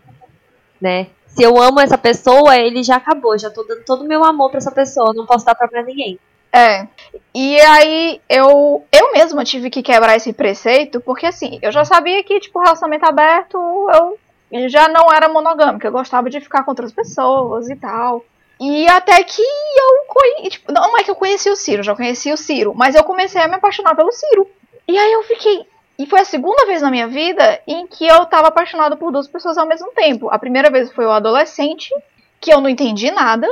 né? 0.82 1.08
Se 1.28 1.44
eu 1.44 1.62
amo 1.62 1.82
essa 1.82 1.98
pessoa, 1.98 2.58
ele 2.58 2.82
já 2.82 2.96
acabou, 2.96 3.38
já 3.38 3.50
tô 3.50 3.64
dando 3.64 3.84
todo 3.84 4.04
o 4.04 4.08
meu 4.08 4.24
amor 4.24 4.50
para 4.50 4.58
essa 4.58 4.72
pessoa, 4.72 5.14
não 5.14 5.26
posso 5.26 5.46
dar 5.46 5.54
pra 5.54 5.84
ninguém. 5.84 6.18
É. 6.56 6.88
E 7.34 7.60
aí 7.60 8.22
eu 8.30 8.86
eu 8.90 9.12
mesma 9.12 9.44
tive 9.44 9.70
que 9.70 9.84
quebrar 9.84 10.16
esse 10.16 10.32
preceito, 10.32 11.02
porque 11.02 11.26
assim, 11.26 11.60
eu 11.62 11.70
já 11.70 11.84
sabia 11.84 12.24
que, 12.24 12.40
tipo, 12.40 12.60
relacionamento 12.60 13.06
aberto, 13.06 13.58
eu 14.50 14.70
já 14.70 14.88
não 14.88 15.12
era 15.14 15.28
monogâmica, 15.28 15.88
eu 15.88 15.92
gostava 15.92 16.30
de 16.30 16.40
ficar 16.40 16.64
com 16.64 16.72
outras 16.72 16.94
pessoas 16.94 17.70
e 17.70 17.76
tal. 17.76 18.24
E 18.58 18.88
até 18.88 19.22
que 19.24 19.42
eu 19.42 20.06
conheci. 20.08 20.50
Tipo, 20.52 20.72
não 20.72 20.98
é 20.98 21.04
que 21.04 21.12
eu 21.12 21.16
conheci 21.16 21.50
o 21.50 21.58
Ciro, 21.58 21.84
já 21.84 21.94
conheci 21.94 22.32
o 22.32 22.38
Ciro, 22.38 22.74
mas 22.74 22.96
eu 22.96 23.04
comecei 23.04 23.42
a 23.42 23.50
me 23.50 23.56
apaixonar 23.56 23.96
pelo 23.96 24.14
Ciro. 24.14 24.50
E 24.88 24.98
aí 24.98 25.12
eu 25.12 25.24
fiquei. 25.24 25.66
E 26.00 26.06
foi 26.06 26.22
a 26.22 26.26
segunda 26.26 26.66
vez 26.66 26.82
na 26.82 26.92
minha 26.92 27.08
vida 27.08 27.62
em 27.68 27.86
que 27.88 28.06
eu 28.06 28.26
tava 28.26 28.48
apaixonado 28.48 28.96
por 28.98 29.12
duas 29.12 29.28
pessoas 29.28 29.58
ao 29.58 29.68
mesmo 29.68 29.92
tempo. 29.92 30.30
A 30.30 30.40
primeira 30.40 30.70
vez 30.70 30.92
foi 30.92 31.06
o 31.06 31.12
adolescente, 31.12 31.90
que 32.40 32.54
eu 32.54 32.62
não 32.62 32.70
entendi 32.70 33.12
nada. 33.12 33.48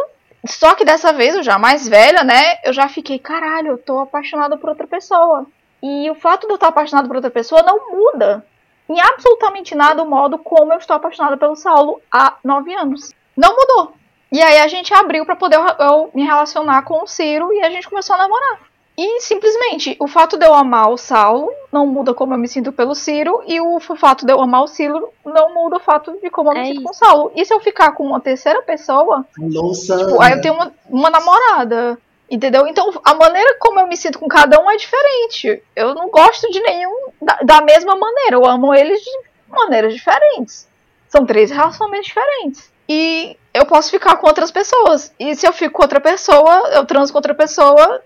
Só 0.45 0.75
que 0.75 0.83
dessa 0.83 1.13
vez, 1.13 1.35
eu 1.35 1.43
já 1.43 1.57
mais 1.57 1.87
velha, 1.87 2.23
né? 2.23 2.59
Eu 2.63 2.73
já 2.73 2.89
fiquei, 2.89 3.17
caralho, 3.17 3.69
eu 3.69 3.77
tô 3.77 3.99
apaixonada 3.99 4.57
por 4.57 4.69
outra 4.69 4.85
pessoa. 4.85 5.45
E 5.81 6.09
o 6.09 6.15
fato 6.15 6.47
de 6.47 6.53
eu 6.53 6.55
estar 6.55 6.67
apaixonada 6.67 7.07
por 7.07 7.15
outra 7.15 7.31
pessoa 7.31 7.61
não 7.61 7.91
muda 7.91 8.45
em 8.89 8.99
absolutamente 8.99 9.75
nada 9.75 10.03
o 10.03 10.09
modo 10.09 10.37
como 10.37 10.73
eu 10.73 10.77
estou 10.77 10.95
apaixonada 10.95 11.37
pelo 11.37 11.55
Saulo 11.55 12.01
há 12.11 12.37
nove 12.43 12.73
anos. 12.73 13.13
Não 13.35 13.55
mudou. 13.55 13.93
E 14.31 14.41
aí 14.41 14.59
a 14.59 14.67
gente 14.67 14.93
abriu 14.93 15.25
para 15.25 15.35
poder 15.35 15.57
eu 15.79 16.09
me 16.13 16.23
relacionar 16.23 16.83
com 16.83 17.03
o 17.03 17.07
Ciro 17.07 17.53
e 17.53 17.61
a 17.61 17.69
gente 17.69 17.89
começou 17.89 18.15
a 18.15 18.19
namorar. 18.19 18.59
E 18.97 19.21
simplesmente, 19.21 19.95
o 19.99 20.07
fato 20.07 20.37
de 20.37 20.45
eu 20.45 20.53
amar 20.53 20.89
o 20.91 20.97
Saulo 20.97 21.51
não 21.71 21.87
muda 21.87 22.13
como 22.13 22.33
eu 22.33 22.37
me 22.37 22.47
sinto 22.47 22.71
pelo 22.71 22.93
Ciro, 22.93 23.41
e 23.47 23.59
o 23.59 23.79
fato 23.79 24.23
de 24.25 24.31
eu 24.31 24.39
amar 24.39 24.63
o 24.63 24.67
Ciro 24.67 25.09
não 25.25 25.53
muda 25.53 25.77
o 25.77 25.79
fato 25.79 26.15
de 26.21 26.29
como 26.29 26.51
eu 26.51 26.53
me 26.53 26.59
É 26.59 26.65
sinto 26.65 26.75
isso. 26.75 26.83
com 26.83 26.91
o 26.91 26.93
Saulo. 26.93 27.31
E 27.35 27.43
se 27.43 27.51
eu 27.53 27.59
ficar 27.59 27.91
com 27.93 28.05
uma 28.05 28.19
terceira 28.19 28.61
pessoa, 28.61 29.25
Louça. 29.39 29.97
tipo, 29.97 30.21
aí 30.21 30.33
eu 30.33 30.41
tenho 30.41 30.53
uma, 30.53 30.71
uma 30.89 31.09
namorada. 31.09 31.97
Entendeu? 32.29 32.65
Então 32.67 32.89
a 33.03 33.13
maneira 33.13 33.57
como 33.59 33.79
eu 33.79 33.85
me 33.87 33.97
sinto 33.97 34.17
com 34.17 34.27
cada 34.27 34.59
um 34.59 34.69
é 34.71 34.75
diferente. 34.77 35.61
Eu 35.75 35.93
não 35.93 36.09
gosto 36.09 36.49
de 36.51 36.59
nenhum 36.61 37.09
da, 37.21 37.35
da 37.43 37.61
mesma 37.61 37.95
maneira. 37.95 38.37
Eu 38.37 38.45
amo 38.45 38.73
eles 38.73 39.01
de 39.01 39.11
maneiras 39.49 39.93
diferentes. 39.93 40.67
São 41.09 41.25
três 41.25 41.51
relacionamentos 41.51 42.07
diferentes. 42.07 42.71
E 42.89 43.37
eu 43.53 43.65
posso 43.65 43.91
ficar 43.91 44.15
com 44.15 44.25
outras 44.27 44.49
pessoas. 44.51 45.13
E 45.19 45.35
se 45.35 45.45
eu 45.47 45.53
fico 45.53 45.75
com 45.75 45.83
outra 45.83 45.99
pessoa, 46.01 46.69
eu 46.73 46.85
transo 46.85 47.11
com 47.11 47.19
outra 47.19 47.35
pessoa, 47.35 48.01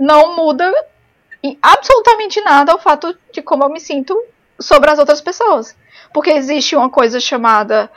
não 0.00 0.34
muda 0.34 0.72
absolutamente 1.60 2.40
nada 2.40 2.74
o 2.74 2.78
fato 2.78 3.14
de 3.30 3.42
como 3.42 3.64
eu 3.64 3.68
me 3.68 3.78
sinto 3.78 4.18
sobre 4.58 4.90
as 4.90 4.98
outras 4.98 5.20
pessoas. 5.20 5.76
Porque 6.12 6.30
existe 6.30 6.74
uma 6.74 6.88
coisa 6.88 7.20
chamada 7.20 7.90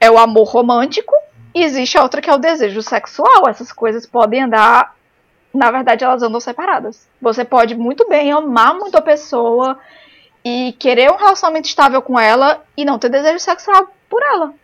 é 0.00 0.10
o 0.10 0.18
amor 0.18 0.48
romântico 0.48 1.14
e 1.54 1.62
existe 1.62 1.98
a 1.98 2.02
outra 2.02 2.22
que 2.22 2.30
é 2.30 2.34
o 2.34 2.38
desejo 2.38 2.80
sexual. 2.80 3.46
Essas 3.48 3.70
coisas 3.70 4.06
podem 4.06 4.44
andar, 4.44 4.96
na 5.52 5.70
verdade, 5.70 6.02
elas 6.02 6.22
andam 6.22 6.40
separadas. 6.40 7.06
Você 7.20 7.44
pode 7.44 7.74
muito 7.74 8.08
bem 8.08 8.32
amar 8.32 8.74
muito 8.74 8.96
a 8.96 9.02
pessoa 9.02 9.78
e 10.42 10.74
querer 10.78 11.12
um 11.12 11.16
relacionamento 11.16 11.68
estável 11.68 12.00
com 12.00 12.18
ela 12.18 12.64
e 12.76 12.84
não 12.84 12.98
ter 12.98 13.10
desejo 13.10 13.38
sexual 13.38 13.94
por 14.08 14.22
ela, 14.22 14.54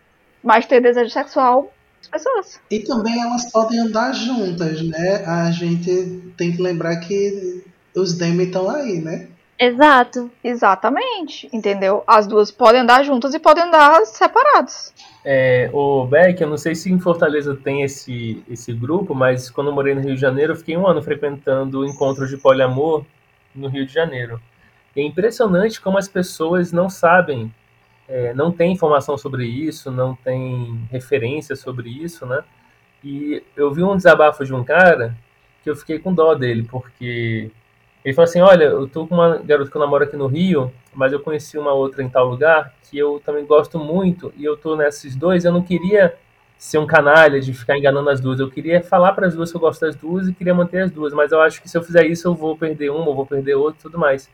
mas 0.43 0.65
ter 0.65 0.81
desejo 0.81 1.11
sexual 1.11 1.71
pessoas. 2.09 2.59
E 2.69 2.79
também 2.79 3.21
elas 3.21 3.51
podem 3.51 3.79
andar 3.79 4.13
juntas, 4.13 4.81
né? 4.81 5.23
A 5.25 5.51
gente 5.51 6.33
tem 6.37 6.51
que 6.51 6.61
lembrar 6.61 6.97
que 6.97 7.63
os 7.95 8.13
Demi 8.13 8.45
estão 8.45 8.69
aí, 8.69 8.99
né? 8.99 9.27
Exato. 9.59 10.31
Exatamente, 10.41 11.49
entendeu? 11.51 12.01
As 12.07 12.25
duas 12.25 12.49
podem 12.49 12.81
andar 12.81 13.03
juntas 13.03 13.33
e 13.33 13.39
podem 13.39 13.65
andar 13.65 14.05
separadas. 14.05 14.93
É, 15.23 15.69
o 15.73 16.05
Beck, 16.05 16.39
eu 16.39 16.49
não 16.49 16.57
sei 16.57 16.73
se 16.73 16.89
em 16.89 16.99
Fortaleza 16.99 17.53
tem 17.61 17.83
esse, 17.83 18.41
esse 18.49 18.71
grupo, 18.71 19.13
mas 19.13 19.49
quando 19.49 19.67
eu 19.67 19.75
morei 19.75 19.93
no 19.93 20.01
Rio 20.01 20.15
de 20.15 20.21
Janeiro, 20.21 20.53
eu 20.53 20.57
fiquei 20.57 20.77
um 20.77 20.87
ano 20.87 21.03
frequentando 21.03 21.85
encontros 21.85 22.29
de 22.29 22.37
poliamor 22.37 23.03
no 23.53 23.67
Rio 23.67 23.85
de 23.85 23.93
Janeiro. 23.93 24.39
E 24.95 25.01
é 25.01 25.03
impressionante 25.03 25.81
como 25.81 25.97
as 25.97 26.07
pessoas 26.07 26.71
não 26.71 26.89
sabem, 26.89 27.53
é, 28.09 28.33
não 28.33 28.51
têm 28.51 28.73
informação 28.73 29.17
sobre 29.17 29.45
isso, 29.45 29.91
não 29.91 30.15
têm 30.15 30.81
referência 30.91 31.55
sobre 31.55 31.89
isso, 31.89 32.25
né? 32.25 32.43
E 33.03 33.43
eu 33.55 33.71
vi 33.71 33.83
um 33.83 33.95
desabafo 33.95 34.43
de 34.43 34.53
um 34.53 34.63
cara 34.63 35.15
que 35.63 35.69
eu 35.69 35.75
fiquei 35.75 35.99
com 35.99 36.13
dó 36.13 36.33
dele, 36.33 36.63
porque 36.63 37.51
ele 38.03 38.13
falou 38.13 38.27
assim: 38.27 38.41
Olha, 38.41 38.65
eu 38.65 38.87
tô 38.87 39.05
com 39.05 39.15
uma 39.15 39.37
garota 39.37 39.69
que 39.69 39.77
eu 39.77 39.81
namoro 39.81 40.03
aqui 40.03 40.17
no 40.17 40.27
Rio, 40.27 40.73
mas 40.93 41.13
eu 41.13 41.19
conheci 41.19 41.57
uma 41.57 41.71
outra 41.71 42.01
em 42.03 42.09
tal 42.09 42.27
lugar 42.27 42.73
que 42.89 42.97
eu 42.97 43.21
também 43.23 43.45
gosto 43.45 43.77
muito, 43.77 44.33
e 44.35 44.43
eu 44.43 44.57
tô 44.57 44.75
nesses 44.75 45.15
dois. 45.15 45.45
Eu 45.45 45.53
não 45.53 45.61
queria 45.61 46.15
ser 46.57 46.77
um 46.79 46.87
canalha 46.87 47.39
de 47.39 47.53
ficar 47.53 47.77
enganando 47.77 48.09
as 48.09 48.19
duas, 48.19 48.39
eu 48.39 48.49
queria 48.49 48.83
falar 48.83 49.13
para 49.13 49.27
as 49.27 49.35
duas 49.35 49.49
que 49.49 49.55
eu 49.55 49.61
gosto 49.61 49.81
das 49.81 49.95
duas 49.95 50.27
e 50.27 50.33
queria 50.33 50.53
manter 50.53 50.81
as 50.81 50.91
duas, 50.91 51.13
mas 51.13 51.31
eu 51.31 51.39
acho 51.39 51.61
que 51.61 51.69
se 51.69 51.77
eu 51.77 51.81
fizer 51.81 52.05
isso 52.05 52.27
eu 52.27 52.35
vou 52.35 52.57
perder 52.57 52.89
uma, 52.89 53.07
eu 53.07 53.15
vou 53.15 53.25
perder 53.25 53.55
outra 53.55 53.79
tudo 53.83 53.97
mais. 53.97 54.29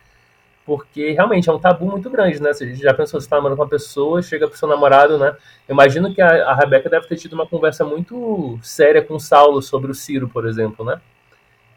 Porque 0.65 1.11
realmente 1.11 1.47
é 1.47 1.53
um 1.53 1.59
tabu 1.59 1.85
muito 1.85 2.09
grande, 2.09 2.41
né? 2.41 2.51
Você 2.51 2.73
já 2.73 2.93
pensou, 2.93 3.21
você 3.21 3.29
tá 3.29 3.35
namorando 3.35 3.57
com 3.57 3.63
uma 3.63 3.69
pessoa, 3.69 4.21
chega 4.21 4.47
pro 4.47 4.57
seu 4.57 4.67
namorado, 4.67 5.17
né? 5.17 5.35
Eu 5.67 5.73
imagino 5.73 6.13
que 6.13 6.21
a, 6.21 6.49
a 6.49 6.55
Rebeca 6.55 6.89
deve 6.89 7.07
ter 7.07 7.17
tido 7.17 7.33
uma 7.33 7.45
conversa 7.45 7.85
muito 7.85 8.57
séria 8.63 9.03
com 9.03 9.15
o 9.15 9.19
Saulo 9.19 9.61
sobre 9.61 9.91
o 9.91 9.95
Ciro, 9.95 10.27
por 10.27 10.47
exemplo, 10.47 10.83
né? 10.83 10.99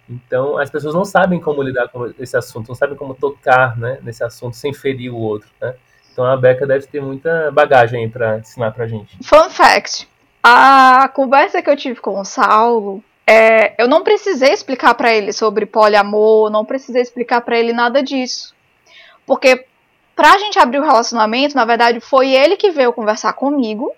Então, 0.08 0.56
as 0.56 0.70
pessoas 0.70 0.94
não 0.94 1.04
sabem 1.04 1.38
como 1.38 1.62
lidar 1.62 1.88
com 1.88 2.06
esse 2.18 2.34
assunto, 2.34 2.68
não 2.68 2.74
sabem 2.74 2.96
como 2.96 3.14
tocar 3.14 3.76
né, 3.76 3.98
nesse 4.02 4.24
assunto 4.24 4.56
sem 4.56 4.72
ferir 4.72 5.12
o 5.12 5.18
outro, 5.18 5.50
né? 5.60 5.74
Então, 6.10 6.24
a 6.24 6.36
Beca 6.36 6.66
deve 6.66 6.86
ter 6.86 7.00
muita 7.00 7.50
bagagem 7.52 8.04
aí 8.04 8.08
para 8.08 8.38
ensinar 8.38 8.70
pra 8.72 8.86
gente. 8.86 9.18
Fun 9.22 9.50
fact: 9.50 10.08
a 10.42 11.08
conversa 11.14 11.60
que 11.60 11.68
eu 11.68 11.76
tive 11.76 12.00
com 12.00 12.18
o 12.18 12.24
Saulo, 12.24 13.04
é, 13.26 13.80
eu 13.80 13.86
não 13.86 14.02
precisei 14.02 14.52
explicar 14.52 14.94
pra 14.94 15.14
ele 15.14 15.32
sobre 15.32 15.66
poliamor, 15.66 16.50
não 16.50 16.64
precisei 16.64 17.02
explicar 17.02 17.42
pra 17.42 17.58
ele 17.58 17.74
nada 17.74 18.02
disso. 18.02 18.56
Porque 19.28 19.66
pra 20.16 20.38
gente 20.38 20.58
abrir 20.58 20.78
o 20.78 20.84
relacionamento, 20.84 21.54
na 21.54 21.66
verdade, 21.66 22.00
foi 22.00 22.30
ele 22.30 22.56
que 22.56 22.70
veio 22.70 22.94
conversar 22.94 23.34
comigo, 23.34 23.92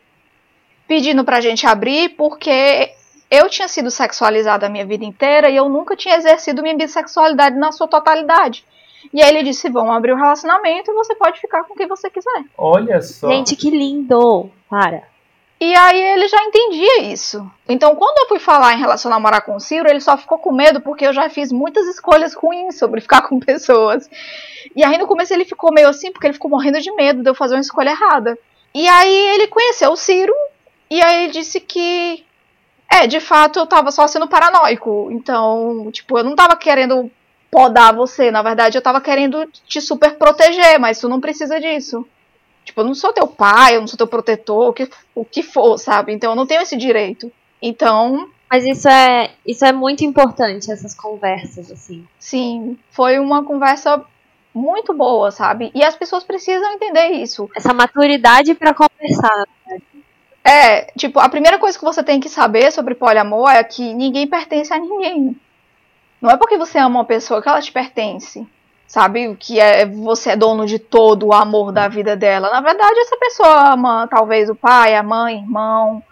pedindo 0.89 1.25
pra 1.25 1.41
gente 1.41 1.65
abrir, 1.69 2.11
porque 2.11 2.91
eu 3.31 3.49
tinha 3.49 3.69
sido 3.69 3.93
sexualizada 3.93 4.67
a 4.67 4.69
minha 4.69 4.85
vida 4.85 5.05
inteira 5.05 5.49
e 5.49 5.55
eu 5.55 5.69
nunca 5.69 5.95
tinha 5.95 6.17
exercido 6.17 6.63
minha 6.63 6.77
bissexualidade 6.77 7.57
na 7.57 7.71
sua 7.71 7.87
totalidade. 7.87 8.65
E 9.15 9.23
aí 9.23 9.31
ele 9.31 9.45
disse: 9.45 9.71
vamos 9.71 9.95
abrir 9.95 10.13
o 10.13 10.17
relacionamento 10.17 10.91
e 10.91 10.95
você 10.95 11.15
pode 11.15 11.41
ficar 11.41 11.63
com 11.63 11.77
quem 11.77 11.87
você 11.87 12.11
quiser. 12.11 12.45
Olha 12.59 13.01
só. 13.01 13.29
Gente, 13.31 13.55
que 13.55 13.71
lindo. 13.71 14.51
Para. 14.69 15.05
E 15.61 15.75
aí 15.77 16.01
ele 16.01 16.27
já 16.27 16.43
entendia 16.43 17.03
isso. 17.03 17.49
Então, 17.69 17.95
quando 17.95 18.19
eu 18.21 18.29
fui 18.29 18.39
falar 18.39 18.73
em 18.73 18.79
relação 18.79 19.11
a 19.11 19.15
namorar 19.15 19.43
com 19.43 19.55
o 19.55 19.61
Ciro, 19.61 19.91
ele 19.91 20.01
só 20.01 20.17
ficou 20.17 20.39
com 20.39 20.51
medo 20.51 20.81
porque 20.81 21.07
eu 21.07 21.13
já 21.13 21.29
fiz 21.29 21.53
muitas 21.53 21.87
escolhas 21.87 22.33
ruins 22.33 22.79
sobre 22.79 23.03
ficar 23.03 23.23
com 23.29 23.39
pessoas. 23.39 24.09
E 24.75 24.83
aí 24.83 24.97
no 24.97 25.07
começo 25.07 25.35
ele 25.35 25.45
ficou 25.45 25.71
meio 25.71 25.89
assim, 25.89 26.11
porque 26.11 26.27
ele 26.27 26.33
ficou 26.33 26.51
morrendo 26.51 26.81
de 26.81 26.91
medo 26.93 27.23
de 27.23 27.29
eu 27.29 27.35
fazer 27.35 27.57
uma 27.57 27.61
escolha 27.61 27.91
errada. 27.91 28.39
E 28.75 28.89
aí 28.89 29.15
ele 29.35 29.49
conheceu 29.49 29.91
o 29.91 29.97
Ciro, 29.97 30.33
e 30.89 31.03
aí 31.03 31.25
ele 31.25 31.33
disse 31.33 31.61
que. 31.61 32.25
É, 32.91 33.07
de 33.07 33.21
fato 33.21 33.59
eu 33.59 33.67
tava 33.67 33.91
só 33.91 34.07
sendo 34.09 34.27
paranoico. 34.27 35.11
Então, 35.13 35.91
tipo, 35.93 36.19
eu 36.19 36.25
não 36.25 36.35
tava 36.35 36.57
querendo 36.57 37.11
podar 37.51 37.95
você, 37.95 38.31
na 38.31 38.43
verdade 38.43 38.79
eu 38.79 38.83
tava 38.83 39.01
querendo 39.01 39.47
te 39.67 39.81
super 39.81 40.17
proteger, 40.17 40.79
mas 40.79 41.01
tu 41.01 41.09
não 41.09 41.21
precisa 41.21 41.61
disso. 41.61 42.07
Tipo, 42.65 42.81
eu 42.83 42.85
não 42.85 42.95
sou 42.95 43.13
teu 43.13 43.27
pai, 43.27 43.77
eu 43.77 43.81
não 43.81 43.87
sou 43.89 43.97
teu 43.97 44.07
protetor, 44.07 44.69
o 44.69 44.73
que, 44.73 44.89
o 45.15 45.25
que 45.25 45.43
for, 45.43 45.79
sabe? 45.79 46.13
Então 46.13 46.33
eu 46.33 46.37
não 46.37 46.47
tenho 46.47 46.63
esse 46.63 46.77
direito. 46.77 47.33
Então, 47.61 48.29
Mas 48.51 48.65
isso 48.65 48.89
é, 48.89 49.31
isso 49.47 49.65
é 49.65 49.73
muito 49.73 50.05
importante, 50.05 50.71
essas 50.71 50.95
conversas, 50.95 51.71
assim. 51.71 52.07
sim, 52.19 52.79
foi 52.91 53.19
uma 53.19 53.45
conversa 53.45 54.05
muito 54.55 54.93
boa, 54.95 55.31
sabe? 55.31 55.71
E 55.75 55.85
as 55.85 55.95
pessoas 55.97 56.25
precisam 56.25 56.73
entender 56.73 57.09
isso. 57.13 57.49
Essa 57.57 57.73
maturidade 57.73 58.55
pra 58.55 58.75
conversar. 58.75 59.47
É, 60.43 60.83
tipo, 60.99 61.21
a 61.21 61.29
primeira 61.29 61.59
coisa 61.59 61.79
que 61.79 61.85
você 61.85 62.03
tem 62.03 62.19
que 62.19 62.29
saber 62.29 62.73
sobre 62.73 62.95
poliamor 62.95 63.51
é 63.51 63.63
que 63.63 63.95
ninguém 63.95 64.27
pertence 64.27 64.73
a 64.73 64.79
ninguém. 64.79 65.37
Não 66.21 66.31
é 66.31 66.37
porque 66.37 66.59
você 66.59 66.79
ama 66.79 67.01
uma 67.01 67.05
pessoa 67.05 67.43
que 67.43 67.49
ela 67.49 67.61
te 67.61 67.73
pertence. 67.73 68.47
Sabe? 68.91 69.37
Que 69.37 69.61
é 69.61 69.87
você 69.87 70.31
é 70.31 70.37
dono 70.37 70.67
de 70.67 70.77
todo 70.77 71.29
o 71.29 71.33
amor 71.33 71.71
da 71.71 71.87
vida 71.87 72.17
dela. 72.17 72.51
Na 72.51 72.61
verdade, 72.61 72.99
essa 72.99 73.17
pessoa 73.17 73.75
ama 73.75 74.09
talvez 74.09 74.51
o 74.51 74.55
pai, 74.57 74.97
a 74.97 75.03
mãe, 75.03 75.37
irmão, 75.37 76.03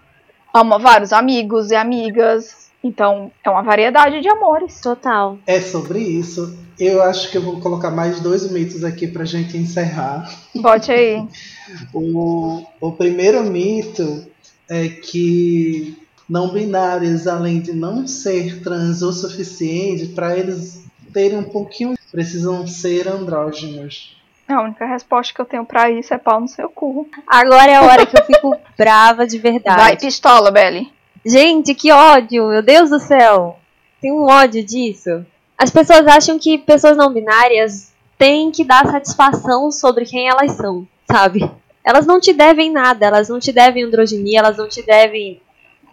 ama 0.55 0.79
vários 0.79 1.13
amigos 1.13 1.73
e 1.73 1.75
amigas. 1.75 2.71
Então, 2.83 3.33
é 3.43 3.51
uma 3.51 3.65
variedade 3.65 4.21
de 4.21 4.29
amores. 4.29 4.81
Total. 4.81 5.37
É 5.45 5.61
sobre 5.61 5.99
isso. 5.99 6.57
Eu 6.79 7.03
acho 7.03 7.33
que 7.33 7.39
eu 7.39 7.43
vou 7.43 7.59
colocar 7.59 7.91
mais 7.91 8.21
dois 8.21 8.49
mitos 8.49 8.85
aqui 8.85 9.09
pra 9.09 9.25
gente 9.25 9.57
encerrar. 9.57 10.31
Bote 10.55 10.93
aí. 10.93 11.21
O, 11.93 12.63
o 12.81 12.93
primeiro 12.93 13.43
mito 13.43 14.25
é 14.71 14.89
que 14.89 15.99
não 16.27 16.49
binários, 16.49 17.27
além 17.27 17.61
de 17.61 17.75
não 17.75 18.07
ser 18.07 18.63
trans 18.63 19.03
o 19.03 19.13
suficiente, 19.13 20.07
para 20.07 20.39
eles 20.39 20.83
terem 21.13 21.39
um 21.39 21.45
pouquinho, 21.45 21.98
precisam 22.11 22.67
ser 22.67 23.09
andrógenos. 23.09 24.17
A 24.49 24.63
única 24.63 24.87
resposta 24.87 25.35
que 25.35 25.41
eu 25.41 25.45
tenho 25.45 25.65
pra 25.65 25.91
isso 25.91 26.15
é 26.15 26.19
pau 26.19 26.41
no 26.41 26.49
seu 26.49 26.71
cu. 26.71 27.07
Agora 27.27 27.71
é 27.71 27.77
a 27.77 27.83
hora 27.83 28.07
que 28.07 28.19
eu 28.19 28.25
fico 28.25 28.57
brava 28.79 29.27
de 29.27 29.39
verdade. 29.39 29.81
Vai, 29.81 29.97
pistola, 29.97 30.51
Belly. 30.51 30.91
Gente, 31.25 31.75
que 31.75 31.93
ódio! 31.93 32.49
Meu 32.49 32.63
Deus 32.63 32.89
do 32.89 32.99
céu! 32.99 33.59
Tem 34.01 34.11
um 34.11 34.25
ódio 34.25 34.65
disso. 34.65 35.27
As 35.57 35.71
pessoas 35.71 36.07
acham 36.07 36.39
que 36.39 36.57
pessoas 36.57 36.97
não 36.97 37.13
binárias 37.13 37.93
têm 38.17 38.51
que 38.51 38.65
dar 38.65 38.87
satisfação 38.87 39.71
sobre 39.71 40.07
quem 40.07 40.29
elas 40.29 40.53
são, 40.53 40.87
sabe? 41.11 41.51
Elas 41.85 42.07
não 42.07 42.21
te 42.21 42.33
devem 42.33 42.73
nada, 42.73 43.07
elas 43.07 43.29
não 43.29 43.39
te 43.39 43.53
devem 43.53 43.85
androginia, 43.85 44.39
elas 44.39 44.57
não 44.57 44.69
te 44.69 44.83
devem 44.83 45.43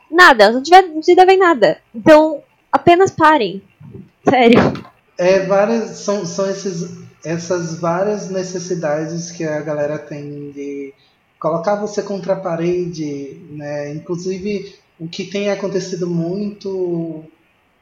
nada, 0.10 0.46
elas 0.46 0.56
não 0.56 1.02
te 1.02 1.16
devem 1.16 1.38
nada. 1.38 1.80
Então, 1.94 2.42
apenas 2.72 3.12
parem. 3.12 3.62
Sério. 4.28 4.60
É 5.18 5.46
várias, 5.46 6.00
são, 6.00 6.26
são 6.26 6.50
esses, 6.50 6.98
essas 7.24 7.80
várias 7.80 8.30
necessidades 8.30 9.32
que 9.32 9.44
a 9.44 9.62
galera 9.62 9.98
tem 9.98 10.52
de 10.52 10.94
colocar 11.40 11.76
você 11.76 12.02
contra 12.02 12.34
a 12.34 12.40
parede, 12.40 13.40
né? 13.50 13.92
Inclusive, 13.94 14.76
o 15.00 15.08
que 15.08 15.26
tem 15.26 15.50
acontecido 15.50 16.08
muito 16.08 17.24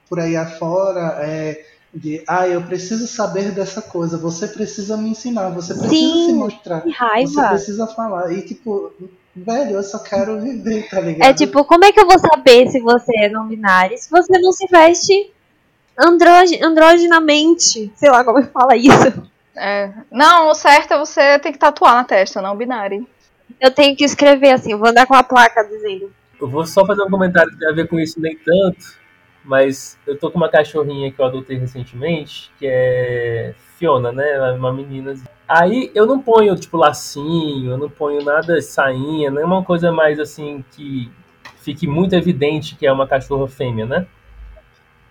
por 0.10 0.20
aí 0.20 0.36
afora 0.36 1.18
é 1.22 1.66
de, 1.94 2.24
ah, 2.28 2.48
eu 2.48 2.62
preciso 2.64 3.08
saber 3.08 3.52
dessa 3.52 3.82
coisa, 3.82 4.18
você 4.18 4.48
precisa 4.48 4.98
me 4.98 5.10
ensinar, 5.10 5.50
você 5.50 5.74
precisa 5.74 5.94
Sim, 5.94 6.26
se 6.26 6.34
mostrar, 6.34 6.82
Que 6.82 6.90
você 6.90 6.98
raiva. 6.98 7.50
precisa 7.50 7.88
falar. 7.88 8.32
E 8.34 8.42
tipo, 8.42 8.92
velho, 9.36 9.76
eu 9.76 9.84
só 9.84 10.00
quero 10.00 10.40
viver, 10.42 10.90
tá 10.90 11.00
ligado? 11.00 11.30
É 11.30 11.34
tipo, 11.34 11.64
como 11.66 11.86
é 11.86 11.92
que 11.92 12.00
eu 12.00 12.08
vou 12.08 12.18
saber 12.20 12.68
se 12.70 12.80
você 12.80 13.12
é 13.18 13.30
não 13.30 13.48
binário 13.48 13.98
se 13.98 14.10
você 14.10 14.40
não 14.40 14.52
se 14.52 14.66
veste 14.68 15.32
androginamente. 15.98 17.92
Sei 17.96 18.10
lá 18.10 18.24
como 18.24 18.44
fala 18.44 18.76
isso. 18.76 19.30
É. 19.56 19.92
Não, 20.12 20.50
o 20.50 20.56
certo 20.56 20.94
é 20.94 20.98
você 20.98 21.40
ter 21.40 21.52
que 21.52 21.58
tatuar 21.58 21.96
na 21.96 22.04
testa, 22.04 22.42
não 22.42 22.56
binário. 22.56 23.08
Eu 23.60 23.72
tenho 23.72 23.96
que 23.96 24.04
escrever 24.04 24.52
assim, 24.52 24.72
eu 24.72 24.80
vou 24.80 24.90
andar 24.90 25.06
com 25.06 25.14
a 25.14 25.24
placa 25.24 25.64
dizendo. 25.64 26.12
Eu 26.42 26.48
vou 26.48 26.66
só 26.66 26.86
fazer 26.86 27.04
um 27.04 27.10
comentário 27.10 27.52
que 27.52 27.60
tem 27.60 27.70
a 27.70 27.74
ver 27.74 27.88
com 27.88 28.00
isso 28.00 28.20
nem 28.20 28.36
tanto, 28.36 28.98
mas 29.46 29.98
eu 30.08 30.18
tô 30.18 30.32
com 30.32 30.38
uma 30.38 30.50
cachorrinha 30.50 31.12
que 31.12 31.20
eu 31.20 31.26
adotei 31.26 31.58
recentemente, 31.58 32.52
que 32.58 32.66
é 32.68 33.54
Fiona, 33.78 34.12
né? 34.12 34.30
Ela 34.32 34.50
é 34.50 34.52
uma 34.54 34.74
menina. 34.74 35.14
Aí 35.48 35.92
eu 35.94 36.06
não 36.06 36.20
ponho, 36.20 36.56
tipo, 36.56 36.78
lacinho, 36.78 37.72
eu 37.72 37.78
não 37.78 37.90
ponho 37.90 38.24
nada 38.24 38.60
sainha, 38.62 39.30
não 39.30 39.42
é 39.42 39.46
uma 39.46 39.64
coisa 39.64 39.92
mais 39.92 40.20
assim 40.20 40.66
que 40.72 41.12
fique 41.58 41.88
muito 41.88 42.14
evidente 42.14 42.76
que 42.76 42.86
é 42.86 42.92
uma 42.92 43.08
cachorra 43.08 43.48
fêmea, 43.48 43.86
né? 43.86 44.08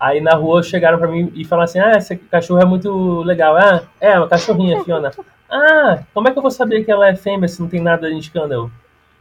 Aí 0.02 0.20
na 0.20 0.34
rua 0.34 0.64
chegaram 0.64 0.98
pra 0.98 1.06
mim 1.06 1.30
e 1.32 1.44
falaram 1.44 1.70
assim: 1.70 1.78
Ah, 1.78 1.92
essa 1.92 2.16
cachorra 2.16 2.62
é 2.62 2.64
muito 2.64 3.22
legal. 3.22 3.56
Ah, 3.56 3.84
é, 4.00 4.18
uma 4.18 4.28
cachorrinha, 4.28 4.82
Fiona. 4.82 5.12
ah, 5.48 6.02
como 6.12 6.26
é 6.26 6.32
que 6.32 6.38
eu 6.38 6.42
vou 6.42 6.50
saber 6.50 6.84
que 6.84 6.90
ela 6.90 7.08
é 7.08 7.14
fêmea 7.14 7.46
se 7.46 7.60
não 7.60 7.68
tem 7.68 7.80
nada 7.80 8.10
indicando? 8.10 8.52
Eu, 8.52 8.70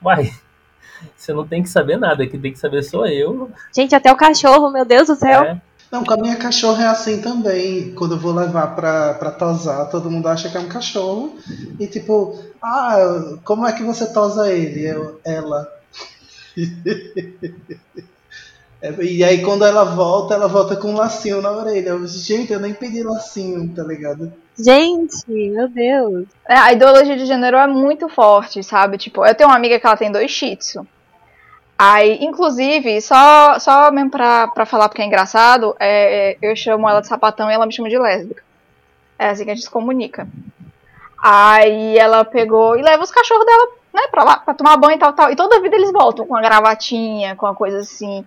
uai, 0.04 0.32
você 1.16 1.34
não 1.34 1.46
tem 1.46 1.62
que 1.62 1.70
saber 1.70 1.98
nada, 1.98 2.26
quem 2.26 2.40
tem 2.40 2.52
que 2.52 2.58
saber 2.58 2.82
sou 2.82 3.06
eu. 3.06 3.52
Gente, 3.72 3.94
até 3.94 4.12
o 4.12 4.16
cachorro, 4.16 4.72
meu 4.72 4.84
Deus 4.84 5.08
do 5.08 5.16
céu. 5.16 5.44
É. 5.44 5.62
Não, 5.92 6.04
com 6.04 6.14
a 6.16 6.18
minha 6.18 6.38
cachorra 6.38 6.86
é 6.86 6.88
assim 6.88 7.22
também. 7.22 7.94
Quando 7.94 8.16
eu 8.16 8.20
vou 8.20 8.34
levar 8.34 8.76
pra, 8.76 9.14
pra 9.14 9.30
tosar, 9.30 9.88
todo 9.92 10.10
mundo 10.10 10.28
acha 10.30 10.50
que 10.50 10.58
é 10.58 10.60
um 10.62 10.68
cachorro. 10.68 11.38
E 11.80 11.86
tipo, 11.86 12.40
ah, 12.60 13.38
como 13.44 13.68
é 13.68 13.74
que 13.74 13.84
você 13.84 14.12
tosa 14.12 14.52
ele? 14.52 14.88
Eu, 14.88 15.22
ela. 15.24 15.72
É, 18.82 18.92
e 19.04 19.24
aí 19.24 19.44
quando 19.44 19.64
ela 19.64 19.84
volta, 19.84 20.34
ela 20.34 20.48
volta 20.48 20.76
com 20.76 20.90
um 20.90 20.96
lacinho 20.96 21.42
na 21.42 21.52
orelha. 21.52 21.90
Eu, 21.90 22.08
Gente, 22.08 22.52
eu 22.52 22.60
nem 22.60 22.74
pedi 22.74 23.04
lacinho, 23.04 23.74
tá 23.76 23.84
ligado? 23.84 24.34
Gente, 24.58 25.26
meu 25.28 25.68
Deus. 25.68 26.28
É, 26.48 26.56
a 26.56 26.72
ideologia 26.74 27.16
de 27.16 27.26
gênero 27.26 27.58
é 27.58 27.68
muito 27.68 28.10
forte, 28.10 28.64
sabe? 28.64 28.98
Tipo, 28.98 29.26
eu 29.26 29.36
tenho 29.36 29.50
uma 29.50 29.56
amiga 29.56 29.80
que 29.80 29.86
ela 29.86 29.98
tem 29.98 30.12
dois 30.12 30.32
shih 30.32 30.56
tzu. 30.56 30.86
Aí, 31.78 32.24
inclusive, 32.24 33.02
só, 33.02 33.58
só 33.58 33.92
mesmo 33.92 34.12
pra, 34.12 34.48
pra 34.50 34.68
falar 34.68 34.88
porque 34.88 35.02
é 35.02 35.06
engraçado, 35.06 35.76
é, 35.80 36.38
eu 36.40 36.56
chamo 36.56 36.88
ela 36.88 37.02
de 37.02 37.08
sapatão 37.08 37.50
e 37.50 37.54
ela 37.54 37.66
me 37.66 37.74
chama 37.74 37.90
de 37.90 37.98
lésbica. 37.98 38.44
É 39.18 39.30
assim 39.30 39.46
que 39.46 39.52
a 39.52 39.56
gente 39.56 39.64
se 39.64 39.70
comunica. 39.70 40.28
Aí 41.22 41.98
ela 41.98 42.24
pegou 42.24 42.76
e 42.78 42.84
leva 42.84 43.04
os 43.04 43.12
cachorros 43.12 43.46
dela, 43.46 43.68
né, 43.94 44.02
pra 44.12 44.24
lá, 44.24 44.38
pra 44.38 44.54
tomar 44.54 44.78
banho 44.78 44.96
e 44.96 45.00
tal, 45.00 45.14
tal. 45.14 45.32
E 45.32 45.36
toda 45.36 45.60
vida 45.62 45.76
eles 45.76 45.92
voltam 45.92 46.26
com 46.28 46.36
a 46.36 46.42
gravatinha, 46.42 47.36
com 47.36 47.48
a 47.48 47.56
coisa 47.56 47.80
assim. 47.80 48.26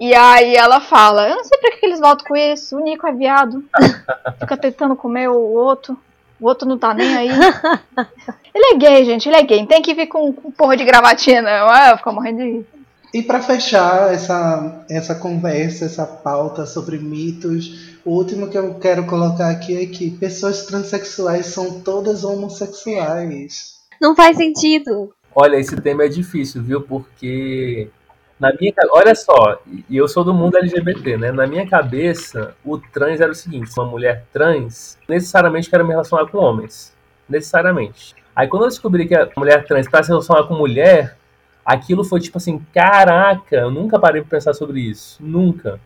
E 0.00 0.14
aí 0.14 0.54
ela 0.54 0.80
fala, 0.80 1.28
eu 1.28 1.36
não 1.36 1.44
sei 1.44 1.58
pra 1.58 1.72
que 1.72 1.84
eles 1.84 1.98
voltam 1.98 2.26
com 2.26 2.36
isso, 2.36 2.76
o 2.76 2.80
Nico 2.80 3.06
é 3.06 3.12
viado. 3.12 3.64
Fica 4.38 4.56
tentando 4.56 4.94
comer 4.94 5.28
o 5.28 5.38
outro. 5.38 5.98
O 6.40 6.46
outro 6.46 6.68
não 6.68 6.78
tá 6.78 6.94
nem 6.94 7.16
aí. 7.16 7.30
Ele 8.54 8.74
é 8.74 8.76
gay, 8.76 9.04
gente, 9.04 9.28
ele 9.28 9.36
é 9.36 9.42
gay. 9.42 9.66
Tem 9.66 9.82
que 9.82 9.94
vir 9.94 10.06
com, 10.06 10.32
com 10.32 10.50
porra 10.50 10.76
de 10.76 10.84
gravatinha, 10.84 11.40
não. 11.40 11.68
Ah, 11.68 11.96
fica 11.96 12.10
morrendo 12.10 12.38
de 12.38 12.44
rir. 12.44 12.66
E 13.14 13.22
para 13.22 13.40
fechar 13.40 14.12
essa, 14.12 14.84
essa 14.90 15.14
conversa, 15.14 15.84
essa 15.84 16.04
pauta 16.04 16.66
sobre 16.66 16.98
mitos, 16.98 17.96
o 18.04 18.10
último 18.10 18.48
que 18.48 18.58
eu 18.58 18.74
quero 18.74 19.06
colocar 19.06 19.48
aqui 19.48 19.80
é 19.80 19.86
que 19.86 20.10
pessoas 20.10 20.66
transexuais 20.66 21.46
são 21.46 21.80
todas 21.80 22.24
homossexuais. 22.24 23.76
Não 24.00 24.14
faz 24.14 24.36
sentido. 24.36 25.12
Olha, 25.34 25.56
esse 25.56 25.76
tema 25.76 26.04
é 26.04 26.08
difícil, 26.08 26.62
viu? 26.62 26.82
Porque 26.82 27.90
na 28.38 28.52
minha, 28.52 28.72
olha 28.92 29.14
só, 29.14 29.60
e 29.88 29.96
eu 29.96 30.06
sou 30.06 30.22
do 30.24 30.32
mundo 30.32 30.56
LGBT, 30.58 31.16
né? 31.16 31.32
Na 31.32 31.46
minha 31.46 31.66
cabeça, 31.68 32.54
o 32.64 32.78
trans 32.78 33.20
era 33.20 33.32
o 33.32 33.34
seguinte: 33.34 33.70
uma 33.76 33.86
mulher 33.86 34.24
trans 34.32 34.98
necessariamente 35.08 35.68
quer 35.68 35.82
me 35.82 35.90
relacionar 35.90 36.26
com 36.26 36.38
homens, 36.38 36.94
necessariamente. 37.28 38.14
Aí 38.34 38.46
quando 38.46 38.62
eu 38.64 38.68
descobri 38.68 39.06
que 39.08 39.14
a 39.16 39.28
mulher 39.36 39.64
trans 39.66 39.88
para 39.88 40.02
se 40.04 40.10
relacionar 40.10 40.44
com 40.44 40.54
mulher, 40.54 41.16
aquilo 41.64 42.04
foi 42.04 42.20
tipo 42.20 42.38
assim, 42.38 42.58
caraca, 42.72 43.56
eu 43.56 43.70
nunca 43.70 43.98
parei 43.98 44.22
para 44.22 44.30
pensar 44.38 44.54
sobre 44.54 44.80
isso, 44.80 45.16
nunca. 45.20 45.80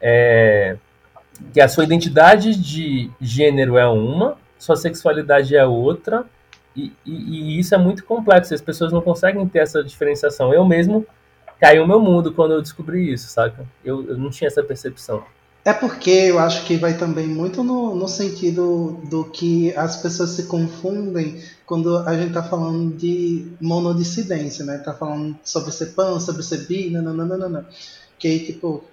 É, 0.00 0.76
que 1.52 1.60
a 1.60 1.68
sua 1.68 1.84
identidade 1.84 2.54
de 2.56 3.10
gênero 3.20 3.76
é 3.76 3.86
uma, 3.86 4.36
sua 4.58 4.76
sexualidade 4.76 5.56
é 5.56 5.64
outra, 5.64 6.24
e, 6.74 6.92
e- 7.04 7.56
e 7.56 7.58
isso 7.60 7.74
é 7.74 7.78
muito 7.78 8.04
complexo. 8.04 8.54
As 8.54 8.60
pessoas 8.60 8.92
não 8.92 9.00
conseguem 9.00 9.46
ter 9.48 9.60
essa 9.60 9.82
diferenciação. 9.82 10.52
Eu 10.52 10.64
mesmo 10.64 11.06
caiu 11.60 11.84
o 11.84 11.88
meu 11.88 12.00
mundo 12.00 12.32
quando 12.32 12.52
eu 12.52 12.62
descobri 12.62 13.12
isso, 13.12 13.28
saca? 13.28 13.66
Eu, 13.84 14.08
eu 14.08 14.18
não 14.18 14.30
tinha 14.30 14.48
essa 14.48 14.62
percepção. 14.62 15.24
É 15.64 15.72
porque 15.72 16.10
eu 16.10 16.38
acho 16.38 16.64
que 16.64 16.76
vai 16.76 16.96
também 16.96 17.26
muito 17.26 17.64
no, 17.64 17.92
no 17.92 18.06
sentido 18.06 19.00
do 19.10 19.24
que 19.24 19.74
as 19.76 19.96
pessoas 19.96 20.30
se 20.30 20.44
confundem 20.44 21.42
quando 21.66 21.98
a 21.98 22.14
gente 22.16 22.32
tá 22.32 22.40
falando 22.40 22.94
de 22.96 23.50
monodissidência, 23.60 24.64
né? 24.64 24.78
Tá 24.78 24.94
falando 24.94 25.36
sobre 25.42 25.72
ser 25.72 25.86
pan, 25.86 26.20
sobre 26.20 26.44
ser 26.44 26.68
bi, 26.68 26.88
nananana. 26.90 27.66
Que 28.16 28.38
tipo, 28.38 28.84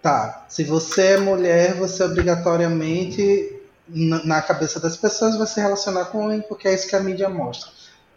tá, 0.00 0.46
se 0.48 0.64
você 0.64 1.02
é 1.02 1.16
mulher, 1.18 1.74
você 1.74 2.02
obrigatoriamente, 2.02 3.60
na 3.86 4.40
cabeça 4.40 4.80
das 4.80 4.96
pessoas, 4.96 5.36
vai 5.36 5.46
se 5.46 5.60
relacionar 5.60 6.06
com 6.06 6.24
homem, 6.24 6.40
porque 6.48 6.66
é 6.66 6.74
isso 6.74 6.88
que 6.88 6.96
a 6.96 7.00
mídia 7.00 7.28
mostra. 7.28 7.70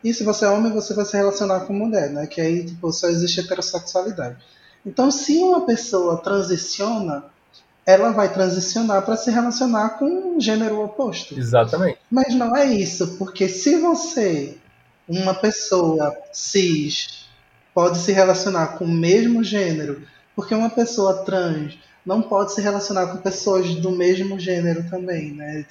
E 0.05 0.13
se 0.13 0.23
você 0.23 0.45
é 0.45 0.49
homem, 0.49 0.71
você 0.71 0.93
vai 0.93 1.03
se 1.03 1.17
relacionar 1.17 1.61
com 1.61 1.73
mulher, 1.73 2.11
né? 2.11 2.27
Que 2.27 2.39
aí, 2.39 2.63
tipo, 2.63 2.93
só 2.93 3.07
existe 3.07 3.39
heterossexualidade. 3.39 4.37
Então, 4.85 5.09
se 5.09 5.39
uma 5.39 5.65
pessoa 5.65 6.21
transiciona, 6.21 7.25
ela 7.83 8.11
vai 8.11 8.31
transicionar 8.31 9.01
para 9.01 9.17
se 9.17 9.31
relacionar 9.31 9.97
com 9.97 10.05
um 10.05 10.39
gênero 10.39 10.79
oposto. 10.79 11.35
Exatamente. 11.35 11.97
Mas 12.11 12.35
não 12.35 12.55
é 12.55 12.65
isso, 12.65 13.17
porque 13.17 13.49
se 13.49 13.77
você, 13.77 14.55
uma 15.09 15.33
pessoa 15.33 16.15
cis, 16.31 17.25
pode 17.73 17.97
se 17.97 18.11
relacionar 18.11 18.77
com 18.77 18.85
o 18.85 18.87
mesmo 18.87 19.43
gênero, 19.43 20.03
porque 20.35 20.53
uma 20.53 20.69
pessoa 20.69 21.23
trans 21.23 21.79
não 22.05 22.21
pode 22.21 22.53
se 22.53 22.61
relacionar 22.61 23.07
com 23.07 23.17
pessoas 23.17 23.73
do 23.77 23.89
mesmo 23.89 24.39
gênero 24.39 24.87
também, 24.87 25.31
né? 25.33 25.65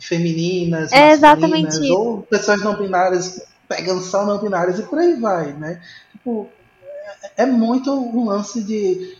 Femininas, 0.00 0.90
É 0.90 1.16
masculinas, 1.16 1.78
ou 1.90 2.22
pessoas 2.22 2.60
não 2.60 2.76
binárias 2.76 3.51
pegam 3.72 4.00
só 4.02 4.26
não 4.26 4.38
binárias 4.38 4.78
e 4.78 4.82
por 4.82 4.98
aí 4.98 5.14
vai, 5.18 5.52
né? 5.54 5.80
Tipo, 6.12 6.48
é 7.36 7.42
é 7.42 7.46
muito 7.46 7.90
um 7.90 8.26
lance 8.26 8.62
de 8.62 9.16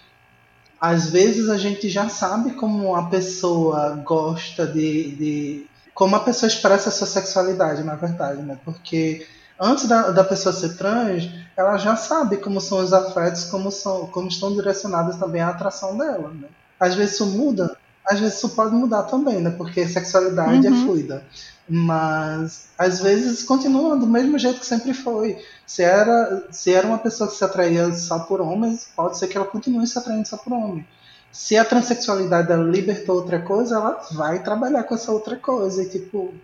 às 0.80 1.10
vezes 1.10 1.48
a 1.48 1.56
gente 1.56 1.88
já 1.88 2.08
sabe 2.08 2.52
como 2.54 2.94
a 2.96 3.08
pessoa 3.08 3.90
gosta 4.04 4.66
de, 4.66 5.14
de 5.14 5.66
como 5.94 6.16
a 6.16 6.20
pessoa 6.20 6.48
expressa 6.48 6.88
a 6.88 6.92
sua 6.92 7.06
sexualidade, 7.06 7.84
na 7.84 7.94
verdade, 7.94 8.42
né? 8.42 8.58
Porque 8.64 9.26
antes 9.58 9.86
da, 9.86 10.10
da 10.10 10.24
pessoa 10.24 10.52
ser 10.52 10.76
trans, 10.76 11.30
ela 11.56 11.78
já 11.78 11.94
sabe 11.94 12.38
como 12.38 12.60
são 12.60 12.78
os 12.78 12.92
afetos, 12.92 13.44
como 13.44 13.70
são, 13.70 14.06
como 14.08 14.28
estão 14.28 14.52
direcionadas 14.54 15.16
também 15.16 15.40
à 15.40 15.50
atração 15.50 15.96
dela, 15.96 16.32
né? 16.34 16.48
Às 16.80 16.96
vezes 16.96 17.14
isso 17.14 17.26
muda, 17.26 17.76
às 18.04 18.18
vezes 18.20 18.36
isso 18.38 18.50
pode 18.50 18.74
mudar 18.74 19.04
também, 19.04 19.40
né? 19.40 19.50
Porque 19.50 19.86
sexualidade 19.86 20.66
é 20.66 20.70
Uhum. 20.70 20.84
fluida. 20.84 21.24
Mas 21.68 22.68
às 22.76 23.00
vezes 23.00 23.42
continua 23.44 23.96
do 23.96 24.06
mesmo 24.06 24.38
jeito 24.38 24.60
que 24.60 24.66
sempre 24.66 24.92
foi. 24.92 25.38
Se 25.66 25.82
era, 25.82 26.44
se 26.50 26.72
era 26.72 26.86
uma 26.86 26.98
pessoa 26.98 27.30
que 27.30 27.36
se 27.36 27.44
atraía 27.44 27.92
só 27.94 28.18
por 28.20 28.40
homens, 28.40 28.88
pode 28.94 29.18
ser 29.18 29.28
que 29.28 29.36
ela 29.36 29.46
continue 29.46 29.86
se 29.86 29.98
atraindo 29.98 30.26
só 30.28 30.36
por 30.36 30.52
homem. 30.52 30.86
Se 31.30 31.56
a 31.56 31.64
transexualidade 31.64 32.48
dela 32.48 32.64
libertou 32.64 33.16
outra 33.16 33.40
coisa, 33.40 33.76
ela 33.76 34.00
vai 34.12 34.42
trabalhar 34.42 34.82
com 34.82 34.94
essa 34.94 35.10
outra 35.12 35.36
coisa. 35.36 35.82
E, 35.82 35.88
tipo, 35.88 36.34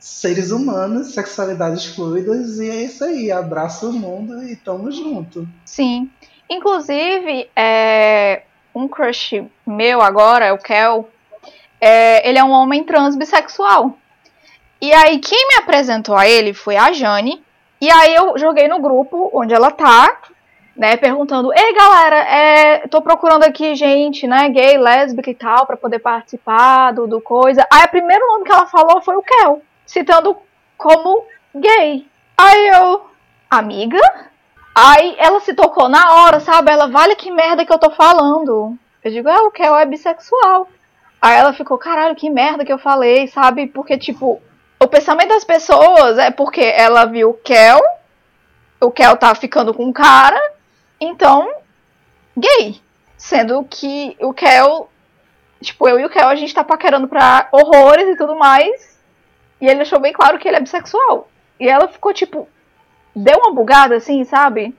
seres 0.00 0.50
humanos, 0.50 1.12
sexualidades 1.14 1.84
fluidas, 1.86 2.58
e 2.58 2.68
é 2.68 2.82
isso 2.84 3.04
aí. 3.04 3.30
Abraça 3.30 3.86
o 3.86 3.92
mundo 3.92 4.42
e 4.42 4.56
tamo 4.56 4.90
junto. 4.90 5.46
Sim. 5.64 6.10
Inclusive, 6.50 7.48
é, 7.54 8.42
um 8.74 8.88
crush 8.88 9.44
meu 9.66 10.02
agora, 10.02 10.52
o 10.52 10.58
Kel, 10.58 11.08
é, 11.80 12.28
ele 12.28 12.38
é 12.38 12.44
um 12.44 12.50
homem 12.50 12.82
trans 12.82 13.16
bissexual. 13.16 13.96
E 14.80 14.92
aí, 14.92 15.18
quem 15.18 15.48
me 15.48 15.54
apresentou 15.62 16.16
a 16.16 16.28
ele 16.28 16.52
foi 16.52 16.76
a 16.76 16.92
Jane. 16.92 17.42
E 17.80 17.90
aí 17.90 18.14
eu 18.14 18.36
joguei 18.38 18.66
no 18.68 18.80
grupo 18.80 19.30
onde 19.32 19.52
ela 19.52 19.70
tá, 19.70 20.18
né, 20.76 20.96
perguntando, 20.96 21.52
ei 21.52 21.74
galera, 21.74 22.16
é, 22.16 22.88
tô 22.88 23.00
procurando 23.00 23.44
aqui 23.44 23.74
gente, 23.74 24.26
né, 24.26 24.48
gay, 24.48 24.78
lésbica 24.78 25.30
e 25.30 25.34
tal, 25.34 25.66
pra 25.66 25.76
poder 25.76 25.98
participar 25.98 26.92
do, 26.92 27.06
do 27.06 27.20
coisa. 27.20 27.66
Aí 27.72 27.84
o 27.84 27.90
primeiro 27.90 28.26
nome 28.26 28.44
que 28.44 28.52
ela 28.52 28.66
falou 28.66 29.00
foi 29.02 29.16
o 29.16 29.22
Kel, 29.22 29.62
citando 29.86 30.36
como 30.76 31.24
gay. 31.54 32.06
Aí 32.36 32.68
eu, 32.68 33.06
amiga? 33.50 34.00
Aí 34.74 35.14
ela 35.18 35.40
se 35.40 35.54
tocou 35.54 35.88
na 35.88 36.14
hora, 36.14 36.40
sabe? 36.40 36.72
Ela, 36.72 36.88
vale 36.88 37.14
que 37.14 37.30
merda 37.30 37.64
que 37.64 37.72
eu 37.72 37.78
tô 37.78 37.90
falando. 37.90 38.76
Eu 39.02 39.10
digo, 39.10 39.28
é, 39.28 39.40
o 39.42 39.50
Kel 39.50 39.76
é 39.76 39.86
bissexual. 39.86 40.68
Aí 41.22 41.36
ela 41.36 41.52
ficou, 41.52 41.78
caralho, 41.78 42.16
que 42.16 42.28
merda 42.28 42.64
que 42.64 42.72
eu 42.72 42.78
falei, 42.78 43.28
sabe? 43.28 43.66
Porque, 43.66 43.96
tipo, 43.96 44.42
o 44.80 44.88
pensamento 44.88 45.28
das 45.28 45.44
pessoas 45.44 46.18
é 46.18 46.30
porque 46.30 46.60
ela 46.60 47.04
viu 47.04 47.30
o 47.30 47.34
Kel, 47.34 47.80
o 48.80 48.90
Kel 48.90 49.16
tá 49.16 49.34
ficando 49.34 49.72
com 49.72 49.84
um 49.84 49.92
cara, 49.92 50.40
então, 51.00 51.48
gay. 52.36 52.82
Sendo 53.16 53.64
que 53.64 54.16
o 54.20 54.34
Kel 54.34 54.88
Tipo, 55.64 55.88
eu 55.88 55.98
e 55.98 56.04
o 56.04 56.10
Kel, 56.10 56.28
a 56.28 56.34
gente 56.34 56.54
tá 56.54 56.62
paquerando 56.62 57.08
pra 57.08 57.48
horrores 57.50 58.06
e 58.08 58.16
tudo 58.16 58.36
mais. 58.36 58.98
E 59.60 59.66
ele 59.66 59.76
deixou 59.76 59.98
bem 59.98 60.12
claro 60.12 60.38
que 60.38 60.46
ele 60.46 60.58
é 60.58 60.60
bissexual. 60.60 61.28
E 61.58 61.68
ela 61.68 61.88
ficou, 61.88 62.12
tipo, 62.12 62.46
deu 63.14 63.38
uma 63.38 63.52
bugada, 63.52 63.96
assim, 63.96 64.24
sabe? 64.24 64.74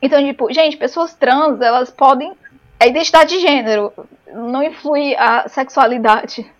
Então, 0.00 0.22
tipo, 0.24 0.52
gente, 0.52 0.76
pessoas 0.76 1.14
trans, 1.14 1.60
elas 1.60 1.90
podem. 1.90 2.32
É 2.78 2.88
identidade 2.88 3.34
de 3.34 3.40
gênero. 3.40 3.92
Não 4.32 4.62
influi 4.62 5.14
a 5.16 5.48
sexualidade 5.48 6.50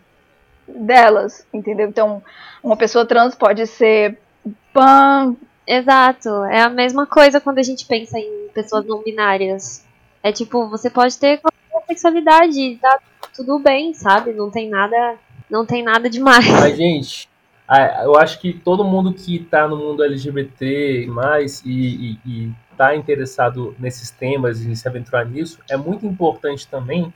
delas, 0.68 1.46
entendeu? 1.52 1.88
Então, 1.88 2.22
uma 2.62 2.76
pessoa 2.76 3.06
trans 3.06 3.34
pode 3.34 3.66
ser 3.66 4.18
pan. 4.72 5.34
Exato. 5.66 6.28
É 6.44 6.60
a 6.60 6.68
mesma 6.68 7.06
coisa 7.06 7.40
quando 7.40 7.58
a 7.58 7.62
gente 7.62 7.86
pensa 7.86 8.18
em 8.18 8.48
pessoas 8.52 8.84
não 8.84 9.02
binárias. 9.02 9.84
É 10.22 10.30
tipo, 10.30 10.68
você 10.68 10.90
pode 10.90 11.16
ter 11.16 11.38
qualquer 11.38 11.86
sexualidade, 11.86 12.78
tá 12.82 12.98
tudo 13.34 13.58
bem, 13.58 13.94
sabe? 13.94 14.32
Não 14.32 14.50
tem 14.50 14.68
nada, 14.68 15.16
não 15.48 15.64
tem 15.64 15.82
nada 15.82 16.10
demais. 16.10 16.46
Mas, 16.60 16.76
gente, 16.76 17.29
eu 18.04 18.16
acho 18.16 18.40
que 18.40 18.52
todo 18.52 18.82
mundo 18.82 19.12
que 19.14 19.36
está 19.36 19.68
no 19.68 19.76
mundo 19.76 20.02
LGBT 20.02 21.06
mais 21.08 21.62
e, 21.64 21.70
e, 21.70 22.18
e 22.26 22.52
tá 22.76 22.96
interessado 22.96 23.76
nesses 23.78 24.10
temas 24.10 24.60
e 24.60 24.74
se 24.74 24.88
aventurar 24.88 25.24
nisso, 25.24 25.58
é 25.70 25.76
muito 25.76 26.04
importante 26.04 26.66
também 26.66 27.12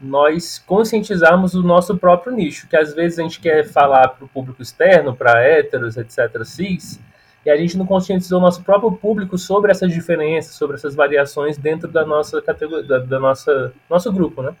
nós 0.00 0.58
conscientizarmos 0.58 1.54
o 1.54 1.62
nosso 1.62 1.96
próprio 1.96 2.34
nicho, 2.34 2.68
que 2.68 2.76
às 2.76 2.92
vezes 2.92 3.18
a 3.18 3.22
gente 3.22 3.40
quer 3.40 3.64
falar 3.64 4.08
para 4.08 4.24
o 4.24 4.28
público 4.28 4.60
externo, 4.60 5.14
para 5.14 5.40
héteros, 5.40 5.96
etc., 5.96 6.44
cis, 6.44 7.00
e 7.46 7.50
a 7.50 7.56
gente 7.56 7.76
não 7.76 7.86
conscientizou 7.86 8.38
o 8.38 8.42
nosso 8.42 8.62
próprio 8.62 8.92
público 8.92 9.38
sobre 9.38 9.70
essas 9.70 9.92
diferenças, 9.92 10.54
sobre 10.54 10.76
essas 10.76 10.94
variações 10.94 11.56
dentro 11.56 11.88
da 11.88 12.04
nossa 12.04 12.42
categoria, 12.42 12.86
da, 12.86 12.98
da 12.98 13.20
nossa 13.20 13.72
nosso 13.88 14.12
grupo, 14.12 14.42
né? 14.42 14.54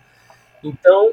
Então, 0.62 1.12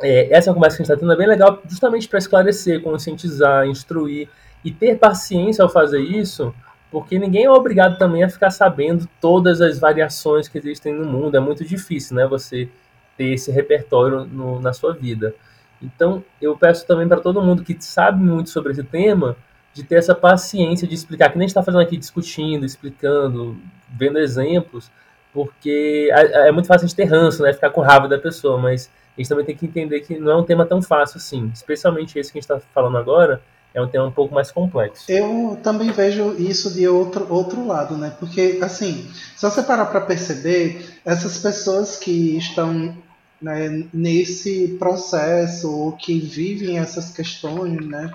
é, 0.00 0.32
essa 0.32 0.52
conversa 0.52 0.76
que 0.76 0.82
a 0.82 0.84
gente 0.84 0.92
está 0.92 1.00
tendo 1.00 1.12
é 1.12 1.16
bem 1.16 1.26
legal 1.26 1.60
justamente 1.68 2.08
para 2.08 2.18
esclarecer, 2.18 2.82
conscientizar, 2.82 3.66
instruir 3.66 4.28
e 4.64 4.70
ter 4.70 4.98
paciência 4.98 5.62
ao 5.62 5.68
fazer 5.68 6.00
isso, 6.00 6.54
porque 6.90 7.18
ninguém 7.18 7.44
é 7.44 7.50
obrigado 7.50 7.98
também 7.98 8.22
a 8.22 8.28
ficar 8.28 8.50
sabendo 8.50 9.08
todas 9.20 9.60
as 9.60 9.78
variações 9.78 10.48
que 10.48 10.58
existem 10.58 10.94
no 10.94 11.04
mundo. 11.04 11.36
É 11.36 11.40
muito 11.40 11.64
difícil, 11.64 12.16
né? 12.16 12.26
Você 12.26 12.68
ter 13.16 13.32
esse 13.34 13.50
repertório 13.50 14.24
no, 14.24 14.60
na 14.60 14.72
sua 14.72 14.94
vida. 14.94 15.34
Então, 15.82 16.24
eu 16.40 16.56
peço 16.56 16.86
também 16.86 17.06
para 17.06 17.20
todo 17.20 17.42
mundo 17.42 17.62
que 17.62 17.76
sabe 17.80 18.22
muito 18.22 18.50
sobre 18.50 18.72
esse 18.72 18.82
tema 18.82 19.36
de 19.72 19.82
ter 19.82 19.96
essa 19.96 20.14
paciência 20.14 20.88
de 20.88 20.94
explicar, 20.94 21.30
que 21.30 21.38
nem 21.38 21.46
está 21.46 21.62
fazendo 21.62 21.82
aqui, 21.82 21.96
discutindo, 21.96 22.64
explicando, 22.64 23.56
vendo 23.88 24.18
exemplos, 24.18 24.90
porque 25.32 26.08
é, 26.12 26.48
é 26.48 26.52
muito 26.52 26.66
fácil 26.66 26.86
a 26.86 26.88
gente 26.88 26.96
ter 26.96 27.04
ranço, 27.04 27.42
né? 27.42 27.52
Ficar 27.52 27.70
com 27.70 27.80
raiva 27.80 28.08
da 28.08 28.18
pessoa, 28.18 28.58
mas 28.58 28.90
a 29.18 29.22
gente 29.22 29.28
também 29.28 29.44
tem 29.44 29.56
que 29.56 29.66
entender 29.66 30.00
que 30.00 30.18
não 30.18 30.32
é 30.32 30.36
um 30.36 30.44
tema 30.44 30.64
tão 30.64 30.80
fácil 30.80 31.18
assim. 31.18 31.50
Especialmente 31.52 32.18
esse 32.18 32.32
que 32.32 32.38
a 32.38 32.40
gente 32.40 32.50
está 32.50 32.60
falando 32.72 32.96
agora, 32.96 33.42
é 33.74 33.82
um 33.82 33.88
tema 33.88 34.06
um 34.06 34.12
pouco 34.12 34.34
mais 34.34 34.50
complexo. 34.50 35.04
Eu 35.10 35.58
também 35.62 35.90
vejo 35.90 36.34
isso 36.38 36.72
de 36.72 36.86
outro, 36.88 37.26
outro 37.28 37.66
lado, 37.66 37.96
né? 37.96 38.14
Porque, 38.18 38.58
assim, 38.62 39.10
se 39.36 39.42
você 39.42 39.62
parar 39.62 39.86
para 39.86 40.00
perceber, 40.00 41.00
essas 41.04 41.38
pessoas 41.38 41.96
que 41.96 42.36
estão 42.36 42.96
né, 43.40 43.84
nesse 43.92 44.76
processo 44.78 45.70
ou 45.70 45.92
que 45.92 46.18
vivem 46.18 46.78
essas 46.78 47.10
questões, 47.10 47.84
né? 47.86 48.12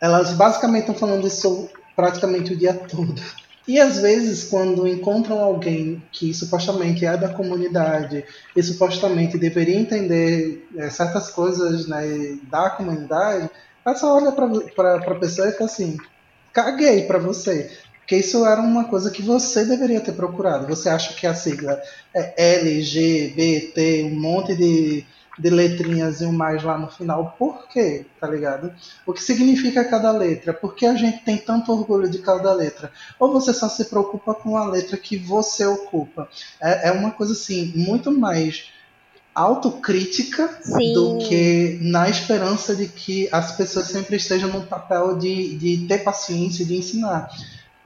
Elas 0.00 0.32
basicamente 0.32 0.82
estão 0.82 0.94
falando 0.94 1.26
isso 1.26 1.70
praticamente 1.94 2.52
o 2.52 2.56
dia 2.56 2.74
todo. 2.74 3.20
E 3.66 3.80
às 3.80 3.98
vezes, 3.98 4.44
quando 4.44 4.86
encontram 4.86 5.40
alguém 5.40 6.00
que 6.12 6.32
supostamente 6.32 7.04
é 7.04 7.16
da 7.16 7.30
comunidade 7.30 8.24
e 8.54 8.62
supostamente 8.62 9.36
deveria 9.36 9.76
entender 9.76 10.68
é, 10.76 10.88
certas 10.88 11.30
coisas 11.30 11.88
né, 11.88 12.38
da 12.48 12.70
comunidade, 12.70 13.50
ela 13.84 13.96
só 13.96 14.14
olha 14.16 14.30
para 14.30 14.96
a 14.96 15.14
pessoa 15.16 15.48
e 15.48 15.52
fala 15.52 15.64
assim: 15.64 15.96
caguei 16.52 17.02
para 17.02 17.18
você. 17.18 17.70
Porque 17.98 18.18
isso 18.18 18.46
era 18.46 18.60
uma 18.60 18.84
coisa 18.84 19.10
que 19.10 19.20
você 19.20 19.64
deveria 19.64 20.00
ter 20.00 20.12
procurado. 20.12 20.68
Você 20.68 20.88
acha 20.88 21.12
que 21.14 21.26
a 21.26 21.34
sigla 21.34 21.82
é 22.14 22.60
LGBT, 22.62 24.04
um 24.04 24.20
monte 24.20 24.54
de 24.54 25.04
de 25.38 25.50
letrinhas 25.50 26.20
e 26.20 26.26
um 26.26 26.32
mais 26.32 26.62
lá 26.62 26.78
no 26.78 26.88
final. 26.88 27.34
Por 27.38 27.68
quê? 27.68 28.06
Tá 28.20 28.28
ligado? 28.28 28.72
O 29.04 29.12
que 29.12 29.22
significa 29.22 29.84
cada 29.84 30.10
letra? 30.10 30.52
Por 30.52 30.74
que 30.74 30.86
a 30.86 30.94
gente 30.94 31.24
tem 31.24 31.36
tanto 31.36 31.72
orgulho 31.72 32.08
de 32.08 32.18
cada 32.18 32.52
letra? 32.52 32.90
Ou 33.18 33.32
você 33.32 33.52
só 33.52 33.68
se 33.68 33.84
preocupa 33.86 34.34
com 34.34 34.56
a 34.56 34.66
letra 34.66 34.96
que 34.96 35.16
você 35.16 35.66
ocupa? 35.66 36.28
É, 36.60 36.88
é 36.88 36.92
uma 36.92 37.10
coisa 37.10 37.32
assim, 37.32 37.72
muito 37.76 38.10
mais 38.10 38.70
autocrítica 39.34 40.48
Sim. 40.62 40.94
do 40.94 41.18
que 41.18 41.78
na 41.82 42.08
esperança 42.08 42.74
de 42.74 42.88
que 42.88 43.28
as 43.30 43.52
pessoas 43.52 43.88
sempre 43.88 44.16
estejam 44.16 44.48
no 44.48 44.62
papel 44.62 45.18
de, 45.18 45.56
de 45.56 45.86
ter 45.86 45.98
paciência 45.98 46.64
de 46.64 46.74
ensinar 46.74 47.28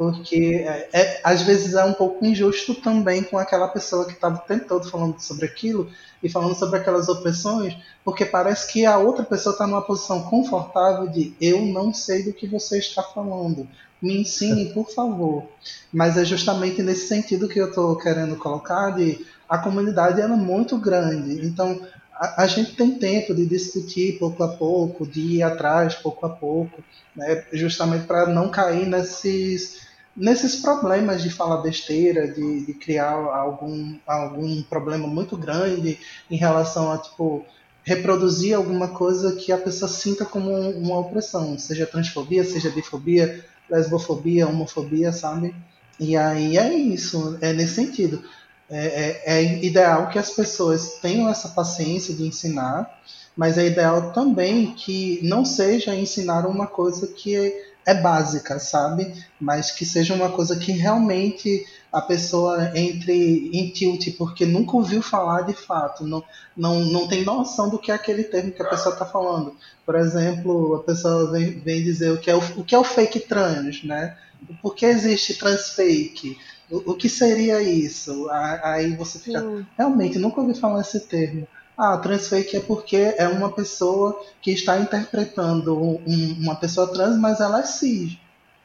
porque 0.01 0.65
é, 0.67 0.89
é, 0.95 1.21
às 1.23 1.43
vezes 1.43 1.75
é 1.75 1.85
um 1.85 1.93
pouco 1.93 2.25
injusto 2.25 2.75
também 2.75 3.23
com 3.23 3.37
aquela 3.37 3.69
pessoa 3.69 4.07
que 4.07 4.13
estava 4.13 4.37
o 4.37 4.49
tempo 4.49 4.67
todo 4.67 4.91
falando 4.91 5.21
sobre 5.21 5.45
aquilo 5.45 5.91
e 6.23 6.29
falando 6.31 6.55
sobre 6.55 6.79
aquelas 6.79 7.11
opressões, 7.11 7.77
porque 8.03 8.25
parece 8.25 8.73
que 8.73 8.87
a 8.87 8.97
outra 8.97 9.23
pessoa 9.27 9.53
está 9.53 9.67
numa 9.67 9.83
posição 9.83 10.23
confortável 10.23 11.07
de 11.07 11.35
eu 11.39 11.61
não 11.67 11.93
sei 11.93 12.23
do 12.23 12.33
que 12.33 12.47
você 12.47 12.79
está 12.79 13.03
falando, 13.03 13.69
me 14.01 14.23
ensine, 14.23 14.73
por 14.73 14.91
favor. 14.91 15.45
Mas 15.93 16.17
é 16.17 16.25
justamente 16.25 16.83
nesse 16.83 17.07
sentido 17.07 17.47
que 17.47 17.61
eu 17.61 17.69
estou 17.69 17.95
querendo 17.99 18.37
colocar 18.37 18.93
de 18.93 19.27
a 19.47 19.59
comunidade 19.59 20.19
é 20.19 20.27
muito 20.27 20.79
grande, 20.79 21.47
então 21.47 21.79
a, 22.15 22.45
a, 22.45 22.47
gente 22.47 22.75
tem 22.75 22.93
tempo 22.99 23.35
de 23.35 23.45
discutir 23.45 24.19
pouco 24.19 24.43
a 24.43 24.49
pouco, 24.49 25.07
de 25.07 25.21
ir 25.21 25.43
atrás 25.43 25.95
pouco 25.95 26.25
a 26.25 26.31
pouco, 26.31 26.83
né, 27.15 27.45
justamente 27.53 28.07
para 28.07 28.27
não 28.27 28.49
cair 28.49 28.87
nesses 28.87 29.90
nesses 30.17 30.57
problemas 30.57 31.23
de 31.23 31.31
falar 31.31 31.59
besteira, 31.59 32.29
de, 32.29 32.67
de 32.67 32.75
criar 32.75 33.13
algum, 33.13 33.97
algum 34.07 34.63
problema 34.63 35.07
muito 35.07 35.37
grande 35.37 35.99
em 36.31 36.37
relação 36.37 36.93
a, 36.93 36.99
tipo, 36.99 37.45
reproduzir 37.83 38.55
alguma 38.55 38.89
coisa 38.89 39.37
que 39.37 39.53
a 39.53 39.59
pessoa 39.59 39.89
sinta 39.89 40.25
como 40.25 40.51
uma 40.53 40.99
opressão, 40.99 41.59
seja 41.59 41.87
transfobia, 41.87 42.45
seja 42.45 42.71
bifobia, 42.71 43.45
lesbofobia, 43.69 44.49
homofobia, 44.49 45.13
sabe? 45.13 45.55
E 45.99 46.17
aí 46.17 46.57
é 46.57 46.75
isso, 46.75 47.39
é 47.41 47.53
nesse 47.53 47.75
sentido. 47.75 48.23
É, 48.69 49.23
é, 49.27 49.39
é 49.39 49.65
ideal 49.65 50.09
que 50.09 50.19
as 50.19 50.31
pessoas 50.31 50.99
tenham 51.03 51.29
essa 51.29 51.49
paciência 51.49 52.15
de 52.15 52.25
ensinar, 52.25 53.01
mas 53.37 53.59
é 53.59 53.67
ideal 53.67 54.13
também 54.13 54.73
que 54.75 55.21
não 55.23 55.45
seja 55.45 55.95
ensinar 55.95 56.47
uma 56.47 56.67
coisa 56.67 57.09
que 57.09 57.53
é 57.87 57.95
básica, 57.95 58.59
sabe? 58.59 59.13
Mas 59.41 59.71
que 59.71 59.85
seja 59.85 60.15
uma 60.15 60.31
coisa 60.31 60.57
que 60.57 60.73
realmente 60.73 61.67
a 61.93 62.01
pessoa 62.01 62.71
entre 62.75 63.51
em 63.53 63.71
tilt, 63.71 64.17
porque 64.17 64.47
nunca 64.47 64.77
ouviu 64.77 65.03
falar 65.03 65.43
de 65.43 65.55
fato, 65.55 66.07
não, 66.07 66.23
não, 66.57 66.85
não 66.85 67.09
tem 67.09 67.25
noção 67.25 67.69
do 67.69 67.79
que 67.79 67.91
é 67.91 67.95
aquele 67.95 68.25
termo 68.25 68.53
que 68.53 68.63
a 68.63 68.69
pessoa 68.69 68.93
está 68.93 69.05
falando. 69.05 69.57
Por 69.85 69.97
exemplo, 69.97 70.77
a 70.77 70.83
pessoa 70.85 71.33
vem, 71.33 71.59
vem 71.59 71.83
dizer 71.83 72.13
o 72.13 72.19
que, 72.19 72.31
é 72.31 72.35
o, 72.35 72.39
o 72.57 72.65
que 72.65 72.75
é 72.75 72.79
o 72.79 72.85
fake 72.85 73.21
trans, 73.21 73.83
né? 73.83 74.17
Por 74.63 74.75
que 74.75 74.87
existe 74.87 75.35
trans 75.35 75.71
fake? 75.71 76.39
O, 76.71 76.93
o 76.93 76.95
que 76.95 77.09
seria 77.09 77.61
isso? 77.61 78.29
Aí 78.31 78.95
você 78.95 79.19
fica, 79.19 79.41
Sim. 79.41 79.67
realmente, 79.77 80.19
nunca 80.19 80.41
ouvi 80.41 80.55
falar 80.55 80.83
esse 80.83 81.01
termo. 81.01 81.47
Ah, 81.83 81.97
transfake 81.97 82.59
é 82.59 82.61
porque 82.61 83.15
é 83.17 83.27
uma 83.27 83.51
pessoa 83.51 84.21
que 84.43 84.51
está 84.51 84.79
interpretando 84.79 85.83
um, 85.83 86.37
uma 86.39 86.55
pessoa 86.55 86.93
trans, 86.93 87.17
mas 87.17 87.41
ela 87.41 87.61
é 87.61 87.63
cis. 87.63 88.19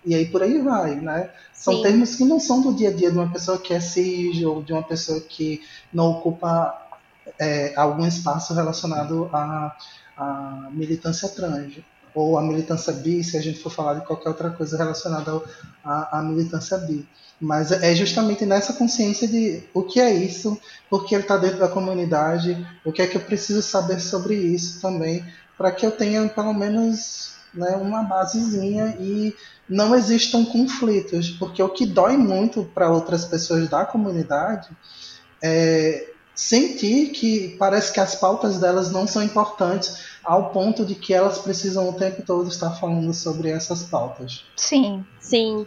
E 0.05 0.13
aí 0.13 0.25
por 0.25 0.43
aí 0.43 0.59
vai, 0.61 0.95
né? 0.95 1.29
São 1.53 1.75
Sim. 1.77 1.83
termos 1.83 2.15
que 2.17 2.25
não 2.25 2.41
são 2.41 2.61
do 2.61 2.75
dia 2.75 2.89
a 2.89 2.93
dia 2.93 3.09
de 3.09 3.17
uma 3.17 3.31
pessoa 3.31 3.57
que 3.57 3.73
é 3.73 3.79
cis 3.79 4.43
ou 4.43 4.61
de 4.61 4.73
uma 4.73 4.83
pessoa 4.83 5.21
que 5.21 5.61
não 5.93 6.11
ocupa 6.11 6.77
é, 7.39 7.73
algum 7.77 8.05
espaço 8.05 8.53
relacionado 8.53 9.29
à, 9.31 9.77
à 10.17 10.69
militância 10.73 11.29
trans 11.29 11.79
ou 12.15 12.37
a 12.37 12.41
militância 12.41 12.93
bi, 12.93 13.23
se 13.23 13.37
a 13.37 13.41
gente 13.41 13.59
for 13.59 13.69
falar 13.69 13.95
de 13.95 14.05
qualquer 14.05 14.29
outra 14.29 14.49
coisa 14.49 14.77
relacionada 14.77 15.41
à, 15.83 16.19
à 16.19 16.23
militância 16.23 16.77
bi. 16.77 17.07
Mas 17.39 17.71
é 17.71 17.93
justamente 17.93 18.45
nessa 18.45 18.73
consciência 18.73 19.27
de 19.27 19.61
o 19.73 19.83
que 19.83 19.99
é 19.99 20.13
isso, 20.13 20.57
porque 20.89 21.13
ele 21.13 21.23
está 21.23 21.35
dentro 21.35 21.59
da 21.59 21.67
comunidade, 21.67 22.65
o 22.85 22.93
que 22.93 23.01
é 23.01 23.07
que 23.07 23.17
eu 23.17 23.21
preciso 23.21 23.61
saber 23.61 23.99
sobre 23.99 24.35
isso 24.35 24.81
também, 24.81 25.23
para 25.57 25.71
que 25.71 25.85
eu 25.85 25.91
tenha 25.91 26.27
pelo 26.29 26.53
menos 26.53 27.33
né, 27.53 27.75
uma 27.75 28.03
basezinha 28.03 28.95
e 28.99 29.35
não 29.67 29.93
existam 29.95 30.45
conflitos, 30.45 31.31
porque 31.31 31.61
o 31.61 31.69
que 31.69 31.85
dói 31.85 32.15
muito 32.15 32.63
para 32.73 32.89
outras 32.89 33.25
pessoas 33.25 33.67
da 33.67 33.83
comunidade 33.85 34.69
é 35.41 36.09
sentir 36.35 37.11
que 37.11 37.55
parece 37.57 37.93
que 37.93 37.99
as 37.99 38.15
pautas 38.15 38.59
delas 38.59 38.91
não 38.91 39.07
são 39.07 39.23
importantes 39.23 40.14
ao 40.25 40.49
ponto 40.49 40.83
de 40.83 40.95
que 40.95 41.13
elas 41.13 41.37
precisam 41.37 41.87
o 41.87 41.93
tempo 41.93 42.23
todo 42.23 42.49
estar 42.49 42.71
falando 42.71 43.13
sobre 43.13 43.49
essas 43.49 43.83
pautas. 43.83 44.43
Sim, 44.55 45.05
sim. 45.19 45.65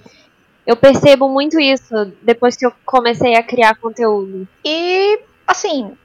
Eu 0.66 0.76
percebo 0.76 1.28
muito 1.28 1.58
isso 1.58 2.12
depois 2.22 2.56
que 2.56 2.66
eu 2.66 2.72
comecei 2.84 3.36
a 3.36 3.42
criar 3.42 3.76
conteúdo. 3.76 4.46
E, 4.64 5.20
assim, 5.46 5.96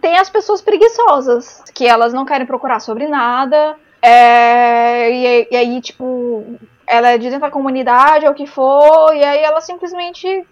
tem 0.00 0.18
as 0.18 0.30
pessoas 0.30 0.60
preguiçosas, 0.60 1.62
que 1.74 1.86
elas 1.86 2.12
não 2.12 2.24
querem 2.24 2.46
procurar 2.46 2.78
sobre 2.78 3.08
nada, 3.08 3.76
é, 4.00 5.10
e, 5.10 5.48
e, 5.50 5.56
aí, 5.56 5.80
tipo, 5.80 6.44
ela 6.86 7.08
é 7.08 7.18
de 7.18 7.24
dentro 7.24 7.40
da 7.40 7.50
comunidade, 7.50 8.26
ou 8.26 8.32
o 8.32 8.34
que 8.34 8.46
for, 8.46 9.14
e 9.14 9.24
aí 9.24 9.42
ela 9.42 9.60
simplesmente 9.60 10.46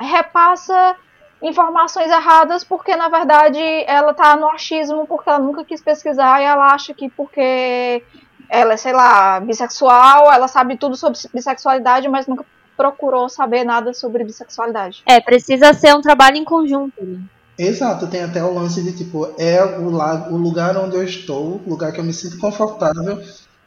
repassa 0.00 0.96
informações 1.42 2.10
erradas 2.10 2.62
porque, 2.64 2.94
na 2.96 3.08
verdade, 3.08 3.60
ela 3.86 4.14
tá 4.14 4.36
no 4.36 4.48
achismo 4.48 5.06
porque 5.06 5.28
ela 5.28 5.38
nunca 5.38 5.64
quis 5.64 5.80
pesquisar 5.80 6.40
e 6.40 6.44
ela 6.44 6.72
acha 6.72 6.94
que 6.94 7.10
porque 7.10 8.02
ela 8.48 8.74
é, 8.74 8.76
sei 8.76 8.92
lá, 8.92 9.40
bissexual, 9.40 10.32
ela 10.32 10.46
sabe 10.46 10.76
tudo 10.76 10.96
sobre 10.96 11.18
bissexualidade, 11.32 12.08
mas 12.08 12.26
nunca 12.26 12.44
procurou 12.76 13.28
saber 13.28 13.64
nada 13.64 13.92
sobre 13.92 14.24
bissexualidade. 14.24 15.02
É, 15.06 15.20
precisa 15.20 15.72
ser 15.72 15.94
um 15.94 16.00
trabalho 16.00 16.36
em 16.36 16.44
conjunto, 16.44 17.02
né? 17.02 17.20
Exato, 17.58 18.06
tem 18.06 18.22
até 18.22 18.42
o 18.42 18.54
lance 18.54 18.82
de 18.82 18.92
tipo, 18.92 19.34
é 19.38 19.62
o, 19.62 19.88
o 20.32 20.36
lugar 20.36 20.76
onde 20.76 20.96
eu 20.96 21.04
estou, 21.04 21.60
lugar 21.66 21.92
que 21.92 22.00
eu 22.00 22.04
me 22.04 22.12
sinto 22.12 22.38
confortável, 22.38 23.22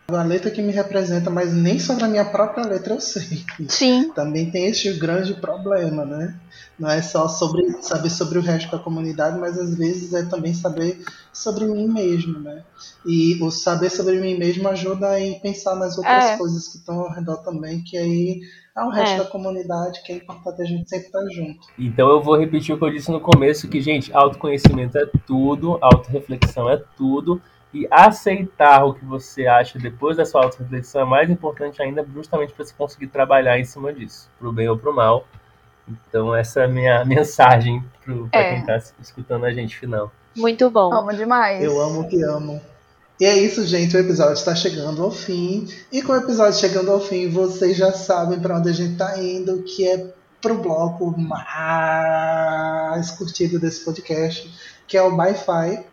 a 0.07 0.23
letra 0.23 0.51
que 0.51 0.61
me 0.61 0.71
representa, 0.71 1.29
mas 1.29 1.53
nem 1.53 1.79
sobre 1.79 2.03
a 2.03 2.07
minha 2.07 2.25
própria 2.25 2.65
letra 2.65 2.93
eu 2.93 3.01
sei. 3.01 3.43
Sim. 3.67 4.11
Também 4.13 4.51
tem 4.51 4.67
este 4.67 4.93
grande 4.93 5.33
problema, 5.33 6.05
né? 6.05 6.35
Não 6.77 6.89
é 6.89 7.01
só 7.01 7.27
sobre 7.27 7.63
saber 7.81 8.09
sobre 8.09 8.37
o 8.37 8.41
resto 8.41 8.69
da 8.69 8.83
comunidade, 8.83 9.39
mas 9.39 9.57
às 9.57 9.75
vezes 9.75 10.13
é 10.13 10.23
também 10.23 10.53
saber 10.53 11.03
sobre 11.33 11.65
mim 11.65 11.87
mesmo, 11.87 12.39
né? 12.39 12.63
E 13.05 13.41
o 13.41 13.49
saber 13.49 13.89
sobre 13.89 14.19
mim 14.19 14.37
mesmo 14.37 14.67
ajuda 14.67 15.15
a 15.15 15.39
pensar 15.41 15.75
nas 15.75 15.97
outras 15.97 16.25
é. 16.25 16.37
coisas 16.37 16.67
que 16.67 16.77
estão 16.77 16.99
ao 16.99 17.11
redor 17.11 17.37
também, 17.37 17.81
que 17.81 17.97
aí 17.97 18.41
é 18.77 18.83
o 18.83 18.89
resto 18.89 19.15
é. 19.15 19.17
da 19.19 19.25
comunidade, 19.25 20.03
que 20.03 20.11
é 20.11 20.17
importante 20.17 20.61
a 20.61 20.65
gente 20.65 20.89
sempre 20.89 21.07
estar 21.07 21.25
junto. 21.33 21.65
Então 21.79 22.09
eu 22.09 22.21
vou 22.21 22.37
repetir 22.37 22.75
o 22.75 22.77
que 22.77 22.83
eu 22.83 22.91
disse 22.91 23.09
no 23.09 23.21
começo, 23.21 23.69
que, 23.69 23.81
gente, 23.81 24.13
autoconhecimento 24.13 24.97
é 24.97 25.05
tudo, 25.25 25.79
autorreflexão 25.81 26.69
é 26.69 26.83
tudo, 26.97 27.41
e 27.75 27.85
aceitar 27.91 28.85
o 28.85 28.93
que 28.93 29.03
você 29.03 29.45
acha 29.45 29.77
depois 29.77 30.15
da 30.15 30.25
sua 30.25 30.45
autorreflexão 30.45 31.01
é 31.01 31.05
mais 31.05 31.29
importante 31.29 31.81
ainda, 31.81 32.07
justamente 32.13 32.53
para 32.53 32.63
você 32.63 32.73
conseguir 32.73 33.07
trabalhar 33.07 33.59
em 33.59 33.65
cima 33.65 33.91
disso, 33.91 34.29
pro 34.39 34.53
bem 34.53 34.69
ou 34.69 34.77
pro 34.77 34.95
mal. 34.95 35.27
Então 35.85 36.33
essa 36.33 36.61
é 36.61 36.65
a 36.65 36.69
minha 36.69 37.03
mensagem 37.05 37.83
para 38.01 38.39
é. 38.39 38.49
quem 38.51 38.59
está 38.61 38.77
escutando 39.01 39.43
a 39.43 39.51
gente 39.51 39.77
final. 39.77 40.09
Muito 40.37 40.69
bom. 40.69 40.93
Amo 40.93 41.13
demais. 41.13 41.61
Eu 41.61 41.81
amo 41.81 42.07
que 42.07 42.23
amo. 42.23 42.61
E 43.19 43.25
é 43.25 43.37
isso, 43.37 43.65
gente. 43.65 43.93
O 43.97 43.99
episódio 43.99 44.33
está 44.33 44.55
chegando 44.55 45.03
ao 45.03 45.11
fim. 45.11 45.67
E 45.91 46.01
com 46.01 46.13
o 46.13 46.17
episódio 46.17 46.57
chegando 46.57 46.89
ao 46.91 47.01
fim, 47.01 47.29
vocês 47.29 47.75
já 47.75 47.91
sabem 47.91 48.39
para 48.39 48.57
onde 48.57 48.69
a 48.69 48.73
gente 48.73 48.93
está 48.93 49.19
indo, 49.19 49.63
que 49.63 49.85
é 49.85 50.13
pro 50.41 50.55
bloco 50.55 51.13
mais 51.17 53.11
curtido 53.11 53.59
desse 53.59 53.83
podcast, 53.83 54.49
que 54.87 54.97
é 54.97 55.01
o 55.01 55.13
Wi-Fi, 55.15 55.83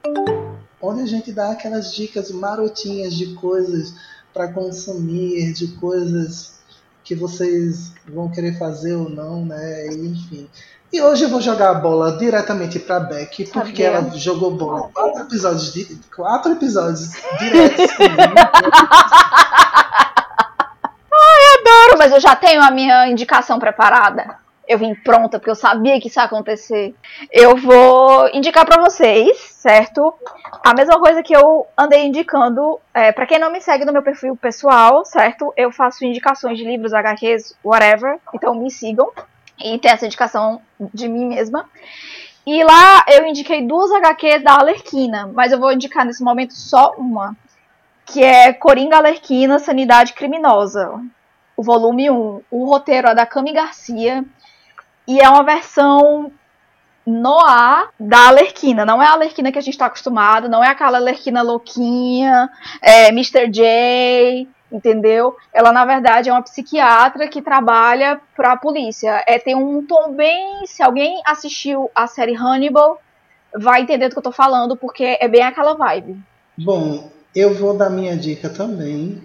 onde 0.82 1.02
a 1.02 1.06
gente 1.06 1.32
dá 1.32 1.52
aquelas 1.52 1.94
dicas 1.94 2.30
marotinhas 2.32 3.14
de 3.14 3.34
coisas 3.34 3.94
para 4.34 4.52
consumir, 4.52 5.52
de 5.52 5.68
coisas 5.68 6.54
que 7.04 7.14
vocês 7.14 7.92
vão 8.06 8.28
querer 8.28 8.58
fazer 8.58 8.94
ou 8.94 9.08
não, 9.08 9.44
né? 9.44 9.86
Enfim. 9.88 10.48
E 10.92 11.00
hoje 11.00 11.24
eu 11.24 11.28
vou 11.30 11.40
jogar 11.40 11.70
a 11.70 11.74
bola 11.74 12.18
diretamente 12.18 12.78
para 12.78 13.00
Beck, 13.00 13.50
porque 13.50 13.82
ela 13.82 14.10
jogou 14.16 14.50
bola 14.50 14.90
quatro 14.92 15.22
episódios, 15.22 15.72
de, 15.72 15.98
quatro 16.14 16.52
episódios 16.52 17.12
diretos 17.38 17.90
comigo. 17.96 18.34
Ai, 21.14 21.60
adoro, 21.60 21.98
mas 21.98 22.12
eu 22.12 22.20
já 22.20 22.36
tenho 22.36 22.62
a 22.62 22.70
minha 22.70 23.08
indicação 23.08 23.58
preparada. 23.58 24.41
Eu 24.66 24.78
vim 24.78 24.94
pronta 24.94 25.38
porque 25.38 25.50
eu 25.50 25.56
sabia 25.56 26.00
que 26.00 26.08
isso 26.08 26.20
ia 26.20 26.24
acontecer. 26.24 26.94
Eu 27.30 27.56
vou 27.56 28.28
indicar 28.32 28.64
para 28.64 28.80
vocês, 28.82 29.36
certo? 29.38 30.14
A 30.64 30.72
mesma 30.74 30.98
coisa 31.00 31.22
que 31.22 31.34
eu 31.36 31.66
andei 31.76 32.06
indicando. 32.06 32.80
É, 32.94 33.10
para 33.10 33.26
quem 33.26 33.38
não 33.38 33.50
me 33.50 33.60
segue 33.60 33.84
no 33.84 33.92
meu 33.92 34.02
perfil 34.02 34.36
pessoal, 34.36 35.04
certo? 35.04 35.52
Eu 35.56 35.72
faço 35.72 36.04
indicações 36.04 36.58
de 36.58 36.64
livros, 36.64 36.94
HQs, 36.94 37.56
whatever. 37.64 38.18
Então 38.32 38.54
me 38.54 38.70
sigam 38.70 39.10
e 39.58 39.78
ter 39.78 39.88
essa 39.88 40.06
indicação 40.06 40.60
de 40.92 41.08
mim 41.08 41.26
mesma. 41.26 41.68
E 42.46 42.62
lá 42.64 43.04
eu 43.08 43.26
indiquei 43.26 43.66
duas 43.66 43.90
HQs 43.92 44.42
da 44.42 44.58
Alerquina, 44.58 45.30
mas 45.32 45.52
eu 45.52 45.60
vou 45.60 45.72
indicar 45.72 46.04
nesse 46.04 46.22
momento 46.22 46.54
só 46.54 46.94
uma, 46.98 47.36
que 48.04 48.22
é 48.22 48.52
Coringa 48.52 48.96
Alerquina, 48.96 49.60
Sanidade 49.60 50.12
Criminosa, 50.12 51.00
o 51.56 51.62
volume 51.62 52.10
1. 52.10 52.42
O 52.50 52.64
roteiro 52.64 53.08
é 53.08 53.14
da 53.14 53.24
Cami 53.24 53.52
Garcia 53.52 54.24
e 55.06 55.20
é 55.20 55.28
uma 55.28 55.42
versão 55.42 56.32
noir 57.06 57.88
da 57.98 58.28
Alerquina. 58.28 58.84
Não 58.84 59.02
é 59.02 59.06
a 59.06 59.12
Alerquina 59.12 59.50
que 59.50 59.58
a 59.58 59.62
gente 59.62 59.74
está 59.74 59.86
acostumado, 59.86 60.48
não 60.48 60.62
é 60.62 60.68
aquela 60.68 60.98
Alerquina 60.98 61.42
louquinha, 61.42 62.48
é, 62.80 63.08
Mr. 63.08 63.50
J, 63.50 64.48
entendeu? 64.70 65.36
Ela 65.52 65.72
na 65.72 65.84
verdade 65.84 66.28
é 66.28 66.32
uma 66.32 66.42
psiquiatra 66.42 67.28
que 67.28 67.42
trabalha 67.42 68.20
para 68.34 68.52
a 68.52 68.56
polícia. 68.56 69.22
É 69.26 69.38
tem 69.38 69.54
um 69.54 69.84
tom 69.84 70.12
bem, 70.12 70.66
se 70.66 70.82
alguém 70.82 71.20
assistiu 71.26 71.90
a 71.94 72.06
série 72.06 72.34
Hannibal, 72.34 73.00
vai 73.54 73.82
entender 73.82 74.08
do 74.08 74.12
que 74.12 74.18
eu 74.18 74.22
tô 74.22 74.32
falando, 74.32 74.76
porque 74.76 75.18
é 75.20 75.28
bem 75.28 75.42
aquela 75.42 75.74
vibe. 75.74 76.18
Bom, 76.56 77.10
eu 77.34 77.54
vou 77.54 77.76
dar 77.76 77.90
minha 77.90 78.16
dica 78.16 78.48
também, 78.48 79.22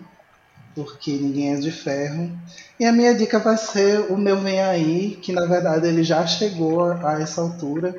porque 0.84 1.12
ninguém 1.12 1.54
é 1.54 1.56
de 1.58 1.72
ferro. 1.72 2.32
E 2.80 2.86
a 2.86 2.92
minha 2.92 3.14
dica 3.14 3.40
vai 3.40 3.58
ser 3.58 4.12
o 4.12 4.18
meu 4.18 4.40
Vem 4.40 4.62
Aí, 4.62 5.18
que 5.22 5.34
na 5.34 5.46
verdade 5.46 5.88
ele 5.88 6.04
já 6.04 6.26
chegou 6.26 6.84
a 6.84 7.20
essa 7.22 7.42
altura 7.42 7.96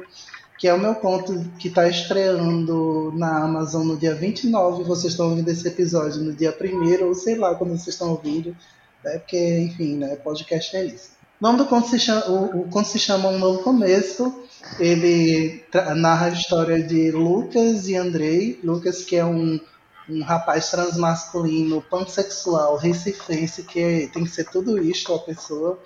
que 0.58 0.66
é 0.66 0.74
o 0.74 0.78
meu 0.78 0.96
ponto 0.96 1.40
que 1.56 1.68
está 1.68 1.88
estreando 1.88 3.12
na 3.16 3.44
Amazon 3.44 3.86
no 3.86 3.96
dia 3.96 4.12
29. 4.12 4.82
Vocês 4.82 5.12
estão 5.12 5.30
ouvindo 5.30 5.48
esse 5.48 5.66
episódio 5.68 6.20
no 6.20 6.32
dia 6.32 6.54
1 6.60 7.06
ou 7.06 7.14
sei 7.14 7.36
lá 7.36 7.54
quando 7.54 7.70
vocês 7.70 7.94
estão 7.94 8.10
ouvindo. 8.10 8.56
Né? 9.04 9.18
Porque, 9.18 9.60
enfim, 9.60 9.96
né? 9.96 10.16
podcast 10.16 10.76
é 10.76 10.84
isso. 10.84 11.10
O 11.40 11.46
nome 11.46 11.58
do 11.58 11.66
conto 11.66 11.88
se 11.88 12.00
chama, 12.00 12.28
o, 12.28 12.62
o 12.62 12.68
conto 12.68 12.88
se 12.88 12.98
chama 12.98 13.28
Um 13.28 13.38
Novo 13.38 13.62
Começo. 13.62 14.42
Ele 14.80 15.62
narra 15.96 16.26
a 16.26 16.30
história 16.30 16.82
de 16.82 17.12
Lucas 17.12 17.88
e 17.88 17.94
Andrei. 17.94 18.58
Lucas, 18.64 19.04
que 19.04 19.14
é 19.14 19.24
um, 19.24 19.60
um 20.08 20.22
rapaz 20.22 20.70
transmasculino, 20.70 21.82
pansexual, 21.82 22.76
recifense, 22.76 23.62
que 23.62 23.80
é, 23.80 24.06
tem 24.06 24.24
que 24.24 24.30
ser 24.30 24.44
tudo 24.44 24.82
isto 24.82 25.12
a 25.14 25.18
pessoa. 25.18 25.78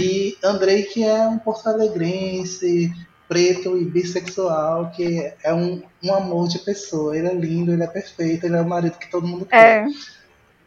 E 0.00 0.36
Andrei, 0.42 0.84
que 0.84 1.04
é 1.04 1.20
um 1.28 1.38
porto-alegrense, 1.38 2.92
preto 3.28 3.76
e 3.76 3.84
bissexual, 3.84 4.90
que 4.90 5.32
é 5.44 5.52
um, 5.52 5.82
um 6.02 6.14
amor 6.14 6.48
de 6.48 6.58
pessoa. 6.60 7.16
Ele 7.16 7.28
é 7.28 7.34
lindo, 7.34 7.72
ele 7.72 7.82
é 7.82 7.86
perfeito, 7.86 8.46
ele 8.46 8.56
é 8.56 8.60
o 8.60 8.68
marido 8.68 8.98
que 8.98 9.10
todo 9.10 9.26
mundo 9.26 9.44
quer. 9.44 9.86
É. 9.86 9.88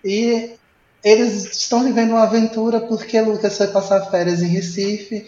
E 0.05 0.55
eles 1.03 1.57
estão 1.57 1.83
vivendo 1.83 2.11
uma 2.11 2.23
aventura 2.23 2.79
porque 2.79 3.19
Lucas 3.19 3.57
foi 3.57 3.67
passar 3.67 4.11
férias 4.11 4.41
em 4.43 4.47
Recife. 4.47 5.27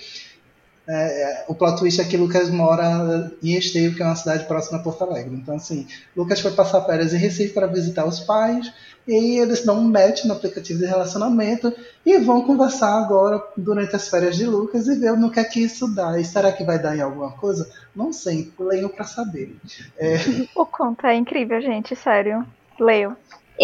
É, 0.88 1.22
é 1.24 1.46
o 1.48 1.56
plot 1.56 1.80
twist 1.80 2.02
é 2.02 2.04
que 2.04 2.18
Lucas 2.18 2.50
mora 2.50 3.32
em 3.42 3.54
Esteio, 3.54 3.96
que 3.96 4.02
é 4.02 4.06
uma 4.06 4.16
cidade 4.16 4.46
próxima 4.46 4.80
a 4.80 4.82
Porto 4.82 5.04
Alegre. 5.04 5.34
Então, 5.36 5.56
assim, 5.56 5.88
Lucas 6.16 6.40
foi 6.42 6.52
passar 6.52 6.82
férias 6.86 7.14
em 7.14 7.18
Recife 7.18 7.54
para 7.54 7.68
visitar 7.68 8.06
os 8.06 8.20
pais 8.20 8.72
e 9.08 9.38
eles 9.38 9.66
dão 9.66 9.80
um 9.80 9.90
match 9.90 10.24
no 10.26 10.34
aplicativo 10.34 10.80
de 10.80 10.86
relacionamento 10.86 11.74
e 12.06 12.18
vão 12.20 12.42
conversar 12.42 12.98
agora 12.98 13.42
durante 13.58 13.96
as 13.96 14.08
férias 14.08 14.36
de 14.36 14.46
Lucas 14.46 14.88
e 14.88 14.96
ver 14.96 15.18
no 15.18 15.32
que 15.32 15.40
é 15.40 15.44
que 15.44 15.62
isso 15.62 15.94
dá. 15.94 16.20
E 16.20 16.26
será 16.26 16.52
que 16.52 16.64
vai 16.64 16.80
dar 16.80 16.96
em 16.96 17.02
alguma 17.02 17.32
coisa? 17.32 17.70
Não 17.96 18.14
sei, 18.14 18.52
leiam 18.60 18.90
para 18.90 19.06
saber. 19.06 19.56
É... 19.98 20.16
O 20.56 20.66
conto 20.66 21.06
é 21.06 21.16
incrível, 21.16 21.62
gente, 21.62 21.96
sério. 21.96 22.46
Leio. 22.80 23.16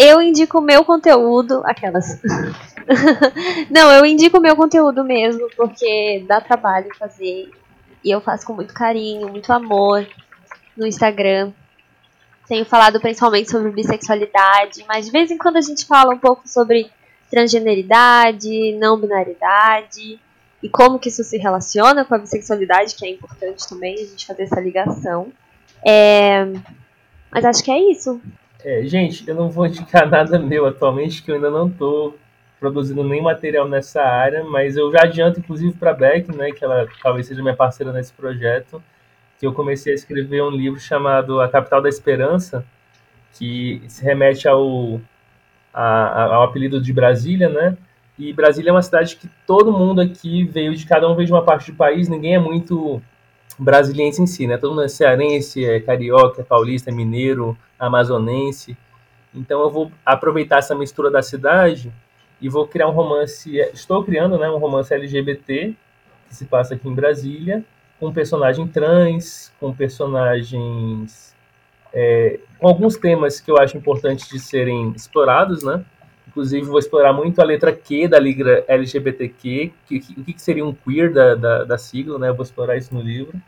Eu 0.02 0.22
indico 0.22 0.60
o 0.60 0.62
meu 0.62 0.82
conteúdo, 0.82 1.60
aquelas. 1.66 2.18
Não, 3.70 3.92
eu 3.92 4.06
indico 4.06 4.38
o 4.38 4.40
meu 4.40 4.56
conteúdo 4.56 5.04
mesmo, 5.04 5.46
porque 5.54 6.24
dá 6.26 6.40
trabalho 6.40 6.88
fazer. 6.98 7.50
E 8.02 8.10
eu 8.10 8.18
faço 8.18 8.46
com 8.46 8.54
muito 8.54 8.72
carinho, 8.72 9.28
muito 9.28 9.52
amor 9.52 10.08
no 10.74 10.86
Instagram. 10.86 11.52
Tenho 12.48 12.64
falado 12.64 12.98
principalmente 12.98 13.50
sobre 13.50 13.70
bissexualidade, 13.72 14.82
mas 14.88 15.04
de 15.04 15.12
vez 15.12 15.30
em 15.30 15.36
quando 15.36 15.58
a 15.58 15.60
gente 15.60 15.84
fala 15.84 16.14
um 16.14 16.18
pouco 16.18 16.48
sobre 16.48 16.90
transgeneridade, 17.30 18.72
não 18.78 18.98
binaridade 18.98 20.18
e 20.62 20.68
como 20.70 20.98
que 20.98 21.10
isso 21.10 21.22
se 21.22 21.36
relaciona 21.36 22.06
com 22.06 22.14
a 22.14 22.18
bissexualidade, 22.18 22.94
que 22.94 23.04
é 23.04 23.10
importante 23.10 23.68
também 23.68 23.96
a 23.96 24.06
gente 24.06 24.26
fazer 24.26 24.44
essa 24.44 24.60
ligação. 24.62 25.30
É... 25.86 26.46
Mas 27.30 27.44
acho 27.44 27.62
que 27.62 27.70
é 27.70 27.92
isso. 27.92 28.18
É, 28.64 28.84
gente, 28.84 29.26
eu 29.28 29.34
não 29.34 29.48
vou 29.48 29.66
indicar 29.66 30.08
nada 30.10 30.38
meu 30.38 30.66
atualmente, 30.66 31.22
que 31.22 31.30
eu 31.30 31.36
ainda 31.36 31.50
não 31.50 31.68
estou 31.68 32.18
produzindo 32.58 33.02
nem 33.02 33.22
material 33.22 33.66
nessa 33.66 34.02
área, 34.02 34.44
mas 34.44 34.76
eu 34.76 34.92
já 34.92 35.02
adianto, 35.02 35.40
inclusive, 35.40 35.72
para 35.74 35.92
a 35.92 35.94
Beck, 35.94 36.30
né, 36.36 36.52
que 36.52 36.62
ela 36.62 36.86
talvez 37.02 37.26
seja 37.26 37.42
minha 37.42 37.56
parceira 37.56 37.90
nesse 37.92 38.12
projeto, 38.12 38.82
que 39.38 39.46
eu 39.46 39.52
comecei 39.54 39.92
a 39.92 39.94
escrever 39.94 40.42
um 40.42 40.50
livro 40.50 40.78
chamado 40.78 41.40
A 41.40 41.48
Capital 41.48 41.80
da 41.80 41.88
Esperança, 41.88 42.64
que 43.32 43.82
se 43.88 44.04
remete 44.04 44.46
ao, 44.46 45.00
a, 45.72 46.24
ao 46.34 46.42
apelido 46.42 46.80
de 46.82 46.92
Brasília, 46.92 47.48
né? 47.48 47.76
E 48.18 48.34
Brasília 48.34 48.68
é 48.68 48.72
uma 48.72 48.82
cidade 48.82 49.16
que 49.16 49.30
todo 49.46 49.72
mundo 49.72 50.02
aqui 50.02 50.44
veio 50.44 50.74
de 50.76 50.84
cada 50.84 51.08
um 51.08 51.14
veio 51.14 51.26
de 51.26 51.32
uma 51.32 51.42
parte 51.42 51.70
do 51.70 51.76
país, 51.76 52.06
ninguém 52.06 52.34
é 52.34 52.38
muito 52.38 53.00
brasiliense 53.60 54.22
em 54.22 54.26
si, 54.26 54.46
né? 54.46 54.56
Todo 54.56 54.70
mundo 54.70 54.84
é 54.84 54.88
cearense, 54.88 55.64
é 55.64 55.80
carioca, 55.80 56.40
é 56.40 56.44
paulista, 56.44 56.90
é 56.90 56.92
mineiro, 56.92 57.56
amazonense. 57.78 58.76
Então 59.34 59.60
eu 59.60 59.70
vou 59.70 59.92
aproveitar 60.04 60.58
essa 60.58 60.74
mistura 60.74 61.10
da 61.10 61.22
cidade 61.22 61.92
e 62.40 62.48
vou 62.48 62.66
criar 62.66 62.88
um 62.88 62.92
romance. 62.92 63.58
Estou 63.72 64.02
criando, 64.04 64.38
né, 64.38 64.50
um 64.50 64.58
romance 64.58 64.92
LGBT 64.92 65.74
que 66.28 66.34
se 66.34 66.46
passa 66.46 66.74
aqui 66.74 66.88
em 66.88 66.94
Brasília, 66.94 67.64
com 67.98 68.12
personagem 68.12 68.66
trans, 68.66 69.52
com 69.58 69.72
personagens 69.74 71.30
é, 71.92 72.38
com 72.58 72.68
alguns 72.68 72.96
temas 72.96 73.40
que 73.40 73.50
eu 73.50 73.58
acho 73.58 73.76
importantes 73.76 74.28
de 74.28 74.38
serem 74.38 74.92
explorados, 74.94 75.62
né? 75.62 75.84
Inclusive, 76.28 76.64
vou 76.66 76.78
explorar 76.78 77.12
muito 77.12 77.40
a 77.40 77.44
letra 77.44 77.72
Q 77.72 78.06
da 78.06 78.18
liga 78.18 78.64
LGBTQ, 78.68 79.72
que, 79.86 79.98
que, 79.98 80.20
o 80.20 80.24
que 80.24 80.40
seria 80.40 80.64
um 80.64 80.72
queer 80.72 81.12
da, 81.12 81.34
da, 81.34 81.64
da 81.64 81.78
sigla, 81.78 82.18
né? 82.18 82.28
Eu 82.28 82.34
vou 82.34 82.44
explorar 82.44 82.76
isso 82.76 82.94
no 82.94 83.00
livro. 83.00 83.40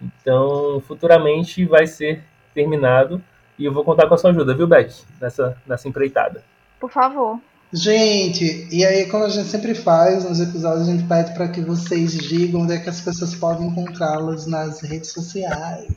Então, 0.00 0.80
futuramente 0.86 1.64
vai 1.64 1.86
ser 1.86 2.22
terminado 2.54 3.22
e 3.58 3.64
eu 3.64 3.72
vou 3.72 3.84
contar 3.84 4.06
com 4.06 4.14
a 4.14 4.18
sua 4.18 4.30
ajuda, 4.30 4.54
viu, 4.54 4.66
Beck? 4.66 4.94
Nessa, 5.20 5.56
nessa 5.66 5.88
empreitada. 5.88 6.42
Por 6.78 6.90
favor. 6.90 7.40
Gente, 7.72 8.66
e 8.72 8.84
aí, 8.84 9.06
como 9.10 9.24
a 9.24 9.28
gente 9.28 9.48
sempre 9.48 9.74
faz 9.74 10.24
nos 10.24 10.40
episódios, 10.40 10.88
a 10.88 10.92
gente 10.92 11.06
pede 11.06 11.34
para 11.34 11.48
que 11.48 11.60
vocês 11.60 12.12
digam 12.12 12.62
onde 12.62 12.72
é 12.72 12.78
que 12.78 12.88
as 12.88 13.00
pessoas 13.00 13.34
podem 13.34 13.66
encontrá-las 13.66 14.46
nas 14.46 14.80
redes 14.80 15.12
sociais. 15.12 15.92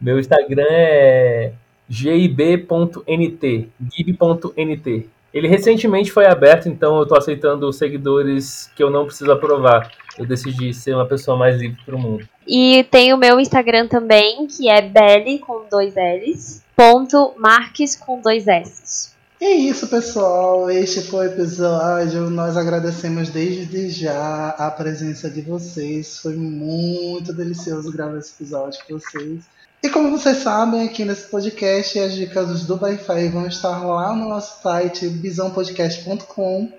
Meu 0.00 0.18
Instagram 0.18 0.66
é 0.68 1.52
gib.nt, 1.88 3.70
gib.nt. 3.92 5.08
Ele 5.32 5.48
recentemente 5.48 6.10
foi 6.10 6.26
aberto, 6.26 6.68
então 6.68 6.96
eu 6.96 7.02
estou 7.02 7.18
aceitando 7.18 7.72
seguidores 7.72 8.70
que 8.74 8.82
eu 8.82 8.90
não 8.90 9.04
preciso 9.04 9.30
aprovar. 9.30 9.92
Eu 10.18 10.26
decidi 10.26 10.72
ser 10.72 10.94
uma 10.94 11.06
pessoa 11.06 11.36
mais 11.36 11.60
livre 11.60 11.78
para 11.84 11.96
o 11.96 11.98
mundo. 11.98 12.28
E 12.46 12.84
tem 12.90 13.12
o 13.12 13.16
meu 13.16 13.38
Instagram 13.40 13.88
também, 13.88 14.46
que 14.46 14.68
é 14.68 14.80
belly 14.80 15.38
com 15.38 15.64
dois 15.70 15.94
L's, 15.94 16.62
ponto 16.74 17.34
marques 17.36 17.96
com 17.96 18.20
dois 18.20 18.46
S. 18.46 19.16
É 19.38 19.50
isso, 19.50 19.86
pessoal. 19.88 20.70
Este 20.70 21.02
foi 21.02 21.28
o 21.28 21.30
episódio. 21.30 22.30
Nós 22.30 22.56
agradecemos 22.56 23.28
desde 23.28 23.90
já 23.90 24.48
a 24.50 24.70
presença 24.70 25.28
de 25.28 25.42
vocês. 25.42 26.20
Foi 26.20 26.34
muito 26.34 27.34
delicioso 27.34 27.92
gravar 27.92 28.16
esse 28.16 28.32
episódio 28.32 28.80
com 28.86 28.98
vocês. 28.98 29.44
E 29.82 29.90
como 29.90 30.10
vocês 30.10 30.38
sabem, 30.38 30.86
aqui 30.86 31.04
nesse 31.04 31.28
podcast, 31.30 31.98
as 31.98 32.14
dicas 32.14 32.64
do 32.64 32.82
Wi-Fi 32.82 33.28
vão 33.28 33.46
estar 33.46 33.84
lá 33.84 34.14
no 34.14 34.28
nosso 34.28 34.62
site 34.62 35.06
bisãopodcast.com. 35.06 36.72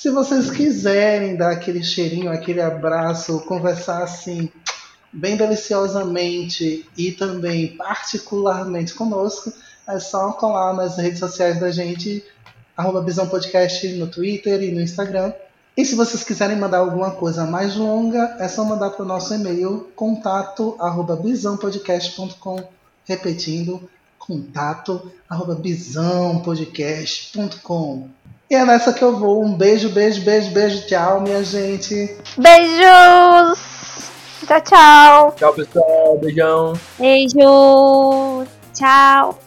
Se 0.00 0.08
vocês 0.08 0.50
quiserem 0.50 1.36
dar 1.36 1.50
aquele 1.50 1.84
cheirinho, 1.84 2.32
aquele 2.32 2.62
abraço, 2.62 3.38
conversar 3.40 4.02
assim, 4.02 4.48
bem 5.12 5.36
deliciosamente 5.36 6.88
e 6.96 7.12
também 7.12 7.76
particularmente 7.76 8.94
conosco, 8.94 9.52
é 9.86 10.00
só 10.00 10.32
colar 10.32 10.72
nas 10.72 10.96
redes 10.96 11.18
sociais 11.18 11.60
da 11.60 11.70
gente, 11.70 12.24
arroba 12.74 13.02
Bisão 13.02 13.28
Podcast 13.28 13.86
no 13.88 14.06
Twitter 14.06 14.62
e 14.62 14.72
no 14.72 14.80
Instagram. 14.80 15.34
E 15.76 15.84
se 15.84 15.94
vocês 15.94 16.24
quiserem 16.24 16.56
mandar 16.56 16.78
alguma 16.78 17.10
coisa 17.10 17.44
mais 17.44 17.76
longa, 17.76 18.38
é 18.40 18.48
só 18.48 18.64
mandar 18.64 18.92
para 18.92 19.04
o 19.04 19.06
nosso 19.06 19.34
e-mail 19.34 19.92
contato 19.94 20.76
arroba 20.80 21.14
bisãopodcast.com 21.14 22.64
repetindo 23.04 23.86
contato 24.18 25.12
arroba 25.28 25.54
bisãopodcast.com 25.56 28.19
e 28.50 28.54
é 28.54 28.64
nessa 28.64 28.92
que 28.92 29.02
eu 29.02 29.16
vou. 29.16 29.44
Um 29.44 29.54
beijo, 29.54 29.90
beijo, 29.90 30.22
beijo, 30.22 30.50
beijo. 30.50 30.86
Tchau, 30.86 31.20
minha 31.20 31.44
gente. 31.44 32.16
Beijos! 32.36 33.60
Tchau, 34.44 34.60
tchau. 34.62 35.34
Tchau, 35.36 35.54
pessoal. 35.54 36.18
Beijão. 36.18 36.72
Beijo. 36.98 38.44
Tchau. 38.74 39.38